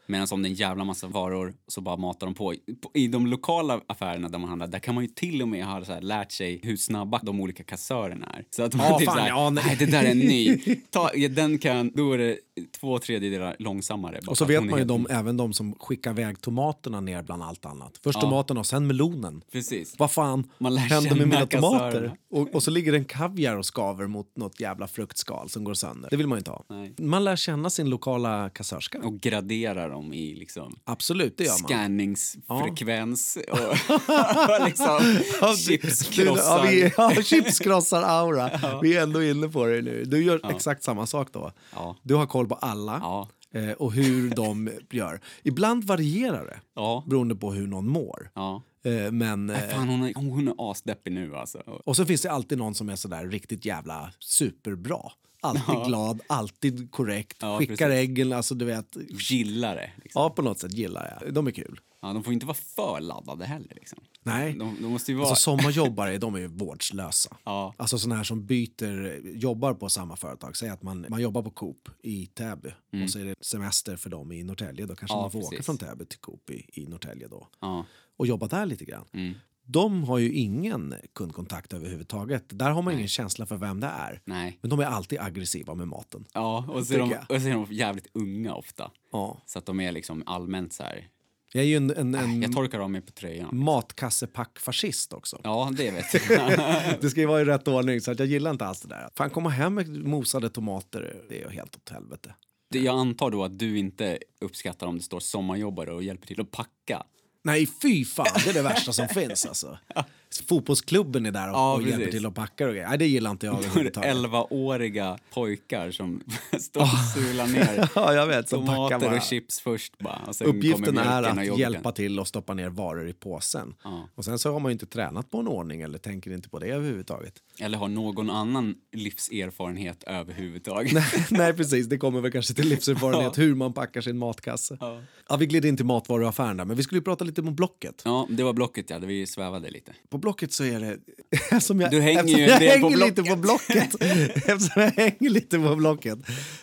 [0.07, 2.53] Medan om det är en jävla massa varor så bara matar de på.
[2.93, 5.85] I de lokala affärerna där man handlar, där kan man ju till och med ha
[5.85, 8.45] så här, lärt sig hur snabba de olika kassörerna är.
[8.51, 9.63] Så att man Ja, typ fan, så här, ja, nej.
[9.67, 10.57] nej det där är en ny.
[10.89, 12.37] Ta, den kan, då är det
[12.79, 14.19] två tredjedelar långsammare.
[14.25, 17.43] bara Och så vet man ju de, även de som skickar iväg tomaterna ner bland
[17.43, 17.99] allt annat.
[18.03, 18.21] Först Ja.
[18.21, 19.41] tomaterna och sen melonen.
[19.51, 19.95] Precis.
[19.97, 22.17] Vad fan Man händer med mina tomater?
[22.31, 26.09] Och, och så ligger en kaviar och skaver mot något jävla fruktskal som går sönder.
[26.09, 26.63] Det vill man ju inte ha.
[26.69, 26.93] Nej.
[26.97, 28.99] Man lär känna sin lokala kassörska.
[28.99, 31.57] Och gradera dem i liksom Absolut, det gör man.
[31.69, 34.99] scanningsfrekvens och liksom
[35.41, 36.67] Ja, chipskrossar.
[36.67, 38.79] vi, ja, chipskrossar-aura.
[38.81, 40.03] Vi är ändå inne på det nu.
[40.05, 41.51] Du gör exakt samma sak då.
[41.73, 41.95] Ja.
[42.03, 43.29] Du har koll på alla Ja.
[43.59, 45.21] eh, och hur de gör.
[45.43, 47.03] Ibland varierar det Ja.
[47.07, 48.31] beroende på hur någon mår.
[48.35, 48.63] ja.
[48.85, 51.57] Eh, men, eh, Fan, hon är, hon är asdeppig nu alltså.
[51.85, 54.99] och så finns det alltid någon som är sådär riktigt jävla superbra.
[55.45, 57.91] Alltid glad, alltid korrekt, Ja, skickar precis.
[58.09, 58.97] äggen, alltså du vet.
[59.29, 59.91] Gillar det.
[60.03, 60.21] Liksom.
[60.21, 61.33] Ja, på något sätt gillar jag.
[61.33, 61.79] De är kul.
[62.01, 63.75] Ja, de får inte vara för laddade heller.
[63.75, 63.99] Liksom.
[64.23, 64.53] Nej.
[64.53, 65.29] De, de måste ju vara...
[65.29, 67.37] Alltså sommarjobbare, de är ju vårdslösa.
[67.43, 67.73] Ja.
[67.77, 70.57] Alltså sådana här som byter, jobbar på samma företag.
[70.57, 72.69] Säg att man, man jobbar på Coop i Täby
[73.03, 74.85] och så är det semester för dem i Norrtälje.
[74.85, 75.19] Då kanske Mm.
[75.19, 75.65] Ja, man får åka precis.
[75.65, 77.47] från Täby till Coop i, i Norrtälje då.
[77.61, 77.85] Ja.
[78.17, 79.05] Och jobba där lite grann.
[79.13, 79.33] Mm.
[79.67, 82.43] De har ju ingen kundkontakt överhuvudtaget.
[82.47, 84.21] Där har man ingen känsla för vem det är.
[84.25, 84.59] Nej.
[84.61, 86.25] Men de är alltid aggressiva med maten.
[86.33, 88.91] Ja, och så, är de, och så är de jävligt unga ofta.
[89.11, 89.41] Ja.
[89.45, 91.07] Så att de är liksom allmänt så här...
[91.53, 93.49] Jag är ju en, en, en Jag torkar av mig på tröjan.
[93.53, 95.39] matkassepack-fascist också.
[95.43, 96.59] Ja, det vet jag.
[97.01, 99.09] Det ska ju vara i rätt ordning, så att jag gillar inte alls det där.
[99.15, 102.35] Fan, komma hem med mosade tomater, det är ju helt åt helvete.
[102.69, 106.51] Jag antar då att du inte uppskattar om det står sommarjobbare och hjälper till att
[106.51, 107.03] packa.
[107.45, 109.77] Nej, fy fan, det är det värsta som finns alltså.
[110.41, 112.87] Fotbollsklubben är där och, Ja, och hjälper till att packa och grejer.
[112.89, 113.63] Nej, det gillar inte jag.
[113.63, 116.23] 11-åriga pojkar som
[116.59, 118.49] står och sular ner Ja, jag vet.
[118.49, 119.15] Som packar tomater bara.
[119.15, 120.21] och chips först bara.
[120.27, 123.75] Och Uppgiften är och att hjälpa till och stoppa ner varor i påsen.
[123.83, 124.09] Ja.
[124.15, 126.59] Och sen så har man ju inte tränat på en ordning eller tänker inte på
[126.59, 127.33] det överhuvudtaget.
[127.59, 131.03] Eller har någon annan livserfarenhet överhuvudtaget.
[131.29, 131.87] Nej, precis.
[131.87, 134.77] Det kommer väl kanske till livserfarenhet hur man packar sin matkasse.
[134.79, 135.01] Ja.
[135.29, 138.01] Ja, vi gled in till matvaruaffären där, men vi skulle ju prata lite om Blocket.
[138.05, 139.93] Ja, det var Blocket ja, där vi svävade lite.
[140.09, 140.97] På Blocket så är det...
[141.31, 143.95] Eftersom jag, Du hänger eftersom ju jag del på hänger lite på Blocket,
[144.35, 146.19] eftersom jag hänger lite på Blocket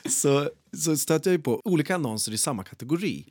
[0.08, 3.26] så, så stöter jag på olika annonser i samma kategori.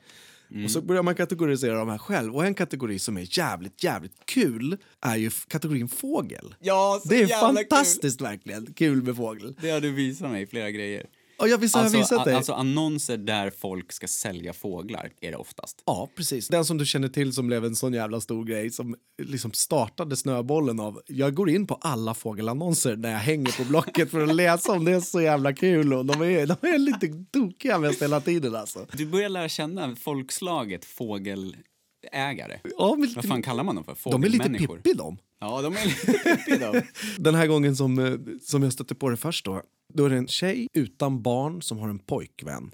[0.52, 0.66] Mm.
[0.66, 2.36] Och så börjar man kategorisera de här själv.
[2.36, 6.56] Och en kategori som är jävligt, jävligt kul är ju kategorin fågel.
[6.60, 9.42] Ja, Det är fantastiskt verkligen, kul med fågel.
[9.42, 9.56] Kul.
[9.62, 11.06] Det har du visat mig flera grejer.
[11.42, 12.36] Och jag visst har jag Alltså, visat dig?
[12.36, 15.84] alltså annonser där folk ska sälja fåglar är det oftast.
[15.86, 16.48] Ja, precis.
[16.48, 20.16] Den som du känner till som blev en sån jävla stor grej som liksom startade
[20.18, 24.36] snöbollen av jag går in på alla fågelannonser när jag hänger på Blocket för att
[24.36, 28.02] läsa om det är så jävla kul och de är, de är lite tokiga mest
[28.02, 28.86] hela tiden alltså.
[28.94, 32.60] Du börjar lära känna folkslaget fågelägare.
[32.78, 34.12] Ja, Vad fan kallar man dem för?
[34.12, 34.78] de är lite Fågelmänniskor?
[34.78, 35.18] Pippi de.
[35.42, 36.82] Ja, de är lite Pippi de.
[37.18, 39.62] Den här gången som, eh, som jag stötte på det först då,
[39.94, 42.72] då är det en tjej utan barn som har en pojkvän.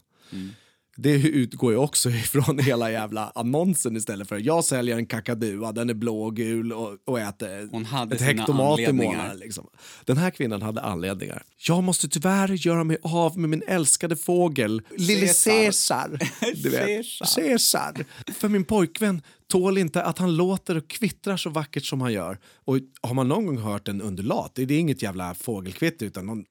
[0.97, 5.89] Det utgår ju också ifrån hela jävla annonsen istället för jag säljer en kakadua, den
[5.89, 9.39] är blå och gul och, och äter Hon hade ett hektomat i månaden.
[9.39, 9.68] Liksom.
[10.05, 11.43] Den här kvinnan hade anledningar.
[11.68, 16.20] Jag måste tyvärr göra mig av med min älskade fågel, lille Caesar.
[16.39, 17.36] Caesar.
[17.36, 18.05] Caesar.
[18.34, 22.39] För min pojkvän tål inte att han låter och kvittrar så vackert som han gör.
[22.65, 26.45] Och har man någon gång hört en undulat, det är inget jävla fågelkvitter utan någon...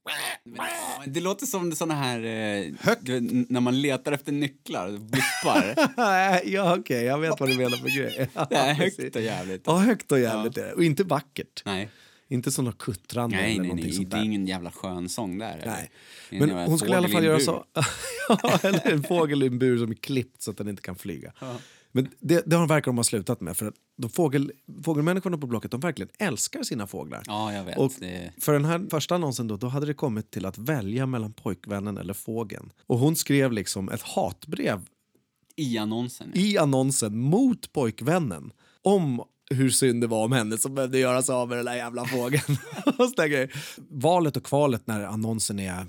[1.07, 2.19] Det låter som såna här...
[2.19, 2.73] Eh,
[3.49, 5.75] när man letar efter nycklar, blippar.
[6.49, 8.29] ja, okej, jag vet vad du menar för grej.
[8.51, 9.63] Det är högt och jävligt.
[9.67, 10.73] Ja, högt och jävligt är det.
[10.73, 11.63] Och inte vackert.
[11.65, 11.89] Nej,
[12.29, 13.93] Inte såna kuttrande nej, eller nej, nej.
[13.93, 14.25] sånt det är där.
[14.25, 15.63] ingen jävla skön sång där.
[15.67, 15.91] Nej.
[16.31, 17.65] Men hon skulle i alla fall göra så.
[18.29, 20.97] ja, eller en fågel i en bur som är klippt så att den inte kan
[20.97, 21.33] flyga.
[21.97, 23.57] Men det, det har- verkar de ha slutat med.
[23.57, 24.53] För de fågel,
[24.85, 27.23] fågelmänniskorna på Blocket de verkligen älskar sina fåglar.
[27.27, 27.79] Ja, jag vet.
[27.79, 28.31] Och Det...
[28.41, 31.99] för den här första annonsen då, då hade det kommit till att välja mellan pojkvännen
[31.99, 32.71] eller fågeln.
[32.87, 34.81] Och hon skrev liksom ett hatbrev
[35.57, 36.31] I annonsen.
[36.35, 36.41] ja.
[36.41, 41.35] i annonsen mot pojkvännen om hur synd det var om henne som behövde göra sig
[41.35, 42.57] av med den där jävla fågeln.
[43.91, 45.87] Valet och kvalet när annonsen är,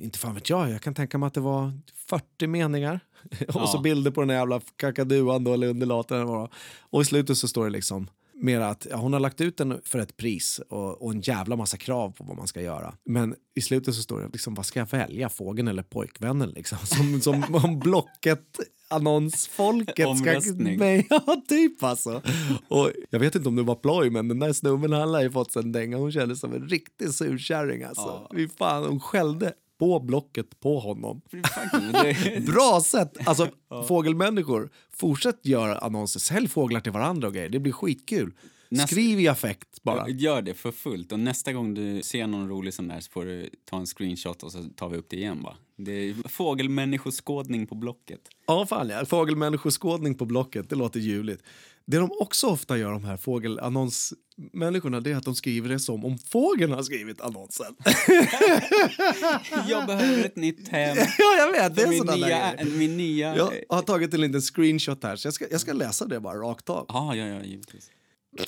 [0.00, 1.72] inte fan vet jag, jag kan tänka mig att det var
[2.08, 3.00] 40 meningar.
[3.48, 3.80] Och så Ja.
[3.80, 6.48] bilder på den där jävla kakaduan då, eller undulaten.
[6.90, 9.80] Och i slutet så står det liksom mer att ja, hon har lagt ut den
[9.84, 12.94] för ett pris och, och en jävla massa krav på vad man ska göra.
[13.04, 16.50] Men i slutet så står det liksom, vad ska jag välja, fågeln eller pojkvännen?
[16.50, 16.78] Liksom.
[16.86, 18.58] Som, som om Blocket
[18.88, 20.08] annonsfolket ska...
[20.08, 20.78] Omröstning.
[20.78, 22.22] Nej, ja, typ alltså.
[22.68, 25.30] Och jag vet inte om det var ploj, men den där snubben han har ju
[25.30, 25.96] fått sig en dänga.
[25.96, 28.02] Hon kändes som en riktig surkärring alltså.
[28.02, 28.30] Ja.
[28.34, 31.20] Fy fan, hon skällde på Blocket på honom.
[32.46, 33.28] Bra sätt!
[33.28, 33.48] Alltså,
[33.88, 36.20] fågelmänniskor, fortsätt göra annonser.
[36.20, 37.48] Sälj fåglar till varandra och grejer.
[37.48, 38.32] Det blir skitkul.
[38.68, 40.08] Nästa- Skriv i affekt bara.
[40.08, 41.12] Gör det för fullt.
[41.12, 44.42] Och nästa gång du ser någon rolig sån där så får du ta en screenshot
[44.42, 45.42] och så tar vi upp det igen.
[45.42, 45.56] Va?
[45.76, 48.20] Det är fågelmänniskoskådning på Blocket.
[48.46, 49.04] Ja, fan ja.
[49.06, 51.42] Fågelmänniskoskådning på Blocket, det låter ljuvligt.
[51.86, 54.12] Det de också ofta gör, de här fågelannons
[54.52, 57.76] människorna det är att de skriver det som om fågeln har skrivit annonsen.
[59.68, 60.96] Jag behöver ett nytt hem.
[61.18, 61.76] ja, jag vet.
[61.76, 62.64] Det är min, nya, grejer.
[62.64, 63.36] min nya...
[63.36, 66.38] Jag har tagit en liten screenshot här, så jag ska, jag ska läsa det bara
[66.38, 66.86] rakt av.
[66.88, 67.90] Ja, ja, ja, givetvis.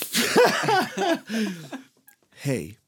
[2.37, 2.79] Hej.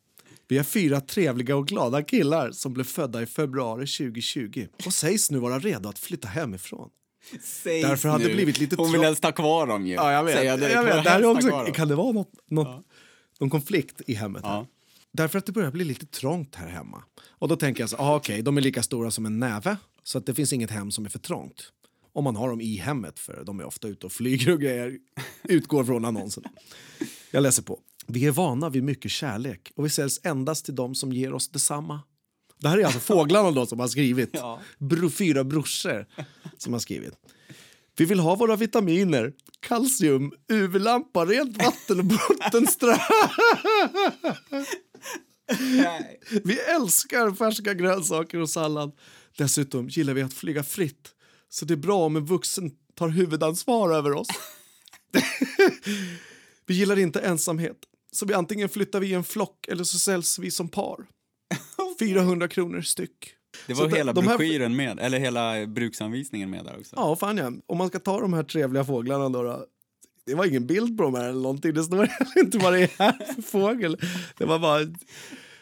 [0.48, 5.30] Vi är fyra trevliga och glada killar som blev födda i februari 2020 och sägs
[5.30, 6.90] nu vara redo att flytta hemifrån.
[7.42, 9.94] Sägs Därför hade det blivit lite Hon vill helst ha kvar dem ju.
[9.94, 10.34] Ja, jag vet.
[10.34, 10.74] Direkt.
[10.74, 11.04] jag vet.
[11.04, 12.86] Det här är också, kan det vara något, något,
[13.40, 14.44] någon konflikt i hemmet?
[14.44, 14.52] Här?
[14.52, 14.66] Ja.
[15.12, 17.02] Därför att det börjar bli lite trångt här hemma.
[17.28, 20.18] Och då tänker jag så, ah, okej, de är lika stora som en näve så
[20.18, 21.72] att det finns inget hem som är för trångt.
[22.12, 24.98] Om man har dem i hemmet, för de är ofta ute och flyger och grejer.
[25.44, 26.44] Utgår från annonsen.
[27.30, 27.78] Jag läser på.
[28.06, 31.48] Vi är vana vid mycket kärlek och vi säljs endast till dem som ger oss
[31.48, 32.00] detsamma.
[32.60, 34.30] Det här är alltså fåglarna då som har skrivit.
[34.32, 34.60] Ja.
[34.78, 36.06] Bro, fyra brorsor
[36.62, 37.14] som har skrivit.
[37.96, 42.96] Vi vill ha våra vitaminer, kalcium, UV-lampa, rent vatten och bottenströ.
[46.44, 48.92] Vi älskar färska grönsaker och sallad.
[49.36, 51.14] Dessutom gillar vi att flyga fritt.
[51.48, 54.28] Så det är bra om en vuxen tar huvudansvar över oss.
[56.66, 57.76] vi gillar inte ensamhet.
[58.12, 61.06] Så vi antingen flyttar vi i en flock eller så säljs vi som par.
[61.98, 63.34] 400 kronor styck.
[63.66, 66.96] Det Så var de- hela de här- broschyren med, eller hela bruksanvisningen med där också.
[66.96, 67.52] Ja, fan ja.
[67.66, 69.64] Om man ska ta de här trevliga fåglarna då, då
[70.26, 71.74] det var ingen bild på dem här eller någonting.
[71.74, 73.96] Det står inte vad det är här för fågel.
[74.38, 74.80] Det var bara...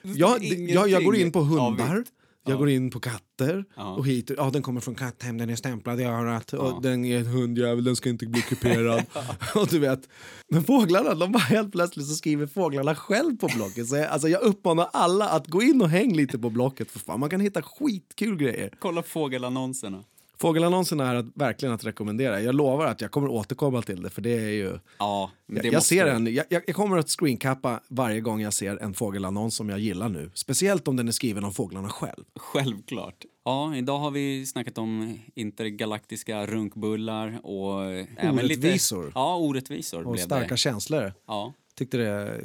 [0.03, 2.05] Jag, jag, jag går in på hundar.
[2.49, 2.59] Jag Ja.
[2.59, 3.95] går in på katter Ja.
[3.95, 4.31] och hit.
[4.37, 6.59] Ja, den kommer från katthem, den är stämplad i örat Ja.
[6.59, 9.03] och den är en hundjävel, den ska inte bli kuperad.
[9.55, 10.09] och du vet.
[10.51, 13.89] Men fåglarna, de bara helt plötsligt så skriver fåglarna själv på Blocket.
[13.89, 16.99] Så jag, alltså jag uppmanar alla att gå in och häng lite på Blocket för
[16.99, 17.21] fan.
[17.21, 18.75] Man kan hitta skitkul grejer.
[18.79, 20.05] Kolla fågelannonserna.
[20.41, 22.41] Fågelannonserna är att, verkligen att rekommendera.
[22.41, 24.79] Jag lovar att jag kommer återkomma till det för det är ju...
[24.99, 28.95] Ja, Jag, jag, ser en, jag, jag kommer att screencappa varje gång jag ser en
[28.95, 30.31] fågelannons som jag gillar nu.
[30.35, 32.25] Speciellt om den är skriven av fåglarna själv.
[32.37, 33.25] Självklart.
[33.45, 37.91] Ja, idag har vi snackat om intergalaktiska runkbullar och...
[37.93, 39.13] lite- Orättvisor.
[39.15, 40.57] Ja, orättvisor Och starka det.
[40.57, 41.13] känslor.
[41.27, 41.53] Ja.
[41.75, 42.41] Tyckte det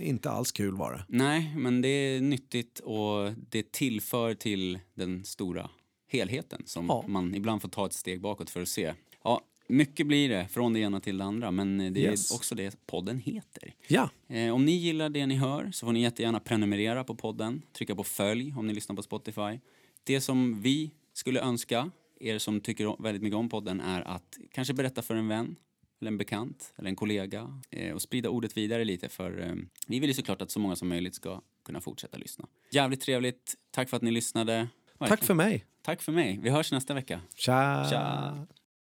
[0.00, 1.04] inte alls kul var det.
[1.08, 5.70] Nej, men det är nyttigt och det tillför till den stora
[6.08, 7.04] helheten som Ja.
[7.08, 8.94] man ibland får ta ett steg bakåt för att se.
[9.24, 12.30] Ja, mycket blir det från det ena till det andra, men det Yes.
[12.30, 13.74] är också det podden heter.
[13.88, 17.62] Ja, Eh, om ni gillar det ni hör så får ni jättegärna prenumerera på podden,
[17.72, 19.60] trycka på följ om ni lyssnar på Spotify.
[20.04, 21.90] Det som vi skulle önska
[22.20, 25.56] er som tycker väldigt mycket om podden är att kanske berätta för en vän
[26.00, 29.54] eller en bekant eller en kollega eh, och sprida ordet vidare lite för eh,
[29.86, 32.46] vi vill ju såklart att så många som möjligt ska kunna fortsätta lyssna.
[32.72, 33.54] Jävligt trevligt.
[33.70, 34.68] Tack för att ni lyssnade.
[34.98, 35.64] Tack för mig.
[35.82, 36.38] Tack för mig.
[36.42, 37.20] Vi hörs nästa vecka.
[37.34, 37.86] Tja.
[37.90, 38.46] Tja.